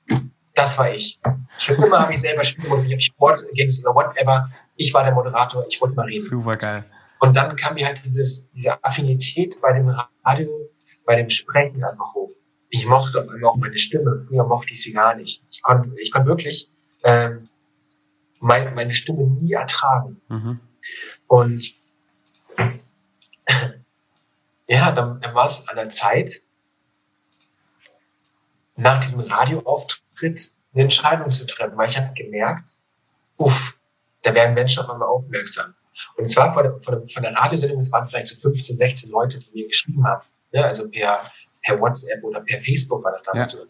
Das 0.54 0.78
war 0.78 0.94
ich. 0.94 1.20
Schon 1.58 1.76
immer 1.76 2.00
habe 2.00 2.14
ich 2.14 2.22
selber 2.22 2.44
Spiele 2.44 2.70
moderiert, 2.70 3.04
Sport, 3.04 3.44
Games 3.54 3.84
oder 3.86 3.96
whatever. 3.96 4.50
Ich 4.76 4.94
war 4.94 5.04
der 5.04 5.14
Moderator, 5.14 5.66
ich 5.68 5.82
wollte 5.82 5.96
mal 5.96 6.06
reden. 6.06 6.24
Super 6.24 6.54
geil. 6.54 6.86
Und 7.20 7.36
dann 7.36 7.56
kam 7.56 7.76
mir 7.76 7.86
halt 7.86 8.04
dieses, 8.04 8.52
diese 8.52 8.84
Affinität 8.84 9.60
bei 9.62 9.74
dem 9.74 9.90
Radio, 10.24 10.70
bei 11.06 11.16
dem 11.16 11.30
Sprechen 11.30 11.84
einfach 11.84 12.14
hoch. 12.14 12.32
Ich 12.70 12.86
mochte 12.86 13.20
auf 13.20 13.30
einmal 13.30 13.52
auch 13.52 13.58
meine 13.58 13.78
Stimme. 13.78 14.20
Früher 14.20 14.46
mochte 14.46 14.74
ich 14.74 14.84
sie 14.84 14.94
gar 14.94 15.16
nicht. 15.16 15.44
Ich 15.52 15.62
konnte, 15.62 15.92
ich 16.00 16.12
konnte 16.12 16.28
wirklich 16.28 16.72
ähm, 17.04 17.44
meine, 18.40 18.72
meine 18.72 18.94
Stimme 18.94 19.24
nie 19.28 19.54
ertragen. 19.54 20.22
Mhm. 20.30 20.60
Und 21.28 21.74
ja, 24.68 24.92
dann, 24.92 25.20
dann 25.20 25.36
war 25.36 25.48
es 25.48 25.68
an 25.68 25.76
der 25.76 25.90
Zeit, 25.90 26.44
nach 28.76 29.00
diesem 29.02 29.20
Radioauftritt 29.20 30.52
eine 30.74 30.84
Entscheidung 30.84 31.30
zu 31.32 31.46
treffen, 31.46 31.78
weil 31.78 31.90
ich 31.90 31.98
habe 31.98 32.14
gemerkt, 32.14 32.78
uff, 33.38 33.78
da 34.22 34.34
werden 34.34 34.54
Menschen 34.54 34.84
auf 34.84 34.90
einmal 34.90 35.08
aufmerksam. 35.08 35.76
Und 36.18 36.30
zwar 36.30 36.54
von 36.54 36.64
der, 36.64 36.82
von 36.82 36.96
der, 36.96 37.10
von 37.10 37.24
der 37.24 37.34
Radiosendung, 37.34 37.80
es 37.80 37.92
waren 37.92 38.08
vielleicht 38.08 38.28
so 38.28 38.40
15, 38.40 38.78
16 38.78 39.12
Leute, 39.12 39.40
die 39.40 39.52
mir 39.54 39.68
geschrieben 39.68 40.06
haben. 40.06 40.24
Ja, 40.52 40.64
also 40.64 40.90
per, 40.90 41.32
per 41.64 41.80
WhatsApp 41.80 42.24
oder 42.24 42.42
per 42.42 42.62
Facebook 42.62 43.04
war 43.04 43.12
das 43.12 43.24
damals 43.24 43.54
ja. 43.54 43.60
so. 43.60 43.66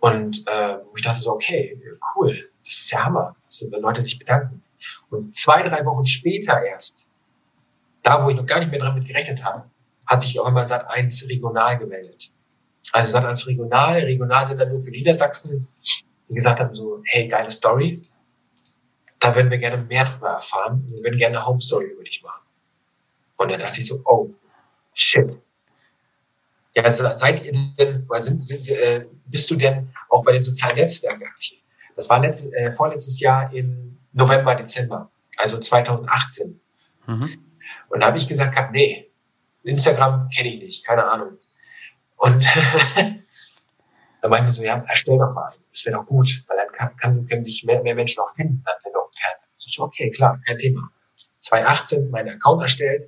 Und 0.00 0.46
äh, 0.46 0.76
ich 0.94 1.02
dachte 1.02 1.20
so, 1.20 1.32
okay, 1.32 1.80
cool, 2.14 2.48
das 2.64 2.78
ist 2.78 2.90
ja 2.90 3.04
Hammer, 3.04 3.34
dass 3.46 3.66
Leute 3.70 4.02
sich 4.02 4.18
bedanken. 4.18 4.62
Und 5.10 5.34
zwei, 5.34 5.62
drei 5.62 5.84
Wochen 5.84 6.06
später 6.06 6.62
erst, 6.62 6.96
da 8.02 8.24
wo 8.24 8.30
ich 8.30 8.36
noch 8.36 8.46
gar 8.46 8.60
nicht 8.60 8.70
mehr 8.70 8.80
damit 8.80 9.06
gerechnet 9.06 9.44
habe, 9.44 9.64
hat 10.06 10.22
sich 10.22 10.38
auch 10.40 10.46
immer 10.46 10.64
Sat 10.64 10.88
1 10.88 11.28
regional 11.28 11.78
gemeldet. 11.78 12.30
Also 12.92 13.10
Sat 13.10 13.24
1 13.24 13.46
regional, 13.46 13.98
regional 14.00 14.46
sind 14.46 14.60
dann 14.60 14.70
nur 14.70 14.80
für 14.80 14.90
Niedersachsen, 14.90 15.66
die 16.28 16.34
gesagt 16.34 16.60
haben 16.60 16.74
so, 16.74 17.02
hey, 17.04 17.28
geile 17.28 17.50
Story. 17.50 18.00
Da 19.20 19.34
würden 19.34 19.50
wir 19.50 19.58
gerne 19.58 19.78
mehr 19.78 20.04
darüber 20.04 20.30
erfahren. 20.30 20.84
Wir 20.88 21.02
würden 21.02 21.18
gerne 21.18 21.38
eine 21.38 21.46
Home 21.46 21.60
Story 21.60 21.86
über 21.86 22.04
dich 22.04 22.22
machen. 22.22 22.42
Und 23.36 23.50
dann 23.50 23.60
dachte 23.60 23.80
ich 23.80 23.86
so, 23.86 24.00
oh, 24.04 24.30
shit. 24.94 25.36
Ja, 26.74 26.88
seid 26.90 27.44
ihr 27.44 27.52
denn, 27.52 28.06
oder 28.08 28.22
sind, 28.22 28.40
sind, 28.42 28.68
äh, 28.68 29.06
bist 29.26 29.50
du 29.50 29.56
denn 29.56 29.92
auch 30.08 30.24
bei 30.24 30.32
den 30.32 30.44
sozialen 30.44 30.76
Netzwerken 30.76 31.24
aktiv? 31.24 31.58
Das 31.96 32.08
war 32.10 32.20
letzt, 32.20 32.52
äh, 32.54 32.72
vorletztes 32.72 33.18
Jahr 33.18 33.52
im 33.52 33.98
November, 34.12 34.54
Dezember, 34.54 35.10
also 35.36 35.58
2018. 35.58 36.60
Mhm. 37.06 37.38
Und 37.88 38.00
da 38.00 38.06
habe 38.06 38.18
ich 38.18 38.28
gesagt, 38.28 38.56
hab, 38.56 38.70
nee, 38.70 39.10
Instagram 39.64 40.28
kenne 40.30 40.48
ich 40.50 40.60
nicht, 40.60 40.86
keine 40.86 41.04
Ahnung. 41.04 41.38
Und 42.16 42.44
da 44.22 44.28
meinte 44.28 44.52
so, 44.52 44.62
ja, 44.62 44.82
erstell 44.86 45.18
doch 45.18 45.32
mal 45.32 45.52
Das 45.78 45.86
wäre 45.86 45.96
doch 45.96 46.06
gut, 46.06 46.42
weil 46.48 46.56
dann 46.56 46.72
kann, 46.72 46.96
kann, 46.96 47.24
können 47.24 47.44
sich 47.44 47.62
mehr, 47.62 47.80
mehr 47.84 47.94
Menschen 47.94 48.20
auch 48.20 48.34
finden, 48.34 48.64
wenn 48.82 48.92
du 48.92 48.98
auch 48.98 49.10
Ich 49.64 49.72
so, 49.72 49.84
okay, 49.84 50.10
klar, 50.10 50.40
kein 50.44 50.58
Thema. 50.58 50.90
2018 51.38 52.10
meinen 52.10 52.30
Account 52.30 52.62
erstellt, 52.62 53.04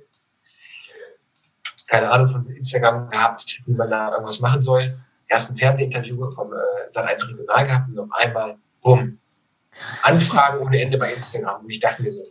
keine 1.87 2.09
Ahnung 2.09 2.29
von 2.29 2.49
Instagram 2.49 3.09
gehabt, 3.09 3.59
wie 3.65 3.73
man 3.73 3.89
da 3.89 4.13
irgendwas 4.13 4.39
machen 4.39 4.61
soll. 4.61 4.97
Ersten 5.27 5.57
Fernsehinterview 5.57 6.31
vom 6.31 6.53
äh, 6.53 6.89
Sat1 6.91 7.27
Regional 7.27 7.67
gehabt 7.67 7.89
und 7.89 7.99
auf 7.99 8.09
einmal, 8.13 8.57
bumm, 8.81 9.19
Anfragen 10.01 10.59
ohne 10.59 10.81
Ende 10.81 10.97
bei 10.97 11.11
Instagram. 11.11 11.65
Und 11.65 11.69
ich 11.69 11.81
dachte 11.81 12.03
mir 12.03 12.13
so, 12.13 12.23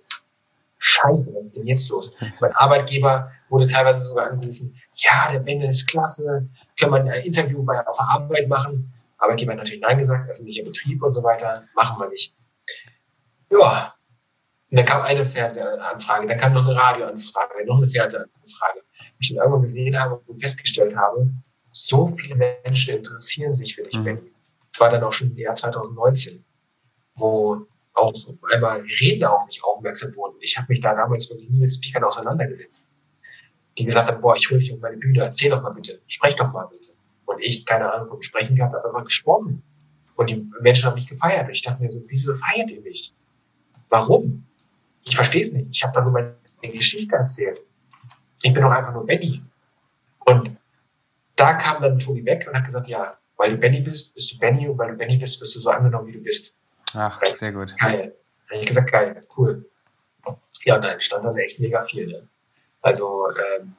Scheiße, 0.79 1.35
was 1.35 1.45
ist 1.45 1.57
denn 1.59 1.67
jetzt 1.67 1.91
los? 1.91 2.15
Mein 2.41 2.57
Arbeitgeber 2.57 3.31
wurde 3.51 3.67
teilweise 3.67 4.03
sogar 4.03 4.31
angerufen, 4.31 4.75
ja, 4.95 5.31
der 5.31 5.41
Bengel 5.41 5.69
ist 5.69 5.87
klasse, 5.87 6.49
können 6.79 6.93
wir 6.93 7.13
ein 7.13 7.23
Interview 7.25 7.63
bei, 7.63 7.87
auf 7.87 7.99
der 7.99 8.07
Arbeit 8.09 8.49
machen? 8.49 8.91
Arbeitgeber 9.21 9.53
hat 9.53 9.59
natürlich 9.59 9.81
Nein 9.81 9.99
gesagt, 9.99 10.31
öffentlicher 10.31 10.65
Betrieb 10.65 11.03
und 11.03 11.13
so 11.13 11.23
weiter, 11.23 11.65
machen 11.75 12.01
wir 12.01 12.09
nicht. 12.09 12.35
Ja, 13.51 13.95
und 14.71 14.77
dann 14.77 14.87
kam 14.87 15.03
eine 15.03 15.27
Fernsehanfrage, 15.27 16.29
dann 16.29 16.39
kam 16.39 16.55
noch 16.55 16.67
eine 16.67 16.77
Radioanfrage, 16.77 17.67
noch 17.67 17.79
eine 17.79 17.89
Fernsehanfrage. 17.89 18.83
Ich 19.19 19.29
dann 19.29 19.39
irgendwann 19.39 19.63
gesehen 19.63 19.99
habe 19.99 20.23
und 20.27 20.41
festgestellt 20.41 20.97
habe, 20.97 21.31
so 21.73 22.07
viele 22.07 22.37
Menschen 22.37 22.97
interessieren 22.97 23.55
sich 23.55 23.75
für 23.75 23.83
dich, 23.83 23.95
mhm. 23.95 24.05
Benny. 24.05 24.33
Das 24.73 24.81
war 24.81 24.91
dann 24.91 25.03
auch 25.03 25.13
schon 25.13 25.31
im 25.31 25.37
Jahr 25.37 25.55
2019, 25.55 26.45
wo 27.17 27.67
auch 27.95 28.15
einmal 28.53 28.81
Redner 29.01 29.33
auf 29.33 29.47
mich 29.47 29.63
aufmerksam 29.65 30.15
wurden. 30.15 30.37
Ich 30.41 30.57
habe 30.57 30.67
mich 30.69 30.81
da 30.81 30.95
damals 30.95 31.29
wirklich 31.29 31.51
nie 31.51 31.61
mit 31.61 31.73
Speakern 31.73 32.05
auseinandergesetzt. 32.05 32.89
Die 33.77 33.85
gesagt 33.85 34.09
haben, 34.09 34.21
boah, 34.21 34.37
ich 34.37 34.49
hole 34.51 34.61
dich 34.61 34.73
auf 34.73 34.81
meine 34.81 34.97
Bühne, 34.97 35.23
erzähl 35.23 35.51
doch 35.51 35.63
mal 35.63 35.71
bitte, 35.71 36.01
sprech 36.07 36.37
doch 36.37 36.53
mal 36.53 36.67
bitte. 36.67 36.90
Und 37.31 37.41
ich, 37.41 37.65
keine 37.65 37.93
Ahnung 37.93 38.09
vom 38.09 38.23
Sprechen 38.23 38.57
gehabt, 38.57 38.75
aber 38.75 38.89
einfach 38.89 39.05
gesprochen. 39.05 39.63
Und 40.17 40.31
die 40.31 40.51
Menschen 40.61 40.87
haben 40.87 40.97
mich 40.97 41.09
gefeiert. 41.09 41.47
Und 41.47 41.55
ich 41.55 41.63
dachte 41.63 41.81
mir 41.81 41.89
so, 41.89 42.01
wieso 42.09 42.35
feiert 42.35 42.71
ihr 42.71 42.81
mich? 42.81 43.15
Warum? 43.89 44.45
Ich 45.05 45.15
verstehe 45.15 45.43
es 45.43 45.53
nicht. 45.53 45.69
Ich 45.71 45.83
habe 45.85 45.93
da 45.95 46.03
nur 46.03 46.13
meine 46.13 46.35
Geschichte 46.61 47.15
erzählt. 47.15 47.61
Ich 48.43 48.53
bin 48.53 48.63
doch 48.63 48.71
einfach 48.71 48.93
nur 48.93 49.07
Benny. 49.07 49.43
Und 50.27 50.57
da 51.37 51.55
kam 51.55 51.81
dann 51.83 51.99
Tobi 52.01 52.25
weg 52.25 52.47
und 52.49 52.57
hat 52.57 52.65
gesagt, 52.65 52.89
ja, 52.89 53.17
weil 53.37 53.53
du 53.53 53.57
Benny 53.57 53.81
bist, 53.81 54.15
bist 54.15 54.33
du 54.33 54.39
Benny 54.39 54.69
und 54.69 54.77
weil 54.77 54.91
du 54.91 54.97
Benny 54.97 55.17
bist, 55.17 55.39
bist 55.39 55.55
du 55.55 55.61
so 55.61 55.71
angenommen, 55.71 56.09
wie 56.09 56.13
du 56.13 56.21
bist. 56.21 56.57
Ach, 56.95 57.21
geil. 57.21 57.33
sehr 57.33 57.53
gut. 57.53 57.79
Geil. 57.79 58.15
Da 58.49 58.55
habe 58.55 58.61
ich 58.61 58.67
gesagt, 58.67 58.91
geil, 58.91 59.21
cool. 59.37 59.71
Ja, 60.65 60.77
und 60.77 60.83
dann 60.83 61.01
stand 61.01 61.25
dann 61.25 61.37
echt 61.37 61.61
mega 61.61 61.81
viel. 61.81 62.09
Ne? 62.09 62.29
Also 62.83 63.29
ähm, 63.31 63.75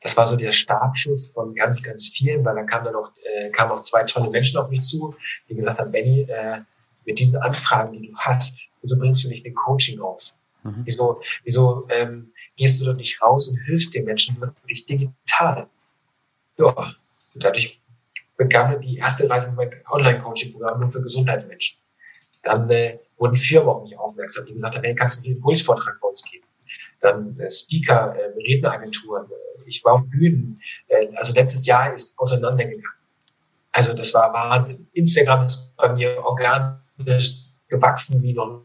das 0.00 0.16
war 0.16 0.26
so 0.26 0.36
der 0.36 0.52
Startschuss 0.52 1.32
von 1.32 1.54
ganz, 1.54 1.82
ganz 1.82 2.08
vielen, 2.08 2.44
weil 2.44 2.54
dann 2.54 2.66
kamen 2.66 2.84
dann 2.84 2.94
noch, 2.94 3.12
äh, 3.22 3.50
kamen 3.50 3.72
auch 3.72 3.80
zwei 3.80 4.04
tolle 4.04 4.30
Menschen 4.30 4.58
auf 4.58 4.70
mich 4.70 4.82
zu, 4.82 5.14
die 5.48 5.54
gesagt 5.54 5.78
haben, 5.78 5.90
Benny, 5.90 6.22
äh, 6.22 6.60
mit 7.04 7.18
diesen 7.18 7.40
Anfragen, 7.40 7.92
die 7.92 8.08
du 8.08 8.16
hast, 8.16 8.68
wieso 8.82 8.98
bringst 8.98 9.24
du 9.24 9.28
nicht 9.28 9.44
den 9.44 9.54
Coaching 9.54 10.00
auf? 10.00 10.32
Mhm. 10.62 10.82
Wieso, 10.84 11.20
wieso 11.44 11.86
ähm, 11.90 12.32
gehst 12.56 12.80
du 12.80 12.84
doch 12.84 12.96
nicht 12.96 13.20
raus 13.22 13.48
und 13.48 13.56
hilfst 13.56 13.94
den 13.94 14.04
Menschen 14.04 14.40
wirklich 14.40 14.86
digital? 14.86 15.68
Ja, 16.58 16.94
und 17.34 17.44
dadurch 17.44 17.80
begann 18.36 18.80
die 18.80 18.98
erste 18.98 19.28
Reise 19.28 19.48
mit 19.48 19.56
meinem 19.56 19.82
Online-Coaching-Programm 19.90 20.80
nur 20.80 20.88
für 20.88 21.02
Gesundheitsmenschen. 21.02 21.78
Dann 22.42 22.70
äh, 22.70 22.98
wurden 23.16 23.36
Firmen 23.36 23.68
auf 23.68 23.82
mich 23.82 23.98
aufmerksam, 23.98 24.46
die 24.46 24.52
gesagt 24.52 24.76
haben, 24.76 24.84
hey, 24.84 24.94
kannst 24.94 25.20
du 25.20 25.24
einen 25.24 25.36
Impulsvortrag 25.36 25.98
bei 26.00 26.08
uns 26.08 26.22
geben? 26.22 26.44
Dann 27.00 27.38
äh, 27.38 27.50
Speaker, 27.50 28.14
äh, 28.16 28.32
Redneragenturen, 28.44 29.26
äh, 29.26 29.48
ich 29.66 29.84
war 29.84 29.94
auf 29.94 30.06
Bühnen. 30.08 30.58
Äh, 30.88 31.08
also 31.14 31.32
letztes 31.32 31.66
Jahr 31.66 31.92
ist 31.92 32.18
auseinandergegangen. 32.18 32.84
Also 33.72 33.94
das 33.94 34.14
war 34.14 34.32
Wahnsinn. 34.32 34.88
Instagram 34.92 35.46
ist 35.46 35.72
bei 35.76 35.92
mir 35.92 36.18
organisch 36.24 37.42
gewachsen 37.68 38.22
wie 38.22 38.32
noch. 38.32 38.62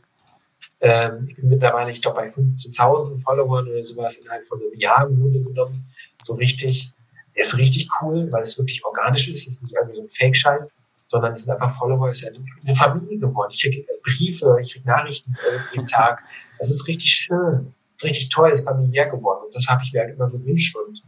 Ähm, 0.82 1.28
ich 1.28 1.36
bin 1.36 1.50
mittlerweile, 1.50 1.92
ich 1.92 2.02
glaube, 2.02 2.18
bei 2.18 2.26
15.000 2.26 3.22
Followern 3.22 3.68
oder 3.68 3.82
sowas 3.82 4.18
innerhalb 4.18 4.46
von 4.46 4.60
einem 4.60 4.80
Jahr 4.80 5.08
im 5.08 5.20
Grunde 5.20 5.42
genommen. 5.42 5.86
So 6.24 6.34
richtig. 6.34 6.92
Ist 7.36 7.58
richtig 7.58 7.90
cool, 8.00 8.32
weil 8.32 8.44
es 8.44 8.60
wirklich 8.60 8.86
organisch 8.86 9.28
ist. 9.28 9.48
Es 9.48 9.56
ist 9.56 9.64
nicht 9.64 9.74
irgendwie 9.74 9.96
so 9.96 10.04
ein 10.04 10.10
Fake-Scheiß, 10.10 10.78
sondern 11.04 11.34
es 11.34 11.42
sind 11.42 11.54
einfach 11.54 11.76
Follower. 11.76 12.10
Es 12.10 12.22
ist 12.22 12.32
eine 12.64 12.76
Familie 12.76 13.18
geworden. 13.18 13.50
Ich 13.52 13.62
kriege 13.62 13.86
Briefe, 14.04 14.60
ich 14.62 14.74
kriege 14.74 14.88
Nachrichten 14.88 15.34
äh, 15.34 15.76
jeden 15.76 15.88
Tag. 15.88 16.22
Es 16.60 16.70
ist 16.70 16.88
richtig 16.88 17.10
schön 17.10 17.74
richtig 18.04 18.30
toll, 18.30 18.52
ist 18.52 18.66
familiär 18.66 19.10
geworden. 19.10 19.46
Und 19.46 19.56
das 19.56 19.68
habe 19.68 19.84
ich 19.84 19.94
mir 19.94 20.02
halt 20.02 20.16
immer 20.16 20.30
gewünscht. 20.30 20.76
Und 20.76 21.04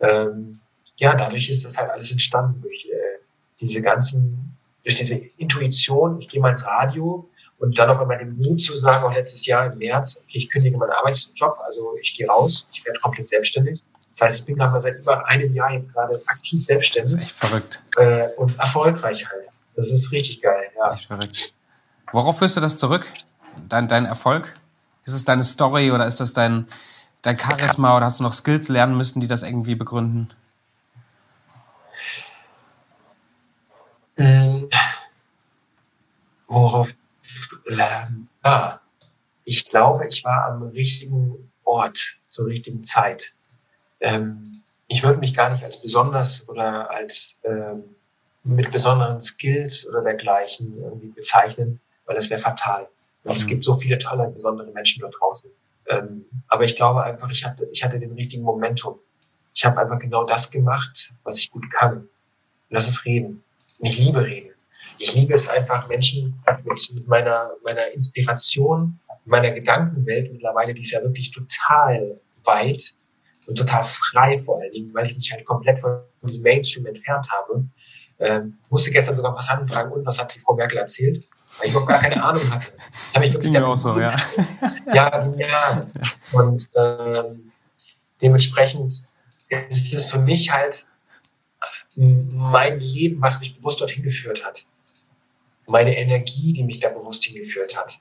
ähm, 0.00 0.60
ja, 0.96 1.14
dadurch 1.14 1.48
ist 1.48 1.64
das 1.64 1.78
halt 1.78 1.90
alles 1.90 2.10
entstanden, 2.10 2.60
durch 2.60 2.86
äh, 2.86 3.24
diese 3.60 3.82
ganzen, 3.82 4.56
durch 4.82 4.96
diese 4.96 5.14
Intuition, 5.14 6.20
ich 6.20 6.28
gehe 6.28 6.40
mal 6.40 6.50
ins 6.50 6.66
Radio 6.66 7.28
und 7.58 7.78
dann 7.78 7.90
auch 7.90 8.00
immer 8.00 8.16
den 8.16 8.36
Mut 8.36 8.62
zu 8.62 8.76
sagen, 8.76 9.04
auch 9.04 9.12
letztes 9.12 9.46
Jahr 9.46 9.72
im 9.72 9.78
März, 9.78 10.22
okay, 10.24 10.38
ich 10.38 10.50
kündige 10.50 10.76
meinen 10.76 10.90
Arbeitsjob, 10.90 11.58
also 11.66 11.94
ich 12.02 12.16
gehe 12.16 12.26
raus, 12.26 12.66
ich 12.72 12.84
werde 12.84 12.98
komplett 13.00 13.26
selbstständig. 13.26 13.82
Das 14.10 14.20
heißt, 14.22 14.40
ich 14.40 14.46
bin 14.46 14.56
gerade 14.56 14.80
seit 14.80 14.98
über 14.98 15.26
einem 15.26 15.54
Jahr 15.54 15.72
jetzt 15.72 15.92
gerade 15.92 16.20
aktiv 16.26 16.64
selbstständig. 16.64 17.12
Das 17.12 17.20
ist 17.20 17.26
echt 17.26 17.36
verrückt. 17.36 17.82
Äh, 17.96 18.28
und 18.36 18.58
erfolgreich 18.58 19.28
halt. 19.28 19.48
Das 19.76 19.90
ist 19.90 20.10
richtig 20.10 20.42
geil, 20.42 20.70
ja. 20.76 20.92
Echt 20.92 21.06
verrückt. 21.06 21.54
Worauf 22.12 22.38
führst 22.38 22.56
du 22.56 22.60
das 22.60 22.78
zurück? 22.78 23.06
Dein, 23.68 23.86
dein 23.86 24.06
Erfolg? 24.06 24.54
Ist 25.08 25.14
es 25.14 25.24
deine 25.24 25.42
Story 25.42 25.90
oder 25.90 26.06
ist 26.06 26.20
das 26.20 26.34
dein, 26.34 26.68
dein 27.22 27.38
Charisma 27.38 27.96
oder 27.96 28.04
hast 28.04 28.20
du 28.20 28.24
noch 28.24 28.34
Skills 28.34 28.68
lernen 28.68 28.94
müssen, 28.94 29.20
die 29.20 29.26
das 29.26 29.42
irgendwie 29.42 29.74
begründen? 29.74 30.28
Ähm, 34.18 34.68
worauf 36.46 36.94
lernen? 37.64 38.28
Ah, 38.42 38.80
ich 39.44 39.66
glaube, 39.70 40.06
ich 40.06 40.22
war 40.24 40.44
am 40.44 40.64
richtigen 40.64 41.50
Ort 41.64 42.18
zur 42.28 42.48
richtigen 42.48 42.84
Zeit. 42.84 43.32
Ähm, 44.00 44.62
ich 44.88 45.04
würde 45.04 45.20
mich 45.20 45.32
gar 45.32 45.48
nicht 45.48 45.64
als 45.64 45.80
besonders 45.80 46.46
oder 46.50 46.90
als 46.90 47.34
ähm, 47.44 47.82
mit 48.44 48.70
besonderen 48.70 49.22
Skills 49.22 49.88
oder 49.88 50.02
dergleichen 50.02 50.76
irgendwie 50.82 51.08
bezeichnen, 51.08 51.80
weil 52.04 52.14
das 52.14 52.28
wäre 52.28 52.42
fatal. 52.42 52.90
Und 53.24 53.36
es 53.36 53.44
mhm. 53.44 53.48
gibt 53.48 53.64
so 53.64 53.76
viele 53.76 53.98
tolle, 53.98 54.28
besondere 54.30 54.70
Menschen 54.72 55.02
da 55.02 55.08
draußen. 55.08 55.50
Ähm, 55.88 56.24
aber 56.48 56.64
ich 56.64 56.76
glaube 56.76 57.02
einfach, 57.02 57.30
ich 57.30 57.44
hatte, 57.44 57.68
ich 57.72 57.82
hatte 57.82 57.98
den 57.98 58.12
richtigen 58.12 58.42
Momentum. 58.42 58.98
Ich 59.54 59.64
habe 59.64 59.80
einfach 59.80 59.98
genau 59.98 60.24
das 60.24 60.50
gemacht, 60.50 61.12
was 61.24 61.38
ich 61.38 61.50
gut 61.50 61.64
kann. 61.72 61.98
Und 61.98 62.08
das 62.70 62.88
ist 62.88 63.04
reden. 63.04 63.42
Und 63.78 63.86
ich 63.86 63.98
liebe 63.98 64.24
reden. 64.24 64.50
Ich 64.98 65.14
liebe 65.14 65.34
es 65.34 65.48
einfach, 65.48 65.88
Menschen 65.88 66.42
mit, 66.64 66.94
mit 66.94 67.08
meiner, 67.08 67.52
meiner 67.64 67.90
Inspiration, 67.92 68.98
meiner 69.24 69.52
Gedankenwelt 69.52 70.32
mittlerweile, 70.32 70.74
die 70.74 70.82
ist 70.82 70.90
ja 70.90 71.02
wirklich 71.02 71.30
total 71.30 72.20
weit 72.44 72.94
und 73.46 73.56
total 73.56 73.84
frei 73.84 74.38
vor 74.38 74.60
allen 74.60 74.72
Dingen, 74.72 74.94
weil 74.94 75.06
ich 75.06 75.14
mich 75.14 75.32
halt 75.32 75.44
komplett 75.44 75.80
von 75.80 76.00
diesem 76.22 76.42
Mainstream 76.42 76.86
entfernt 76.86 77.28
habe. 77.30 77.64
Ähm, 78.18 78.58
musste 78.68 78.90
gestern 78.90 79.16
sogar 79.16 79.34
Passanten 79.34 79.68
fragen, 79.68 79.92
und 79.92 80.04
was 80.04 80.18
hat 80.18 80.34
die 80.34 80.40
Frau 80.40 80.54
Merkel 80.54 80.78
erzählt? 80.78 81.28
Weil 81.58 81.68
ich 81.68 81.76
auch 81.76 81.86
gar 81.86 81.98
keine 81.98 82.22
Ahnung 82.22 82.50
hatte. 82.50 82.72
Hab 83.14 83.22
ich 83.22 83.34
wirklich 83.34 83.58
auch 83.58 83.76
so, 83.76 83.98
ja. 83.98 84.16
ja, 84.94 85.26
ja. 85.36 85.86
Und 86.32 86.68
ähm, 86.74 87.52
dementsprechend 88.20 89.06
ist 89.48 89.92
es 89.92 90.06
für 90.06 90.18
mich 90.18 90.52
halt 90.52 90.86
mein 91.96 92.78
Leben, 92.78 93.20
was 93.20 93.40
mich 93.40 93.56
bewusst 93.56 93.80
dorthin 93.80 94.02
geführt 94.02 94.44
hat. 94.44 94.66
Meine 95.66 95.96
Energie, 95.96 96.52
die 96.52 96.62
mich 96.62 96.80
da 96.80 96.88
bewusst 96.90 97.24
hingeführt 97.24 97.76
hat. 97.76 97.98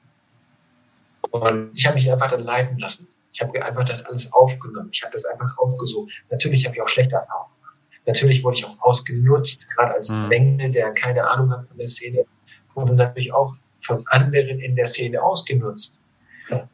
Und 1.31 1.71
ich 1.73 1.85
habe 1.85 1.95
mich 1.95 2.11
einfach 2.11 2.29
dann 2.29 2.43
leiten 2.43 2.77
lassen. 2.77 3.07
Ich 3.33 3.41
habe 3.41 3.63
einfach 3.63 3.85
das 3.85 4.05
alles 4.05 4.31
aufgenommen. 4.33 4.89
Ich 4.91 5.03
habe 5.03 5.13
das 5.13 5.25
einfach 5.25 5.57
aufgesucht. 5.57 6.11
Natürlich 6.29 6.65
habe 6.65 6.75
ich 6.75 6.81
auch 6.81 6.87
schlechte 6.87 7.15
Erfahrungen 7.15 7.51
gemacht. 7.59 7.75
Natürlich 8.05 8.43
wurde 8.43 8.57
ich 8.57 8.65
auch 8.65 8.79
ausgenutzt, 8.79 9.67
gerade 9.75 9.95
als 9.95 10.09
mhm. 10.09 10.27
Mängel, 10.27 10.71
der 10.71 10.91
keine 10.91 11.29
Ahnung 11.29 11.51
hat 11.51 11.67
von 11.67 11.77
der 11.77 11.87
Szene 11.87 12.25
wurde 12.77 12.93
natürlich 12.93 13.33
auch 13.33 13.53
von 13.81 14.05
anderen 14.07 14.59
in 14.59 14.75
der 14.75 14.87
Szene 14.87 15.21
ausgenutzt. 15.21 16.01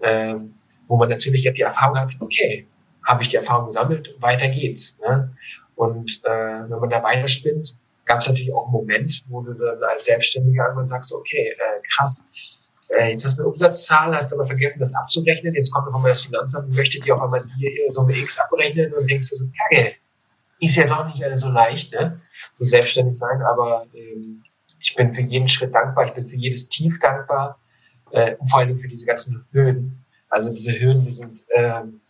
Ähm, 0.01 0.53
wo 0.87 0.97
man 0.97 1.09
natürlich 1.09 1.43
jetzt 1.43 1.57
die 1.57 1.63
Erfahrung 1.63 1.97
hat, 1.97 2.11
okay, 2.19 2.67
habe 3.03 3.23
ich 3.23 3.29
die 3.29 3.35
Erfahrung 3.35 3.65
gesammelt, 3.67 4.15
weiter 4.19 4.47
geht's. 4.47 4.97
Ne? 4.99 5.35
Und 5.75 6.21
äh, 6.25 6.69
wenn 6.69 6.79
man 6.79 6.89
da 6.89 7.01
weiterspinnt, 7.01 7.75
gab 8.05 8.19
es 8.19 8.27
natürlich 8.27 8.53
auch 8.53 8.65
einen 8.65 8.73
Moment, 8.73 9.23
wo 9.29 9.41
du 9.41 9.53
dann 9.53 9.81
als 9.83 10.05
Selbstständiger 10.05 10.65
irgendwann 10.65 10.87
sagst, 10.87 11.13
okay, 11.13 11.55
äh, 11.57 11.81
krass, 11.95 12.25
äh, 12.89 13.11
jetzt 13.11 13.25
hast 13.25 13.39
du 13.39 13.43
eine 13.43 13.51
Umsatzzahl, 13.51 14.15
hast 14.15 14.33
aber 14.33 14.45
vergessen, 14.45 14.79
das 14.79 14.93
abzurechnen, 14.93 15.55
jetzt 15.55 15.71
kommt 15.71 15.87
noch 15.87 15.95
einmal 15.95 16.11
das 16.11 16.21
Finanzamt 16.21 16.69
und 16.69 16.75
möchte 16.75 16.99
dir 16.99 17.15
auf 17.15 17.21
einmal 17.21 17.43
hier 17.57 17.71
so 17.91 18.01
eine 18.01 18.15
X 18.15 18.37
abrechnen 18.39 18.93
und 18.93 19.09
denkst 19.09 19.29
du 19.29 19.35
so, 19.35 19.45
geil, 19.71 19.93
ist 20.59 20.75
ja 20.75 20.85
doch 20.85 21.07
nicht 21.07 21.23
alles 21.23 21.41
so 21.41 21.49
leicht, 21.49 21.93
ne? 21.93 22.21
so 22.57 22.63
selbstständig 22.63 23.17
sein, 23.17 23.41
aber 23.41 23.87
ähm, 23.93 24.43
ich 24.83 24.95
bin 24.95 25.13
für 25.13 25.21
jeden 25.21 25.47
Schritt 25.47 25.73
dankbar, 25.73 26.07
ich 26.07 26.13
bin 26.13 26.27
für 26.27 26.35
jedes 26.35 26.67
Tief 26.67 26.99
dankbar, 26.99 27.57
äh, 28.11 28.35
vor 28.49 28.59
allem 28.59 28.77
für 28.77 28.89
diese 28.89 29.05
ganzen 29.05 29.45
Höhen. 29.51 30.03
Also 30.29 30.53
diese 30.53 30.77
Höhen, 30.77 31.03
die 31.03 31.11
sind, 31.11 31.43
ähm, 31.55 32.01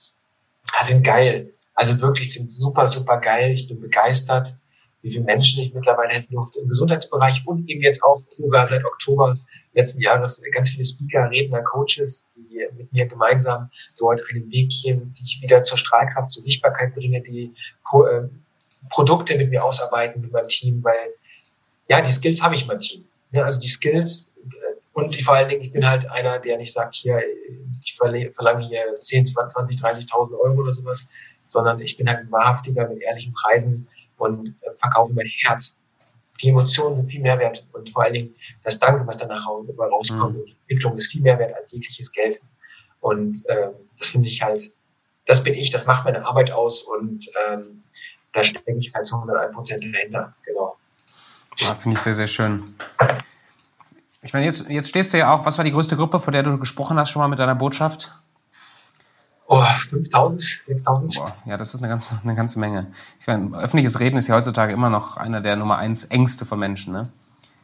sind 0.82 1.04
geil. 1.04 1.54
Also 1.76 2.02
wirklich 2.02 2.34
sind 2.34 2.52
super, 2.52 2.88
super 2.88 3.18
geil. 3.20 3.52
Ich 3.52 3.68
bin 3.68 3.80
begeistert, 3.80 4.56
wie 5.02 5.12
viele 5.12 5.24
Menschen 5.24 5.62
ich 5.62 5.74
mittlerweile 5.74 6.14
helfen 6.14 6.34
durfte 6.34 6.60
im 6.60 6.68
Gesundheitsbereich 6.68 7.46
und 7.46 7.70
eben 7.70 7.82
jetzt 7.82 8.04
auch 8.04 8.22
sogar 8.32 8.66
seit 8.66 8.84
Oktober 8.86 9.36
letzten 9.74 10.02
Jahres 10.02 10.42
ganz 10.52 10.70
viele 10.70 10.86
Speaker, 10.86 11.30
Redner, 11.30 11.62
Coaches, 11.62 12.26
die 12.36 12.66
mit 12.76 12.92
mir 12.92 13.06
gemeinsam 13.06 13.70
dort 13.98 14.22
einen 14.32 14.52
Weg 14.52 14.72
gehen, 14.82 15.14
die 15.14 15.24
ich 15.26 15.42
wieder 15.42 15.64
zur 15.64 15.78
Strahlkraft, 15.78 16.32
zur 16.32 16.42
Sichtbarkeit 16.42 16.96
bringe, 16.96 17.22
die 17.22 17.54
äh, 17.94 18.22
Produkte 18.90 19.38
mit 19.38 19.50
mir 19.50 19.64
ausarbeiten 19.64 20.22
mit 20.22 20.32
meinem 20.32 20.48
Team, 20.48 20.84
weil 20.84 21.14
ja, 21.88 22.02
die 22.02 22.12
Skills 22.12 22.42
habe 22.42 22.56
ich 22.56 22.62
in 22.62 22.68
meinem 22.68 22.82
Team. 22.82 23.06
Ja, 23.32 23.44
also 23.44 23.60
die 23.60 23.68
Skills 23.68 24.32
äh, 24.38 24.74
und 24.94 25.16
die, 25.16 25.24
vor 25.24 25.36
allen 25.36 25.50
Dingen, 25.50 25.62
ich 25.62 25.72
bin 25.72 25.88
halt 25.88 26.10
einer, 26.10 26.40
der 26.40 26.58
nicht 26.58 26.72
sagt, 26.72 26.96
hier, 26.96 27.22
ich 27.84 27.96
verlange 27.96 28.68
hier 28.68 28.96
10, 29.00 29.26
20, 29.26 29.82
30.000 29.82 30.40
Euro 30.40 30.62
oder 30.62 30.74
sowas, 30.74 31.08
sondern 31.46 31.80
ich 31.82 31.98
bin 31.98 32.08
halt 32.08 32.20
ein 32.20 32.32
wahrhaftiger 32.32 32.88
mit 32.88 33.02
ehrlichen 33.02 33.34
Preisen 33.34 33.88
und 34.18 34.56
äh, 34.62 34.74
verkaufe 34.76 35.14
mein 35.14 35.30
Herz. 35.42 35.76
Die 36.42 36.50
Emotionen 36.50 36.96
sind 36.96 37.10
viel 37.10 37.22
mehr 37.22 37.40
wert 37.40 37.66
und 37.74 37.90
vor 37.90 38.04
allen 38.04 38.14
Dingen 38.14 38.36
das 38.64 38.80
Danke, 38.80 39.06
was 39.06 39.18
danach 39.18 39.46
rauskommt. 39.48 40.36
Mhm. 40.36 40.40
Und 40.42 40.46
die 40.48 40.56
Entwicklung 40.62 40.98
ist 40.98 41.12
viel 41.12 41.22
mehr 41.22 41.38
wert 41.40 41.56
als 41.56 41.72
jegliches 41.72 42.12
Geld. 42.12 42.40
Und 43.00 43.36
ähm, 43.50 43.72
das 44.00 44.10
finde 44.10 44.30
ich 44.30 44.42
halt, 44.42 44.72
das 45.26 45.44
bin 45.44 45.54
ich, 45.54 45.72
das 45.72 45.86
macht 45.86 46.06
meine 46.06 46.26
Arbeit 46.26 46.52
aus 46.52 46.84
und 46.84 47.28
ähm, 47.48 47.84
da 48.32 48.44
stecke 48.44 48.76
ich 48.78 48.94
halt 48.94 49.06
zu 49.06 49.16
101 49.16 49.54
Prozent 49.54 49.84
dahinter. 49.94 50.36
Genau. 50.46 50.76
Ja, 51.58 51.76
Finde 51.76 51.98
ich 51.98 52.02
sehr, 52.02 52.14
sehr 52.14 52.28
schön. 52.28 52.64
Ich 54.22 54.34
meine, 54.34 54.46
jetzt, 54.46 54.70
jetzt 54.70 54.90
stehst 54.90 55.14
du 55.14 55.18
ja 55.18 55.34
auch, 55.34 55.46
was 55.46 55.58
war 55.58 55.66
die 55.66 55.72
größte 55.72 55.96
Gruppe, 55.96 56.20
von 56.20 56.32
der 56.32 56.44
du 56.44 56.58
gesprochen 56.58 56.98
hast 56.98 57.10
schon 57.12 57.22
mal 57.22 57.28
mit 57.28 57.40
deiner 57.40 57.56
Botschaft? 57.56 58.16
Oh, 59.48 59.62
5000, 59.62 60.42
6000. 60.64 61.34
ja, 61.46 61.58
das 61.58 61.74
ist 61.74 61.82
eine 61.82 61.90
ganze, 61.90 62.20
eine 62.24 62.34
ganze 62.34 62.60
Menge. 62.60 62.88
Ich 63.20 63.28
meine, 63.28 63.56
öffentliches 63.58 64.00
Reden 64.00 64.16
ist 64.16 64.28
ja 64.28 64.36
heutzutage 64.36 64.72
immer 64.72 64.90
noch 64.90 65.18
einer 65.18 65.42
der 65.42 65.58
Nummer 65.58 65.78
eins 65.78 66.06
Ängste 66.06 66.46
von 66.46 66.58
Menschen, 66.58 66.94
ne? 66.94 67.10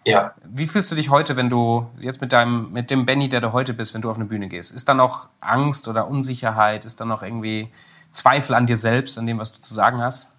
Ja. 0.06 0.34
Wie 0.44 0.68
fühlst 0.68 0.92
du 0.92 0.96
dich 0.96 1.10
heute, 1.10 1.36
wenn 1.36 1.50
du 1.50 1.88
jetzt 2.00 2.22
mit 2.22 2.34
deinem, 2.34 2.72
mit 2.72 2.90
dem 2.90 3.06
Benny, 3.06 3.30
der 3.30 3.42
du 3.42 3.54
heute 3.54 3.74
bist, 3.74 3.94
wenn 3.94 4.02
du 4.02 4.10
auf 4.10 4.16
eine 4.16 4.26
Bühne 4.26 4.48
gehst? 4.48 4.72
Ist 4.72 4.90
da 4.90 4.94
noch 4.94 5.30
Angst 5.40 5.88
oder 5.88 6.08
Unsicherheit? 6.08 6.86
Ist 6.86 7.00
da 7.00 7.06
noch 7.06 7.22
irgendwie 7.22 7.70
Zweifel 8.12 8.56
an 8.56 8.66
dir 8.66 8.78
selbst, 8.78 9.18
an 9.18 9.28
dem, 9.28 9.40
was 9.40 9.52
du 9.52 9.62
zu 9.62 9.74
sagen 9.74 10.02
hast? 10.02 10.32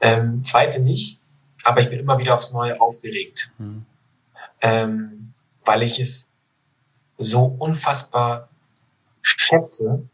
Ähm, 0.00 0.44
Zweifel 0.44 0.80
nicht, 0.80 1.17
aber 1.68 1.82
ich 1.82 1.90
bin 1.90 1.98
immer 1.98 2.18
wieder 2.18 2.32
aufs 2.32 2.54
Neue 2.54 2.80
aufgeregt, 2.80 3.52
mhm. 3.58 3.84
ähm, 4.62 5.34
weil 5.66 5.82
ich 5.82 6.00
es 6.00 6.34
so 7.18 7.44
unfassbar 7.44 8.48
schätze, 9.20 10.08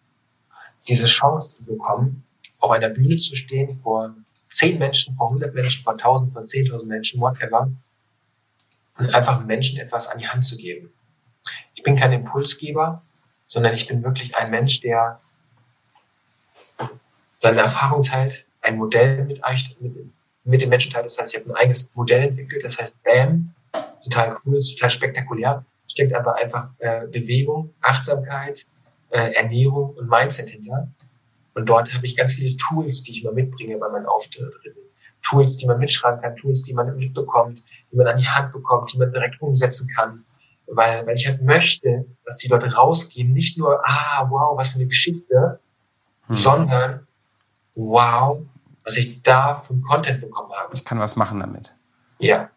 diese 0.89 1.07
Chance 1.07 1.59
zu 1.59 1.65
bekommen, 1.65 2.25
auf 2.59 2.73
einer 2.73 2.89
Bühne 2.89 3.19
zu 3.19 3.37
stehen 3.37 3.79
vor 3.85 4.17
zehn 4.49 4.81
Menschen, 4.81 5.15
vor 5.15 5.31
hundert 5.31 5.55
Menschen, 5.55 5.85
vor 5.85 5.97
tausend, 5.97 6.33
vor 6.33 6.45
zehntausend 6.45 6.89
Menschen, 6.89 7.21
whatever, 7.21 7.71
und 8.99 9.15
einfach 9.15 9.45
Menschen 9.45 9.79
etwas 9.79 10.09
an 10.09 10.19
die 10.19 10.27
Hand 10.27 10.45
zu 10.45 10.57
geben. 10.57 10.93
Ich 11.77 11.85
bin 11.85 11.95
kein 11.95 12.13
Impulsgeber, 12.13 13.01
sondern 13.47 13.75
ich 13.75 13.87
bin 13.87 14.03
wirklich 14.03 14.35
ein 14.35 14.51
Mensch, 14.51 14.81
der 14.81 15.21
seine 17.39 17.61
Erfahrung 17.61 18.03
teilt, 18.03 18.45
ein 18.61 18.77
Modell 18.77 19.25
mit, 19.25 19.41
mit, 19.79 20.13
mit 20.45 20.61
den 20.61 20.69
Menschen 20.69 20.93
teilt. 20.93 21.07
Das 21.07 21.19
heißt, 21.19 21.35
ich 21.35 21.41
habe 21.41 21.51
ein 21.51 21.57
eigenes 21.57 21.91
Modell 21.95 22.29
entwickelt, 22.29 22.63
das 22.65 22.79
heißt 22.79 22.97
BAM, 23.03 23.55
total 24.03 24.37
cool, 24.45 24.59
total 24.61 24.91
spektakulär, 24.91 25.65
steckt 25.89 26.13
aber 26.15 26.37
einfach 26.37 26.69
äh, 26.79 27.07
Bewegung, 27.07 27.75
Achtsamkeit, 27.81 28.67
äh, 29.11 29.33
Ernährung 29.35 29.95
und 29.95 30.09
Mindset 30.09 30.51
hinter. 30.51 30.89
Und 31.55 31.69
dort 31.69 31.95
habe 31.95 32.05
ich 32.05 32.17
ganz 32.17 32.35
viele 32.35 32.57
Tools, 32.57 33.03
die 33.05 33.13
ich 33.13 33.25
mal 33.25 33.33
mitbringe 33.33 33.77
bei 33.79 33.89
meinen 33.89 34.07
Auftritten. 34.07 34.53
Tools, 35.23 35.57
die 35.57 35.67
man 35.67 35.79
mitschreiben 35.79 36.21
kann, 36.21 36.37
Tools, 36.37 36.65
die 36.65 36.75
man 36.75 36.95
mitbekommt, 36.97 37.65
die 37.91 37.97
man 37.97 38.07
an 38.07 38.19
die 38.19 38.29
Hand 38.29 38.53
bekommt, 38.53 38.93
die 38.93 38.99
man 38.99 39.11
direkt 39.11 39.41
umsetzen 39.41 39.89
kann. 39.95 40.25
Weil, 40.67 41.07
weil 41.07 41.17
ich 41.17 41.27
halt 41.27 41.43
möchte, 41.43 42.07
dass 42.25 42.39
die 42.39 42.49
Leute 42.49 42.73
rausgehen, 42.73 43.33
nicht 43.33 43.59
nur, 43.59 43.81
ah, 43.87 44.27
wow, 44.31 44.57
was 44.57 44.71
für 44.71 44.77
eine 44.77 44.87
Geschichte, 44.87 45.61
hm. 46.27 46.35
sondern, 46.35 47.07
wow, 47.75 48.43
was 48.85 48.97
ich 48.97 49.23
da 49.23 49.57
von 49.57 49.83
Content 49.83 50.21
bekommen 50.21 50.53
habe. 50.53 50.75
Ich 50.75 50.85
kann 50.85 50.99
was 50.99 51.17
machen 51.17 51.41
damit. 51.41 51.75
Ja. 52.19 52.51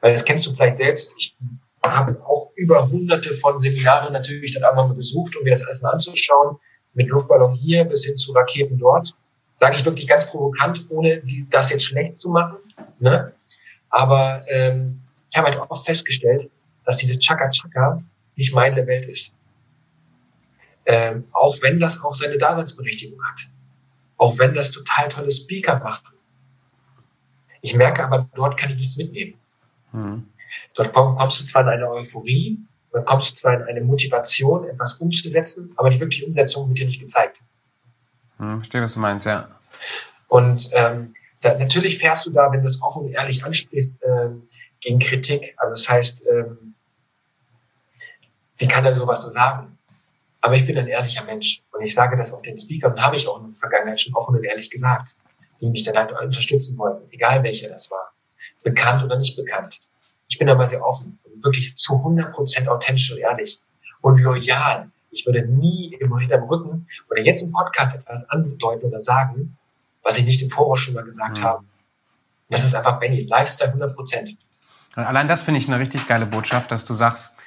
Weil 0.00 0.12
das 0.12 0.24
kennst 0.24 0.46
du 0.46 0.54
vielleicht 0.54 0.76
selbst. 0.76 1.14
Ich 1.18 1.36
habe 1.82 2.22
auch 2.26 2.50
über 2.56 2.88
hunderte 2.88 3.32
von 3.34 3.58
Seminaren 3.60 4.12
natürlich 4.12 4.52
dann 4.52 4.62
irgendwann 4.62 4.88
mal 4.88 4.94
besucht, 4.94 5.36
um 5.36 5.44
mir 5.44 5.52
das 5.52 5.66
alles 5.66 5.80
mal 5.80 5.90
anzuschauen. 5.90 6.58
Mit 6.92 7.08
Luftballon 7.08 7.54
hier 7.54 7.84
bis 7.84 8.04
hin 8.04 8.16
zu 8.16 8.32
Raketen 8.32 8.78
dort 8.78 9.14
sage 9.60 9.76
ich 9.76 9.84
wirklich 9.84 10.08
ganz 10.08 10.26
provokant, 10.26 10.86
ohne 10.88 11.22
das 11.50 11.68
jetzt 11.70 11.84
schlecht 11.84 12.16
zu 12.16 12.30
machen. 12.30 12.56
Ne? 12.98 13.32
Aber 13.90 14.40
ähm, 14.48 15.02
ich 15.30 15.36
habe 15.36 15.48
halt 15.48 15.60
auch 15.60 15.84
festgestellt, 15.84 16.50
dass 16.86 16.96
diese 16.96 17.18
Chaka-Chaka 17.18 18.02
nicht 18.36 18.54
meine 18.54 18.86
Welt 18.86 19.06
ist. 19.06 19.32
Ähm, 20.86 21.24
auch 21.32 21.60
wenn 21.60 21.78
das 21.78 22.02
auch 22.02 22.14
seine 22.14 22.38
Daseinsberechtigung 22.38 23.20
hat. 23.22 23.40
Auch 24.20 24.38
wenn 24.38 24.54
das 24.54 24.70
total 24.70 25.08
tolle 25.08 25.30
Speaker 25.30 25.78
macht. 25.78 26.04
Ich 27.62 27.74
merke 27.74 28.04
aber, 28.04 28.28
dort 28.34 28.58
kann 28.58 28.70
ich 28.70 28.76
nichts 28.76 28.98
mitnehmen. 28.98 29.32
Mhm. 29.92 30.26
Dort 30.74 30.92
kommst 30.92 31.40
du 31.40 31.46
zwar 31.46 31.62
in 31.62 31.68
eine 31.70 31.88
Euphorie, 31.88 32.58
dann 32.92 33.06
kommst 33.06 33.30
du 33.30 33.34
zwar 33.36 33.54
in 33.54 33.62
eine 33.62 33.80
Motivation, 33.80 34.68
etwas 34.68 34.94
umzusetzen, 34.94 35.72
aber 35.76 35.88
die 35.88 35.98
wirkliche 35.98 36.26
Umsetzung 36.26 36.68
wird 36.68 36.80
dir 36.80 36.86
nicht 36.86 37.00
gezeigt. 37.00 37.40
Hm, 38.36 38.58
verstehe, 38.58 38.82
was 38.82 38.92
du 38.92 39.00
meinst, 39.00 39.24
ja. 39.24 39.48
Und 40.28 40.68
ähm, 40.72 41.14
da, 41.40 41.56
natürlich 41.56 41.96
fährst 41.96 42.26
du 42.26 42.30
da, 42.30 42.52
wenn 42.52 42.60
du 42.60 42.66
es 42.66 42.82
offen 42.82 43.04
und 43.04 43.12
ehrlich 43.12 43.42
ansprichst, 43.42 44.00
ähm, 44.02 44.42
gegen 44.80 44.98
Kritik. 44.98 45.54
Also 45.56 45.70
das 45.70 45.88
heißt, 45.88 46.26
ähm, 46.26 46.74
wie 48.58 48.68
kann 48.68 48.84
er 48.84 48.94
sowas 48.94 49.22
nur 49.22 49.32
sagen? 49.32 49.78
Aber 50.40 50.56
ich 50.56 50.66
bin 50.66 50.78
ein 50.78 50.86
ehrlicher 50.86 51.24
Mensch 51.24 51.62
und 51.72 51.82
ich 51.82 51.94
sage 51.94 52.16
das 52.16 52.32
auch 52.32 52.42
den 52.42 52.58
Speakern 52.58 52.92
und 52.92 53.02
habe 53.02 53.16
ich 53.16 53.28
auch 53.28 53.40
in 53.40 53.50
der 53.50 53.58
Vergangenheit 53.58 54.00
schon 54.00 54.14
offen 54.14 54.36
und 54.36 54.44
ehrlich 54.44 54.70
gesagt, 54.70 55.16
die 55.60 55.68
mich 55.68 55.84
dann 55.84 55.96
halt 55.96 56.12
unterstützen 56.12 56.78
wollten, 56.78 57.10
egal 57.10 57.42
welcher 57.42 57.68
das 57.68 57.90
war, 57.90 58.12
bekannt 58.64 59.04
oder 59.04 59.18
nicht 59.18 59.36
bekannt. 59.36 59.78
Ich 60.28 60.38
bin 60.38 60.46
mal 60.46 60.66
sehr 60.66 60.84
offen 60.84 61.18
und 61.24 61.44
wirklich 61.44 61.76
zu 61.76 61.96
100 61.96 62.32
Prozent 62.32 62.68
authentisch 62.68 63.12
und 63.12 63.18
ehrlich 63.18 63.60
und 64.00 64.20
loyal 64.20 64.90
ich 65.10 65.26
würde 65.26 65.46
nie 65.46 65.96
im 66.00 66.16
hinterm 66.18 66.44
Rücken 66.44 66.86
oder 67.10 67.20
jetzt 67.20 67.42
im 67.42 67.52
Podcast 67.52 67.96
etwas 67.96 68.28
andeuten 68.30 68.86
oder 68.86 69.00
sagen, 69.00 69.56
was 70.02 70.18
ich 70.18 70.24
nicht 70.24 70.42
im 70.42 70.50
Voraus 70.50 70.80
schon 70.80 70.94
mal 70.94 71.04
gesagt 71.04 71.38
mhm. 71.38 71.42
habe. 71.42 71.64
das 72.48 72.64
ist 72.64 72.74
einfach 72.74 72.98
Benny, 72.98 73.22
Lifestyle 73.22 73.68
100 73.68 73.94
Prozent. 73.94 74.36
Allein 74.94 75.28
das 75.28 75.42
finde 75.42 75.58
ich 75.60 75.68
eine 75.68 75.78
richtig 75.78 76.06
geile 76.06 76.26
Botschaft, 76.26 76.72
dass 76.72 76.84
du 76.84 76.94
sagst, 76.94 77.39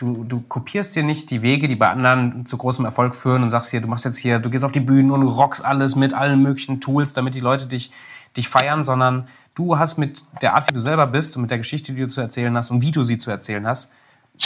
du, 0.00 0.24
du 0.24 0.40
kopierst 0.40 0.96
dir 0.96 1.02
nicht 1.02 1.30
die 1.30 1.42
Wege, 1.42 1.68
die 1.68 1.76
bei 1.76 1.88
anderen 1.88 2.46
zu 2.46 2.56
großem 2.56 2.84
Erfolg 2.84 3.14
führen 3.14 3.42
und 3.42 3.50
sagst 3.50 3.70
hier, 3.70 3.82
du 3.82 3.88
machst 3.88 4.06
jetzt 4.06 4.16
hier, 4.16 4.38
du 4.38 4.48
gehst 4.48 4.64
auf 4.64 4.72
die 4.72 4.80
Bühnen 4.80 5.10
und 5.10 5.22
rockst 5.22 5.64
alles 5.64 5.94
mit 5.94 6.14
allen 6.14 6.42
möglichen 6.42 6.80
Tools, 6.80 7.12
damit 7.12 7.34
die 7.34 7.40
Leute 7.40 7.66
dich, 7.66 7.90
dich 8.36 8.48
feiern, 8.48 8.82
sondern 8.82 9.28
du 9.54 9.78
hast 9.78 9.98
mit 9.98 10.24
der 10.40 10.54
Art, 10.54 10.66
wie 10.68 10.72
du 10.72 10.80
selber 10.80 11.06
bist 11.06 11.36
und 11.36 11.42
mit 11.42 11.50
der 11.50 11.58
Geschichte, 11.58 11.92
die 11.92 12.00
du 12.00 12.08
zu 12.08 12.22
erzählen 12.22 12.56
hast 12.56 12.70
und 12.70 12.80
wie 12.80 12.92
du 12.92 13.04
sie 13.04 13.18
zu 13.18 13.30
erzählen 13.30 13.66
hast, 13.66 13.92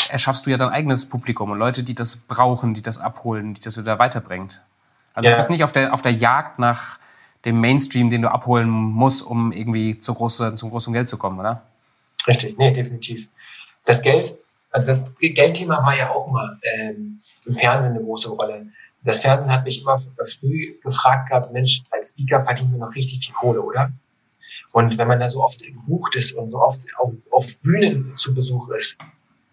erschaffst 0.08 0.44
du 0.44 0.50
ja 0.50 0.56
dein 0.56 0.70
eigenes 0.70 1.08
Publikum 1.08 1.52
und 1.52 1.58
Leute, 1.58 1.84
die 1.84 1.94
das 1.94 2.16
brauchen, 2.16 2.74
die 2.74 2.82
das 2.82 2.98
abholen, 2.98 3.54
die 3.54 3.60
das 3.60 3.78
wieder 3.78 3.98
weiterbringt. 4.00 4.60
Also 5.14 5.28
ja. 5.28 5.34
du 5.34 5.38
bist 5.38 5.50
nicht 5.50 5.62
auf 5.62 5.70
der, 5.70 5.94
auf 5.94 6.02
der 6.02 6.12
Jagd 6.12 6.58
nach 6.58 6.98
dem 7.44 7.60
Mainstream, 7.60 8.10
den 8.10 8.22
du 8.22 8.30
abholen 8.30 8.68
musst, 8.68 9.22
um 9.22 9.52
irgendwie 9.52 10.00
zu 10.00 10.14
große, 10.14 10.56
zum 10.56 10.70
großen 10.70 10.92
Geld 10.92 11.08
zu 11.08 11.16
kommen, 11.16 11.38
oder? 11.38 11.62
Richtig, 12.26 12.58
nee, 12.58 12.72
definitiv. 12.72 13.28
Das 13.84 14.02
Geld, 14.02 14.36
also 14.74 14.88
das 14.88 15.14
Geldthema 15.20 15.86
war 15.86 15.96
ja 15.96 16.10
auch 16.10 16.32
mal 16.32 16.58
ähm, 16.62 17.16
im 17.46 17.54
Fernsehen 17.54 17.94
eine 17.94 18.02
große 18.02 18.28
Rolle. 18.30 18.66
Das 19.04 19.20
Fernsehen 19.20 19.52
hat 19.52 19.64
mich 19.64 19.80
immer 19.80 19.96
früh 19.98 20.80
gefragt 20.82 21.28
gehabt, 21.28 21.52
Mensch, 21.52 21.84
als 21.92 22.10
Speaker 22.10 22.44
verdient 22.44 22.72
man 22.72 22.80
noch 22.80 22.92
richtig 22.96 23.24
viel 23.24 23.34
Kohle, 23.34 23.62
oder? 23.62 23.92
Und 24.72 24.98
wenn 24.98 25.06
man 25.06 25.20
da 25.20 25.28
so 25.28 25.44
oft 25.44 25.62
gebucht 25.62 26.16
ist 26.16 26.32
und 26.32 26.50
so 26.50 26.60
oft 26.60 26.84
auf, 26.98 27.12
auf 27.30 27.56
Bühnen 27.58 28.16
zu 28.16 28.34
Besuch 28.34 28.68
ist, 28.70 28.98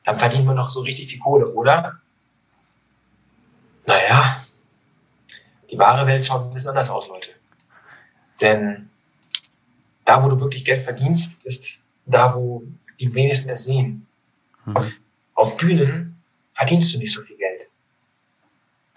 dann 0.05 0.17
verdienen 0.17 0.45
wir 0.45 0.55
noch 0.55 0.71
so 0.71 0.81
richtig 0.81 1.11
viel 1.11 1.19
Kohle, 1.19 1.53
oder? 1.53 1.99
Naja, 3.85 4.43
die 5.69 5.77
wahre 5.77 6.07
Welt 6.07 6.25
schaut 6.25 6.47
ein 6.47 6.53
bisschen 6.53 6.71
anders 6.71 6.89
aus, 6.89 7.07
Leute. 7.07 7.29
Denn 8.41 8.89
da, 10.03 10.23
wo 10.23 10.29
du 10.29 10.39
wirklich 10.39 10.65
Geld 10.65 10.81
verdienst, 10.81 11.35
ist 11.43 11.77
da, 12.07 12.33
wo 12.33 12.63
die 12.99 13.13
wenigsten 13.13 13.51
es 13.51 13.65
sehen. 13.65 14.07
Mhm. 14.65 14.93
Auf 15.33 15.57
Bühnen 15.57 16.21
verdienst 16.53 16.93
du 16.93 16.99
nicht 16.99 17.13
so 17.13 17.21
viel 17.23 17.37
Geld. 17.37 17.69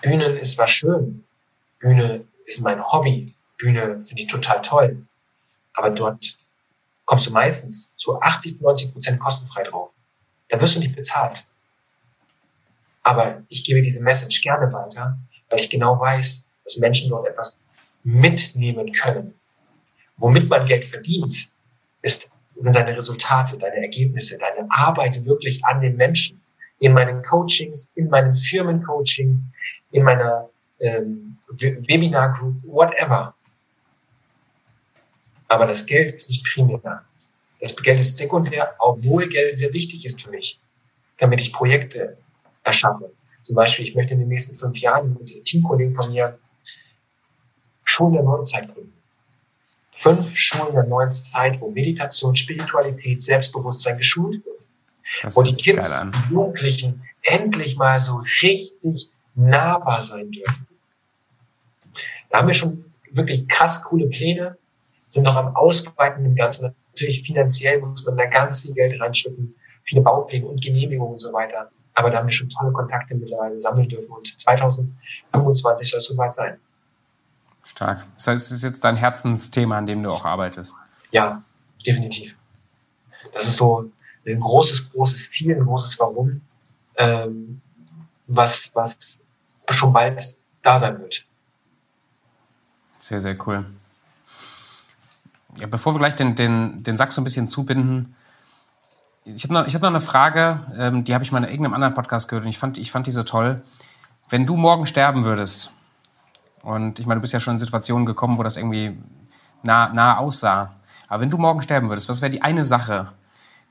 Bühnen 0.03 0.37
ist 0.37 0.59
was 0.59 0.70
schön. 0.70 1.24
Bühne 1.78 2.24
ist 2.47 2.61
mein 2.61 2.82
Hobby. 2.82 3.35
Bühne 3.59 4.01
finde 4.01 4.22
ich 4.22 4.28
total 4.28 4.62
toll. 4.62 5.07
Aber 5.74 5.91
dort 5.91 6.37
kommst 7.05 7.26
du 7.26 7.32
meistens 7.32 7.91
zu 7.97 8.20
80, 8.20 8.61
90 8.61 8.93
Prozent 8.93 9.20
kostenfrei 9.20 9.64
drauf 9.64 9.95
da 10.49 10.61
wirst 10.61 10.76
du 10.76 10.80
nicht 10.80 10.95
bezahlt. 10.95 11.45
Aber 13.03 13.43
ich 13.49 13.64
gebe 13.64 13.82
diese 13.82 14.01
Message 14.01 14.41
gerne 14.43 14.72
weiter, 14.72 15.18
weil 15.51 15.61
ich 15.61 15.68
genau 15.68 15.99
weiß, 15.99 16.47
dass 16.64 16.76
Menschen 16.76 17.11
dort 17.11 17.26
etwas 17.26 17.61
mitnehmen 18.03 18.93
können. 18.93 19.35
Womit 20.16 20.49
man 20.49 20.66
Geld 20.66 20.85
verdient, 20.85 21.49
ist, 22.03 22.30
sind 22.57 22.74
deine 22.74 22.96
Resultate, 22.96 23.59
deine 23.59 23.76
Ergebnisse, 23.76 24.38
deine 24.38 24.66
Arbeit 24.70 25.24
wirklich 25.24 25.64
an 25.64 25.80
den 25.80 25.96
Menschen. 25.96 26.40
In 26.78 26.92
meinen 26.92 27.22
Coachings, 27.22 27.90
in 27.94 28.09
meinen 28.09 28.34
Firmencoachings, 28.34 29.48
in 29.90 30.02
meiner 30.02 30.48
ähm, 30.80 31.36
Webinar 31.48 32.32
Group, 32.32 32.57
whatever. 32.64 33.34
Aber 35.48 35.66
das 35.66 35.86
Geld 35.86 36.14
ist 36.14 36.28
nicht 36.28 36.44
primär. 36.44 37.05
Das 37.61 37.76
Geld 37.76 38.00
ist 38.00 38.18
sekundär, 38.18 38.74
obwohl 38.78 39.28
Geld 39.28 39.55
sehr 39.57 39.72
wichtig 39.72 40.05
ist 40.05 40.22
für 40.22 40.30
mich, 40.30 40.61
damit 41.18 41.40
ich 41.40 41.52
Projekte 41.52 42.18
erschaffe. 42.62 43.12
Zum 43.42 43.55
Beispiel, 43.55 43.86
ich 43.86 43.94
möchte 43.94 44.14
in 44.14 44.20
den 44.20 44.28
nächsten 44.28 44.57
fünf 44.57 44.76
Jahren 44.78 45.16
mit 45.18 45.44
Teamkollegen 45.44 45.94
von 45.94 46.11
mir 46.11 46.38
Schulen 47.84 48.14
der 48.14 48.22
neuen 48.22 48.46
Zeit 48.46 48.72
gründen. 48.72 48.92
Fünf 49.95 50.36
Schulen 50.36 50.74
der 50.74 50.84
neuen 50.84 51.11
Zeit, 51.11 51.61
wo 51.61 51.70
Meditation, 51.70 52.36
Spiritualität, 52.36 53.22
Selbstbewusstsein 53.22 53.99
geschult 53.99 54.45
wird. 54.45 54.68
Das 55.22 55.36
wo 55.36 55.42
die 55.42 55.53
Kids, 55.53 56.03
die 56.28 56.32
Jugendlichen 56.32 57.03
endlich 57.22 57.76
mal 57.76 58.01
so 58.01 58.22
richtig 58.42 59.11
nahbar 59.34 60.01
sein 60.01 60.30
dürfen. 60.30 60.66
Da 62.30 62.38
haben 62.38 62.49
wir 62.49 62.55
schon 62.55 62.84
wirklich 63.12 63.47
krass 63.49 63.82
coole 63.84 64.09
Pläne, 64.09 64.59
sind 65.09 65.22
noch 65.22 65.36
am 65.36 65.55
Ausweiten 65.55 66.24
im 66.24 66.34
Ganzen 66.34 66.74
Natürlich 66.95 67.24
finanziell 67.24 67.80
muss 67.80 68.07
man 68.07 68.16
da 68.16 68.26
ganz 68.26 68.61
viel 68.62 68.72
Geld 68.72 69.01
reinschütten, 69.01 69.57
viele 69.82 70.01
Baupläne 70.01 70.47
und 70.47 70.62
Genehmigungen 70.62 71.14
und 71.14 71.18
so 71.18 71.32
weiter. 71.32 71.68
Aber 71.95 72.09
da 72.09 72.18
haben 72.18 72.26
wir 72.26 72.32
schon 72.32 72.49
tolle 72.51 72.72
Kontakte 72.72 73.16
mittlerweile 73.16 73.59
sammeln 73.59 73.88
dürfen 73.88 74.12
und 74.12 74.40
2025 74.40 75.90
soll 75.90 75.99
es 75.99 76.05
soweit 76.05 76.32
sein. 76.32 76.61
Stark. 77.64 78.04
Das 78.16 78.26
heißt, 78.26 78.46
es 78.46 78.50
ist 78.52 78.62
jetzt 78.62 78.84
dein 78.84 78.96
Herzensthema, 78.96 79.78
an 79.78 79.86
dem 79.86 80.02
du 80.02 80.12
auch 80.12 80.24
arbeitest. 80.24 80.74
Ja, 81.10 81.42
definitiv. 81.86 82.36
Das 83.32 83.46
ist 83.46 83.56
so 83.56 83.90
ein 84.26 84.40
großes, 84.40 84.92
großes 84.92 85.30
Ziel, 85.30 85.56
ein 85.56 85.64
großes 85.64 85.98
Warum, 85.98 86.40
ähm, 86.96 87.60
was, 88.26 88.70
was 88.74 89.16
schon 89.70 89.92
bald 89.92 90.22
da 90.62 90.78
sein 90.78 90.98
wird. 91.00 91.26
Sehr, 93.00 93.20
sehr 93.20 93.36
cool. 93.46 93.66
ja, 95.56 95.66
bevor 95.66 95.94
wir 95.94 95.98
gleich 95.98 96.14
den, 96.14 96.36
den, 96.36 96.82
den 96.82 96.96
Sack 96.96 97.12
so 97.12 97.20
ein 97.20 97.24
bisschen 97.24 97.48
zubinden, 97.48 98.14
ich 99.26 99.44
habe 99.44 99.54
noch, 99.54 99.66
hab 99.66 99.82
noch 99.82 99.88
eine 99.88 100.00
Frage, 100.00 100.60
ähm, 100.76 101.04
die 101.04 101.14
habe 101.14 101.24
ich 101.24 101.32
mal 101.32 101.38
in 101.38 101.44
irgendeinem 101.44 101.74
anderen 101.74 101.94
Podcast 101.94 102.28
gehört 102.28 102.44
und 102.44 102.50
ich 102.50 102.58
fand, 102.58 102.76
ich 102.76 102.90
fand 102.90 103.06
die 103.06 103.10
so 103.10 103.22
toll. 103.22 103.62
Wenn 104.28 104.44
du 104.44 104.56
morgen 104.56 104.86
sterben 104.86 105.24
würdest, 105.24 105.70
und 106.64 106.98
ich 106.98 107.06
meine, 107.06 107.18
du 107.18 107.22
bist 107.22 107.32
ja 107.32 107.40
schon 107.40 107.54
in 107.54 107.58
Situationen 107.58 108.06
gekommen, 108.06 108.38
wo 108.38 108.42
das 108.42 108.56
irgendwie 108.56 108.96
nah, 109.62 109.92
nah 109.92 110.18
aussah, 110.18 110.74
aber 111.08 111.22
wenn 111.22 111.30
du 111.30 111.38
morgen 111.38 111.62
sterben 111.62 111.88
würdest, 111.88 112.08
was 112.08 112.22
wäre 112.22 112.30
die 112.30 112.42
eine 112.42 112.64
Sache, 112.64 113.12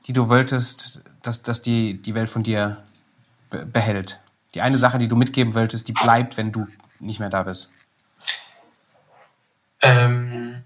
die 0.06 0.12
du 0.12 0.28
wolltest, 0.28 1.02
dass, 1.22 1.42
dass 1.42 1.62
die, 1.62 2.00
die 2.00 2.14
Welt 2.14 2.30
von 2.30 2.42
dir 2.42 2.82
be 3.50 3.66
behält? 3.66 4.20
Die 4.54 4.60
eine 4.60 4.78
Sache, 4.78 4.98
die 4.98 5.08
du 5.08 5.16
mitgeben 5.16 5.54
wolltest, 5.54 5.88
die 5.88 5.92
bleibt, 5.92 6.36
wenn 6.36 6.52
du 6.52 6.66
nicht 7.00 7.18
mehr 7.18 7.28
da 7.28 7.42
bist? 7.42 7.70
Ähm, 9.82 10.62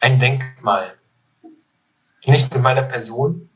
ein 0.00 0.18
Denkmal. 0.18 0.94
Nicht 2.26 2.52
mit 2.52 2.62
meiner 2.62 2.82
Person, 2.82 3.48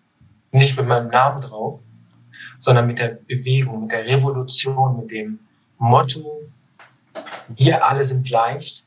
nicht 0.50 0.76
mit 0.78 0.88
meinem 0.88 1.08
Namen 1.08 1.40
drauf, 1.40 1.84
sondern 2.62 2.86
mit 2.86 3.00
der 3.00 3.18
Bewegung, 3.26 3.82
mit 3.82 3.92
der 3.92 4.06
Revolution, 4.06 4.96
mit 4.96 5.10
dem 5.10 5.40
Motto, 5.78 6.42
wir 7.48 7.84
alle 7.84 8.04
sind 8.04 8.24
gleich 8.24 8.84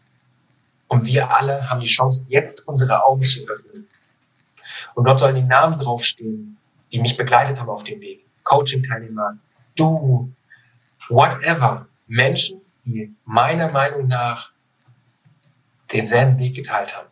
und 0.88 1.06
wir 1.06 1.30
alle 1.30 1.70
haben 1.70 1.82
die 1.82 1.86
Chance, 1.86 2.28
jetzt 2.30 2.70
unsere 2.70 3.06
Augen 3.06 3.26
zu 3.26 3.46
öffnen. 3.50 3.86
Und 4.96 5.04
dort 5.04 5.20
sollen 5.20 5.36
die 5.36 5.42
Namen 5.42 5.78
draufstehen, 5.78 6.58
die 6.94 7.02
mich 7.02 7.18
begleitet 7.18 7.60
haben 7.60 7.70
auf 7.70 7.84
dem 7.84 8.00
Weg. 8.00 8.26
Coaching-Teilnehmer, 8.46 9.34
du, 9.76 10.32
whatever. 11.10 11.86
Menschen, 12.08 12.62
die 12.86 13.14
meiner 13.26 13.70
Meinung 13.74 14.08
nach 14.08 14.52
denselben 15.92 16.38
Weg 16.40 16.56
geteilt 16.56 16.96
haben. 16.96 17.10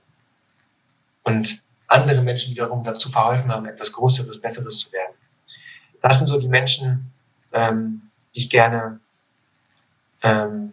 Und 1.24 1.62
andere 1.88 2.22
Menschen 2.22 2.52
wiederum 2.52 2.84
dazu 2.86 3.10
verholfen 3.10 3.52
haben, 3.52 3.66
etwas 3.66 3.92
Größeres, 3.92 4.40
Besseres 4.40 4.80
zu 4.80 4.92
werden. 4.94 5.14
Das 6.04 6.18
sind 6.18 6.28
so 6.28 6.38
die 6.38 6.50
Menschen, 6.50 7.12
ähm, 7.54 8.02
die 8.36 8.42
ich 8.42 8.50
gerne 8.50 9.00
ähm, 10.22 10.72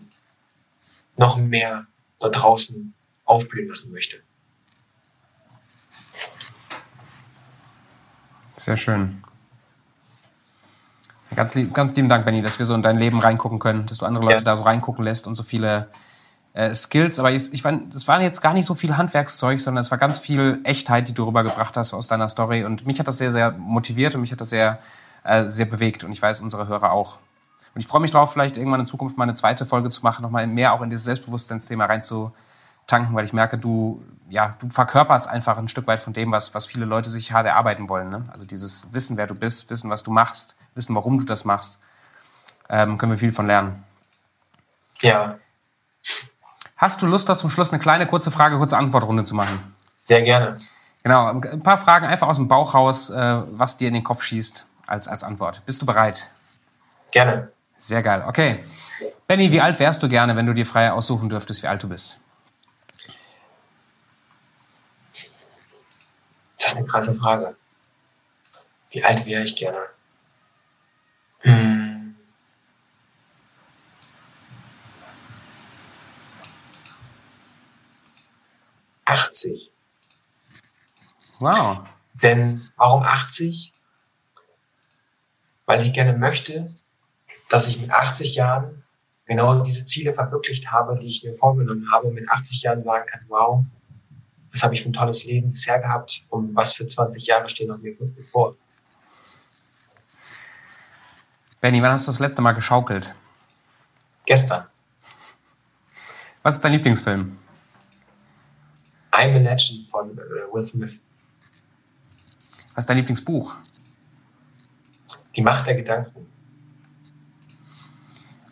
noch 1.16 1.36
mehr 1.36 1.86
da 2.18 2.28
draußen 2.28 2.92
aufblühen 3.24 3.68
lassen 3.68 3.92
möchte. 3.92 4.16
Sehr 8.56 8.76
schön. 8.76 9.22
Ganz, 11.36 11.54
lieb, 11.54 11.72
ganz 11.72 11.94
lieben 11.94 12.08
Dank, 12.08 12.24
Benny, 12.24 12.42
dass 12.42 12.58
wir 12.58 12.66
so 12.66 12.74
in 12.74 12.82
dein 12.82 12.98
Leben 12.98 13.20
reingucken 13.20 13.60
können, 13.60 13.86
dass 13.86 13.98
du 13.98 14.06
andere 14.06 14.24
Leute 14.24 14.38
ja. 14.38 14.42
da 14.42 14.56
so 14.56 14.64
reingucken 14.64 15.04
lässt 15.04 15.28
und 15.28 15.36
so 15.36 15.44
viele 15.44 15.90
äh, 16.54 16.74
Skills. 16.74 17.20
Aber 17.20 17.30
ich, 17.30 17.52
ich 17.52 17.62
fand, 17.62 17.94
das 17.94 18.08
waren 18.08 18.20
jetzt 18.20 18.40
gar 18.40 18.52
nicht 18.52 18.66
so 18.66 18.74
viel 18.74 18.96
Handwerkszeug, 18.96 19.60
sondern 19.60 19.80
es 19.80 19.92
war 19.92 19.98
ganz 19.98 20.18
viel 20.18 20.58
Echtheit, 20.64 21.06
die 21.06 21.14
du 21.14 21.22
rübergebracht 21.22 21.76
hast 21.76 21.94
aus 21.94 22.08
deiner 22.08 22.28
Story. 22.28 22.64
Und 22.64 22.84
mich 22.84 22.98
hat 22.98 23.06
das 23.06 23.18
sehr, 23.18 23.30
sehr 23.30 23.52
motiviert 23.52 24.16
und 24.16 24.22
mich 24.22 24.32
hat 24.32 24.40
das 24.40 24.50
sehr, 24.50 24.80
äh, 25.24 25.46
sehr 25.46 25.66
bewegt. 25.66 26.04
Und 26.04 26.12
ich 26.12 26.20
weiß, 26.20 26.40
unsere 26.40 26.68
Hörer 26.68 26.92
auch. 26.92 27.18
Und 27.74 27.80
ich 27.80 27.86
freue 27.86 28.00
mich 28.00 28.10
darauf, 28.10 28.32
vielleicht 28.32 28.56
irgendwann 28.56 28.80
in 28.80 28.86
Zukunft 28.86 29.16
mal 29.16 29.24
eine 29.24 29.34
zweite 29.34 29.64
Folge 29.64 29.90
zu 29.90 30.02
machen, 30.02 30.22
nochmal 30.22 30.46
mehr 30.46 30.72
auch 30.72 30.82
in 30.82 30.90
dieses 30.90 31.04
Selbstbewusstseinsthema 31.04 31.84
reinzutanken, 31.84 33.14
weil 33.14 33.24
ich 33.24 33.32
merke, 33.32 33.58
du, 33.58 34.02
ja, 34.28 34.56
du 34.58 34.68
verkörperst 34.70 35.28
einfach 35.28 35.56
ein 35.56 35.68
Stück 35.68 35.86
weit 35.86 36.00
von 36.00 36.12
dem, 36.12 36.32
was, 36.32 36.54
was 36.54 36.66
viele 36.66 36.84
Leute 36.84 37.08
sich 37.08 37.32
hart 37.32 37.46
erarbeiten 37.46 37.88
wollen. 37.88 38.10
Ne? 38.10 38.28
Also 38.32 38.44
dieses 38.44 38.92
Wissen, 38.92 39.16
wer 39.16 39.26
du 39.26 39.34
bist, 39.34 39.70
Wissen, 39.70 39.90
was 39.90 40.02
du 40.02 40.10
machst, 40.10 40.56
Wissen, 40.74 40.94
warum 40.96 41.18
du 41.18 41.24
das 41.24 41.44
machst, 41.44 41.80
ähm, 42.68 42.98
können 42.98 43.12
wir 43.12 43.18
viel 43.18 43.32
von 43.32 43.46
lernen. 43.46 43.84
Ja. 45.00 45.36
Hast 46.76 47.02
du 47.02 47.06
Lust, 47.06 47.28
da 47.28 47.36
zum 47.36 47.50
Schluss 47.50 47.70
eine 47.70 47.78
kleine, 47.78 48.06
kurze 48.06 48.30
Frage, 48.30 48.56
kurze 48.56 48.76
Antwortrunde 48.76 49.22
zu 49.22 49.34
machen? 49.34 49.74
Sehr 50.04 50.22
gerne. 50.22 50.56
Genau, 51.02 51.28
ein 51.28 51.62
paar 51.62 51.78
Fragen 51.78 52.06
einfach 52.06 52.26
aus 52.26 52.36
dem 52.36 52.48
Bauch 52.48 52.74
raus, 52.74 53.10
äh, 53.10 53.42
was 53.52 53.76
dir 53.76 53.88
in 53.88 53.94
den 53.94 54.04
Kopf 54.04 54.22
schießt 54.22 54.66
als, 54.90 55.08
als 55.08 55.24
Antwort. 55.24 55.64
Bist 55.66 55.80
du 55.80 55.86
bereit? 55.86 56.30
Gerne. 57.10 57.50
Sehr 57.76 58.02
geil. 58.02 58.24
Okay. 58.26 58.62
Benny, 59.26 59.50
wie 59.52 59.60
alt 59.60 59.78
wärst 59.78 60.02
du 60.02 60.08
gerne, 60.08 60.36
wenn 60.36 60.46
du 60.46 60.52
dir 60.52 60.66
frei 60.66 60.92
aussuchen 60.92 61.28
dürftest, 61.28 61.62
wie 61.62 61.68
alt 61.68 61.82
du 61.82 61.88
bist? 61.88 62.20
Das 66.58 66.68
ist 66.68 66.76
eine 66.76 66.86
krasse 66.86 67.14
Frage. 67.14 67.56
Wie 68.90 69.02
alt 69.02 69.24
wäre 69.24 69.42
ich 69.42 69.56
gerne? 69.56 69.78
Hm. 71.38 72.16
Achtzig. 79.04 79.70
Wow. 81.38 81.88
Denn 82.14 82.60
warum 82.76 83.02
80? 83.02 83.72
Weil 85.70 85.82
ich 85.82 85.92
gerne 85.92 86.18
möchte, 86.18 86.68
dass 87.48 87.68
ich 87.68 87.80
mit 87.80 87.92
80 87.92 88.34
Jahren 88.34 88.82
genau 89.24 89.62
diese 89.62 89.86
Ziele 89.86 90.12
verwirklicht 90.12 90.72
habe, 90.72 90.98
die 90.98 91.06
ich 91.06 91.22
mir 91.22 91.36
vorgenommen 91.36 91.86
habe 91.92 92.08
und 92.08 92.14
mit 92.14 92.28
80 92.28 92.62
Jahren 92.62 92.82
sagen 92.82 93.06
kann, 93.06 93.20
wow, 93.28 93.64
das 94.50 94.64
habe 94.64 94.74
ich 94.74 94.82
für 94.82 94.88
ein 94.88 94.94
tolles 94.94 95.24
Leben 95.24 95.52
bisher 95.52 95.78
gehabt 95.78 96.26
und 96.28 96.56
was 96.56 96.72
für 96.72 96.88
20 96.88 97.24
Jahre 97.24 97.48
stehen 97.48 97.68
noch 97.68 97.78
mir 97.78 97.94
bevor. 97.96 98.56
Benny, 101.60 101.80
wann 101.80 101.92
hast 101.92 102.08
du 102.08 102.10
das 102.10 102.18
letzte 102.18 102.42
Mal 102.42 102.50
geschaukelt? 102.50 103.14
Gestern. 104.26 104.66
Was 106.42 106.56
ist 106.56 106.64
dein 106.64 106.72
Lieblingsfilm? 106.72 107.38
I'm 109.12 109.36
a 109.36 109.38
Legend 109.38 109.88
von 109.88 110.18
äh, 110.18 110.52
Will 110.52 110.64
Smith. 110.64 110.98
Was 112.74 112.82
ist 112.82 112.90
dein 112.90 112.96
Lieblingsbuch? 112.96 113.56
Die 115.36 115.42
Macht 115.42 115.66
der 115.66 115.74
Gedanken. 115.74 116.26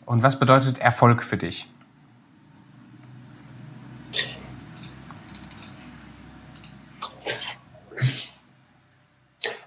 Und 0.06 0.22
was 0.22 0.38
bedeutet 0.38 0.78
Erfolg 0.78 1.22
für 1.22 1.36
dich? 1.36 1.68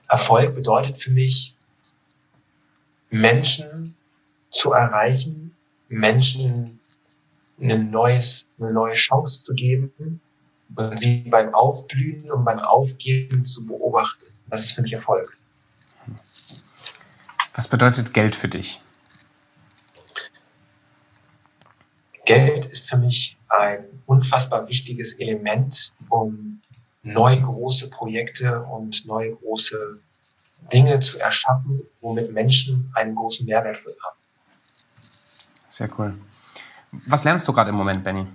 Erfolg 0.08 0.56
bedeutet 0.56 0.98
für 0.98 1.12
mich, 1.12 1.56
Menschen 3.10 3.96
zu 4.50 4.74
erreichen, 4.74 5.56
Menschen 5.88 6.80
ein 7.60 7.92
neues, 7.92 8.46
eine 8.60 8.74
neue 8.74 8.94
Chance 8.94 9.46
zu 9.46 9.54
geben 9.54 10.22
und 10.76 11.00
sie 11.00 11.20
beim 11.30 11.54
Aufblühen 11.54 12.30
und 12.32 12.44
beim 12.44 12.60
Aufgeben 12.60 13.46
zu 13.46 13.66
beobachten. 13.66 14.26
Das 14.48 14.66
ist 14.66 14.74
für 14.74 14.82
mich 14.82 14.94
Erfolg. 14.94 15.38
Was 17.54 17.68
bedeutet 17.68 18.14
Geld 18.14 18.36
für 18.36 18.48
dich? 18.48 18.80
Geld 22.26 22.66
ist 22.68 22.90
für 22.90 22.98
mich 22.98 23.38
ein 23.50 23.86
unfassbar 24.06 24.68
wichtiges 24.70 25.20
Element, 25.20 25.92
um 26.10 26.62
neue 27.04 27.42
große 27.42 27.90
Projekte 27.90 28.62
und 28.62 29.06
neue 29.06 29.36
große 29.36 30.00
Dinge 30.72 31.00
zu 31.00 31.20
erschaffen, 31.20 31.82
womit 32.00 32.32
Menschen 32.32 32.92
einen 32.94 33.16
großen 33.16 33.46
Mehrwert 33.46 33.78
für 33.78 33.90
haben. 33.90 34.18
Sehr 35.70 35.90
cool. 35.98 36.14
Was 37.08 37.24
lernst 37.24 37.48
du 37.48 37.54
gerade 37.54 37.70
im 37.70 37.76
Moment, 37.76 38.04
Benny? 38.04 38.28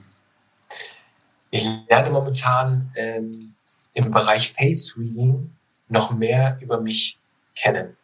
Ich 1.51 1.67
lerne 1.89 2.11
momentan 2.11 2.91
ähm, 2.97 3.55
im 3.95 4.11
Bereich 4.11 4.53
Face 4.53 4.95
Reading 4.99 5.55
noch 5.89 6.11
mehr 6.11 6.59
über 6.61 6.81
mich 6.81 7.19
kennen. 7.55 7.97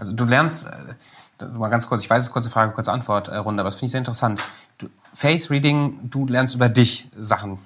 Also 0.00 0.14
du 0.14 0.24
lernst, 0.24 0.66
äh, 0.66 1.44
mal 1.44 1.68
ganz 1.68 1.86
kurz, 1.86 2.02
ich 2.02 2.08
weiß, 2.08 2.22
es 2.22 2.28
ist 2.28 2.32
kurze 2.32 2.48
Frage, 2.48 2.72
kurze 2.72 2.90
Antwort, 2.90 3.28
äh, 3.28 3.36
Runde, 3.36 3.60
aber 3.60 3.66
das 3.66 3.74
finde 3.74 3.84
ich 3.84 3.90
sehr 3.90 3.98
interessant. 3.98 4.42
Du, 4.78 4.88
Face 5.12 5.50
Reading, 5.50 5.98
du 6.04 6.26
lernst 6.26 6.54
über 6.54 6.70
dich 6.70 7.06
Sachen. 7.18 7.58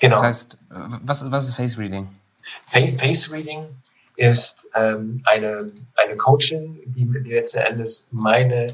Genau. 0.00 0.14
Das 0.14 0.22
heißt, 0.22 0.54
äh, 0.54 0.74
was, 1.02 1.30
was 1.30 1.48
ist 1.48 1.54
Face 1.54 1.76
Reading? 1.76 2.08
Face 2.66 3.30
Reading 3.30 3.66
ist 4.16 4.56
ähm, 4.74 5.20
eine, 5.26 5.70
eine 6.02 6.16
Coaching, 6.16 6.80
die, 6.86 7.04
die 7.04 7.30
letzten 7.30 7.58
Endes 7.58 8.08
meine 8.10 8.68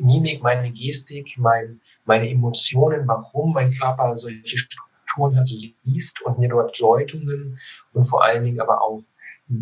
Mimik, 0.00 0.42
meine 0.42 0.72
Gestik, 0.72 1.34
mein, 1.36 1.80
meine 2.04 2.28
Emotionen, 2.28 3.06
warum 3.06 3.52
mein 3.52 3.70
Körper 3.70 4.16
solche 4.16 4.58
Strukturen 4.58 5.38
hat, 5.38 5.48
liest 5.84 6.20
und 6.22 6.40
mir 6.40 6.48
dort 6.48 6.80
Deutungen 6.80 7.60
und 7.92 8.06
vor 8.06 8.24
allen 8.24 8.42
Dingen 8.42 8.60
aber 8.60 8.82
auch 8.82 9.04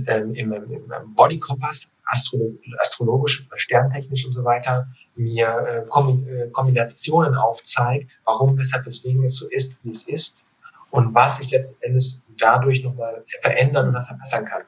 ähm, 0.06 0.34
im, 0.34 0.52
im 0.52 1.14
Body 1.14 1.38
Compass, 1.38 1.90
Astro 2.06 2.52
astrologisch, 2.80 3.46
sterntechnisch 3.54 4.26
und 4.26 4.32
so 4.32 4.44
weiter, 4.44 4.86
mir 5.16 5.86
äh, 5.86 6.50
Kombinationen 6.50 7.34
aufzeigt, 7.34 8.18
warum, 8.24 8.56
weshalb, 8.58 8.86
weswegen 8.86 9.24
es 9.24 9.36
so 9.36 9.48
ist, 9.48 9.74
wie 9.82 9.90
es 9.90 10.04
ist 10.04 10.44
und 10.90 11.14
was 11.14 11.40
ich 11.40 11.50
letzten 11.50 11.82
Endes 11.84 12.22
dadurch 12.38 12.82
nochmal 12.82 13.24
verändern 13.40 13.88
oder 13.88 14.00
verbessern 14.00 14.44
kann. 14.44 14.62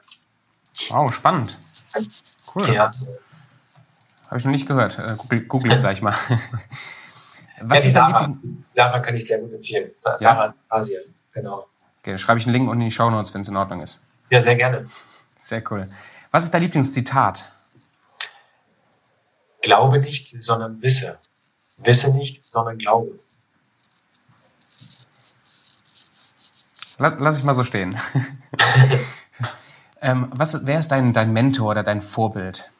Wow, 0.89 1.13
spannend. 1.13 1.57
Cool. 2.53 2.73
Ja. 2.73 2.91
Habe 4.27 4.37
ich 4.37 4.45
noch 4.45 4.51
nicht 4.51 4.67
gehört. 4.67 4.99
Äh, 4.99 5.15
google, 5.17 5.41
google 5.45 5.71
ich 5.71 5.79
gleich 5.79 6.01
mal. 6.01 6.13
Was 7.59 7.79
ja, 7.79 7.83
die 7.83 7.89
Sarah, 7.89 8.37
Sarah 8.67 8.99
kann 8.99 9.15
ich 9.15 9.25
sehr 9.25 9.39
gut 9.39 9.51
empfehlen. 9.51 9.91
Sarah 9.97 10.45
ja? 10.45 10.53
Asien, 10.69 11.01
genau. 11.31 11.67
Okay, 12.01 12.11
dann 12.11 12.17
schreibe 12.19 12.39
ich 12.39 12.45
einen 12.45 12.53
Link 12.53 12.69
unten 12.69 12.81
in 12.81 12.89
die 12.89 12.91
Show 12.91 13.09
Notes, 13.09 13.33
wenn 13.33 13.41
es 13.41 13.47
in 13.47 13.55
Ordnung 13.55 13.81
ist. 13.81 13.99
Ja, 14.29 14.41
sehr 14.41 14.55
gerne. 14.55 14.89
Sehr 15.39 15.63
cool. 15.71 15.87
Was 16.31 16.43
ist 16.43 16.53
dein 16.53 16.61
Lieblingszitat? 16.61 17.53
Glaube 19.61 19.99
nicht, 19.99 20.41
sondern 20.43 20.81
wisse. 20.81 21.17
Wisse 21.77 22.11
nicht, 22.11 22.43
sondern 22.43 22.77
glaube. 22.77 23.19
Lass, 26.97 27.37
ich 27.37 27.43
mal 27.43 27.53
so 27.53 27.63
stehen. 27.63 27.95
ähm, 30.01 30.29
was, 30.33 30.65
wer 30.65 30.79
ist 30.79 30.89
dein, 30.89 31.13
dein 31.13 31.31
Mentor 31.31 31.71
oder 31.71 31.83
dein 31.83 32.01
Vorbild? 32.01 32.71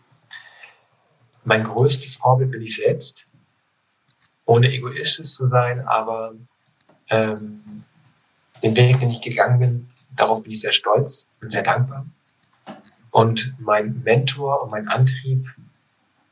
Mein 1.45 1.63
größtes 1.63 2.17
Vorbild 2.17 2.51
bin 2.51 2.61
ich 2.61 2.75
selbst. 2.75 3.27
Ohne 4.45 4.71
egoistisch 4.71 5.33
zu 5.33 5.47
sein, 5.49 5.87
aber 5.87 6.33
ähm, 7.09 7.83
den 8.63 8.75
Weg, 8.75 8.99
den 8.99 9.09
ich 9.09 9.21
gegangen 9.21 9.59
bin, 9.59 9.87
darauf 10.15 10.41
bin 10.41 10.51
ich 10.51 10.61
sehr 10.61 10.71
stolz 10.71 11.26
und 11.47 11.51
sehr 11.51 11.63
dankbar. 11.63 12.05
Und 13.09 13.55
mein 13.57 14.01
Mentor 14.03 14.63
und 14.63 14.71
mein 14.71 14.89
Antrieb 14.89 15.47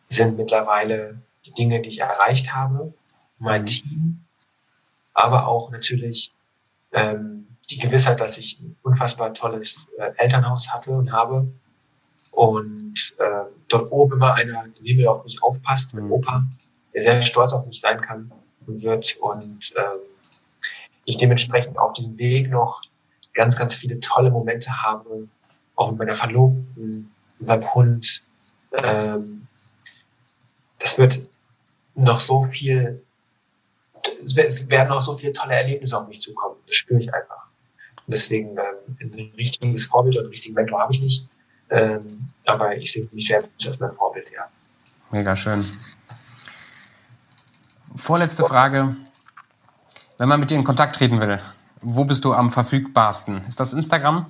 sind 0.08 0.36
mittlerweile 0.36 1.22
die 1.46 1.54
Dinge, 1.54 1.82
die 1.82 1.88
ich 1.88 2.00
erreicht 2.00 2.54
habe, 2.54 2.94
mein 3.40 3.62
mhm. 3.62 3.66
Team, 3.66 4.26
aber 5.14 5.48
auch 5.48 5.72
natürlich 5.72 6.34
ähm, 6.92 7.48
die 7.70 7.78
Gewissheit, 7.78 8.20
dass 8.20 8.38
ich 8.38 8.60
ein 8.60 8.76
unfassbar 8.84 9.34
tolles 9.34 9.88
äh, 9.98 10.12
Elternhaus 10.18 10.74
hatte 10.74 10.92
und 10.92 11.14
habe 11.14 11.48
und 12.32 13.16
äh, 13.18 13.46
dort 13.70 13.92
oben 13.94 14.16
immer 14.16 14.34
einer 14.34 14.66
im 14.66 14.86
Himmel 14.86 15.08
auf 15.08 15.24
mich 15.24 15.42
aufpasst, 15.42 15.94
mhm. 15.94 16.12
Opa, 16.12 16.44
der 16.94 17.02
sehr 17.02 17.22
stolz 17.22 17.54
auf 17.54 17.66
mich 17.66 17.80
sein 17.80 18.02
kann 18.02 18.34
und 18.68 18.84
wird 18.84 19.16
und 19.22 19.74
ähm, 19.78 20.00
ich 21.06 21.18
dementsprechend 21.18 21.78
auf 21.78 21.94
diesem 21.94 22.18
Weg 22.18 22.50
noch 22.50 22.82
ganz, 23.36 23.56
ganz 23.58 23.76
viele 23.76 24.00
tolle 24.00 24.32
Momente 24.32 24.72
habe, 24.84 25.28
auch 25.76 25.92
mit 25.92 26.00
meiner 26.00 26.16
Verlobten, 26.16 27.12
mit 27.38 27.48
meinem 27.48 27.74
Hund. 27.74 28.22
Ähm, 28.74 29.48
das 30.80 30.98
wird 30.98 31.20
noch 31.94 32.20
so 32.20 32.44
viel, 32.44 33.04
es 34.24 34.70
werden 34.70 34.90
noch 34.90 35.02
so 35.02 35.18
viele 35.18 35.34
tolle 35.34 35.54
Erlebnisse 35.54 36.00
auf 36.00 36.08
mich 36.08 36.22
zukommen. 36.22 36.56
Das 36.68 36.76
spüre 36.76 37.00
ich 37.00 37.14
einfach. 37.14 37.46
Und 38.06 38.12
deswegen 38.12 38.58
ähm, 38.58 38.98
ein 39.02 39.34
richtiges 39.38 39.86
Vorbild 39.86 40.16
oder 40.16 40.24
einen 40.24 40.32
richtigen 40.32 40.56
Mentor 40.56 40.80
habe 40.82 40.94
ich 40.94 41.02
nicht. 41.02 41.28
Ähm, 41.70 42.30
aber 42.46 42.76
ich 42.76 42.92
sehe 42.92 43.08
mich 43.12 43.28
selbst 43.28 43.66
als 43.66 43.80
mein 43.80 43.92
Vorbild, 43.92 44.32
ja. 44.32 44.48
Mega 45.12 45.36
schön. 45.36 45.64
Vorletzte 47.96 48.44
Frage. 48.44 48.96
Wenn 50.18 50.30
man 50.30 50.40
mit 50.40 50.52
dir 50.52 50.56
in 50.56 50.64
Kontakt 50.64 50.96
treten 50.96 51.20
will, 51.20 51.40
wo 51.86 52.04
bist 52.04 52.26
du 52.26 52.34
am 52.34 52.50
verfügbarsten? 52.50 53.46
Ist 53.48 53.60
das 53.60 53.74
Instagram? 53.74 54.26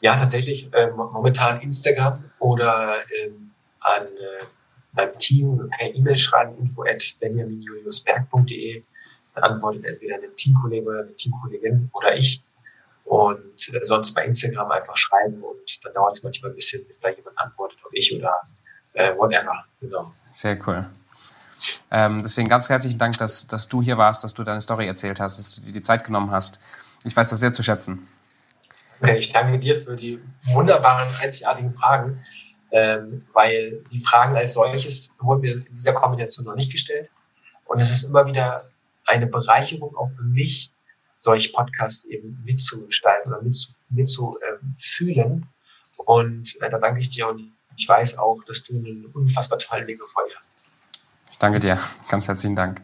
Ja, 0.00 0.16
tatsächlich 0.16 0.72
äh, 0.74 0.90
momentan 0.90 1.60
Instagram 1.62 2.22
oder 2.38 2.96
ähm, 3.22 3.52
an 3.80 4.06
äh, 4.06 4.44
meinem 4.92 5.18
Team 5.18 5.70
per 5.76 5.94
E-Mail 5.94 6.16
schreiben, 6.16 6.58
info 6.58 6.84
at 6.84 7.16
benjaminjuliusberg.de. 7.20 8.82
Dann 9.34 9.44
antwortet 9.44 9.86
entweder 9.86 10.16
ein 10.16 10.36
Teamkollege 10.36 10.86
oder 10.86 11.00
eine 11.00 11.14
Teamkollegin 11.14 11.90
oder 11.94 12.14
ich. 12.14 12.42
Und 13.04 13.74
äh, 13.74 13.84
sonst 13.84 14.12
bei 14.12 14.24
Instagram 14.24 14.70
einfach 14.70 14.96
schreiben 14.96 15.42
und 15.42 15.84
dann 15.84 15.94
dauert 15.94 16.14
es 16.14 16.22
manchmal 16.22 16.52
ein 16.52 16.54
bisschen, 16.54 16.86
bis 16.86 17.00
da 17.00 17.08
jemand 17.08 17.38
antwortet, 17.38 17.78
ob 17.84 17.94
ich 17.94 18.14
oder 18.14 18.42
äh, 18.92 19.16
whatever. 19.16 19.64
Genau. 19.80 20.12
Sehr 20.30 20.58
cool. 20.66 20.86
Ähm, 21.90 22.22
deswegen 22.22 22.48
ganz 22.48 22.68
herzlichen 22.68 22.98
Dank, 22.98 23.18
dass, 23.18 23.46
dass 23.46 23.68
du 23.68 23.82
hier 23.82 23.98
warst, 23.98 24.24
dass 24.24 24.34
du 24.34 24.44
deine 24.44 24.60
Story 24.60 24.86
erzählt 24.86 25.20
hast, 25.20 25.38
dass 25.38 25.56
du 25.56 25.60
dir 25.62 25.72
die 25.72 25.82
Zeit 25.82 26.04
genommen 26.04 26.30
hast. 26.30 26.58
Ich 27.04 27.16
weiß 27.16 27.30
das 27.30 27.40
sehr 27.40 27.52
zu 27.52 27.62
schätzen. 27.62 28.06
Okay, 29.00 29.18
ich 29.18 29.32
danke 29.32 29.58
dir 29.58 29.78
für 29.78 29.96
die 29.96 30.20
wunderbaren, 30.46 31.08
einzigartigen 31.20 31.74
Fragen, 31.74 32.24
ähm, 32.70 33.26
weil 33.32 33.82
die 33.92 34.00
Fragen 34.00 34.36
als 34.36 34.54
solches 34.54 35.10
wurden 35.20 35.42
mir 35.42 35.54
in 35.54 35.74
dieser 35.74 35.92
Kombination 35.92 36.46
noch 36.46 36.54
nicht 36.54 36.72
gestellt. 36.72 37.10
Und 37.66 37.80
es 37.80 37.90
ist 37.90 38.04
immer 38.04 38.26
wieder 38.26 38.70
eine 39.06 39.26
Bereicherung 39.26 39.94
auch 39.96 40.08
für 40.08 40.22
mich, 40.22 40.70
solche 41.16 41.52
Podcasts 41.52 42.04
eben 42.04 42.42
mitzugestalten 42.44 43.32
oder 43.32 43.42
mitzufühlen. 43.90 45.34
Mit, 45.34 45.48
äh, 45.98 46.02
und 46.02 46.60
äh, 46.60 46.70
da 46.70 46.78
danke 46.78 47.00
ich 47.00 47.10
dir 47.10 47.28
und 47.28 47.52
ich 47.76 47.88
weiß 47.88 48.18
auch, 48.18 48.42
dass 48.44 48.64
du 48.64 48.76
einen 48.76 49.06
unfassbar 49.06 49.58
tollen 49.58 49.86
Weg 49.86 49.98
vor 49.98 50.24
dir 50.28 50.36
hast. 50.36 50.53
Ich 51.34 51.38
danke 51.40 51.58
dir. 51.58 51.80
Ganz 52.08 52.28
herzlichen 52.28 52.54
Dank. 52.54 52.80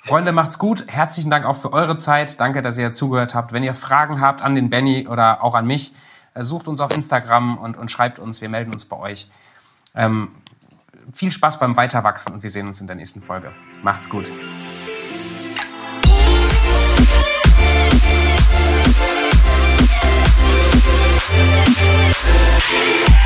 Freunde, 0.00 0.32
macht's 0.32 0.58
gut. 0.58 0.88
Herzlichen 0.88 1.30
Dank 1.30 1.46
auch 1.46 1.54
für 1.54 1.72
eure 1.72 1.96
Zeit. 1.96 2.40
Danke, 2.40 2.60
dass 2.60 2.76
ihr 2.78 2.90
zugehört 2.90 3.36
habt. 3.36 3.52
Wenn 3.52 3.62
ihr 3.62 3.74
Fragen 3.74 4.20
habt 4.20 4.42
an 4.42 4.56
den 4.56 4.70
Benny 4.70 5.06
oder 5.06 5.40
auch 5.44 5.54
an 5.54 5.68
mich, 5.68 5.92
äh, 6.34 6.42
sucht 6.42 6.66
uns 6.66 6.80
auf 6.80 6.92
Instagram 6.92 7.56
und, 7.58 7.76
und 7.76 7.88
schreibt 7.88 8.18
uns. 8.18 8.40
Wir 8.40 8.48
melden 8.48 8.72
uns 8.72 8.86
bei 8.86 8.96
euch. 8.96 9.30
Ähm, 9.94 10.32
viel 11.12 11.30
Spaß 11.30 11.60
beim 11.60 11.76
Weiterwachsen 11.76 12.34
und 12.34 12.42
wir 12.42 12.50
sehen 12.50 12.66
uns 12.66 12.80
in 12.80 12.88
der 12.88 12.96
nächsten 12.96 13.22
Folge. 13.22 13.52
Macht's 13.84 14.10
gut. 14.10 14.32
Yeah. 22.68 23.25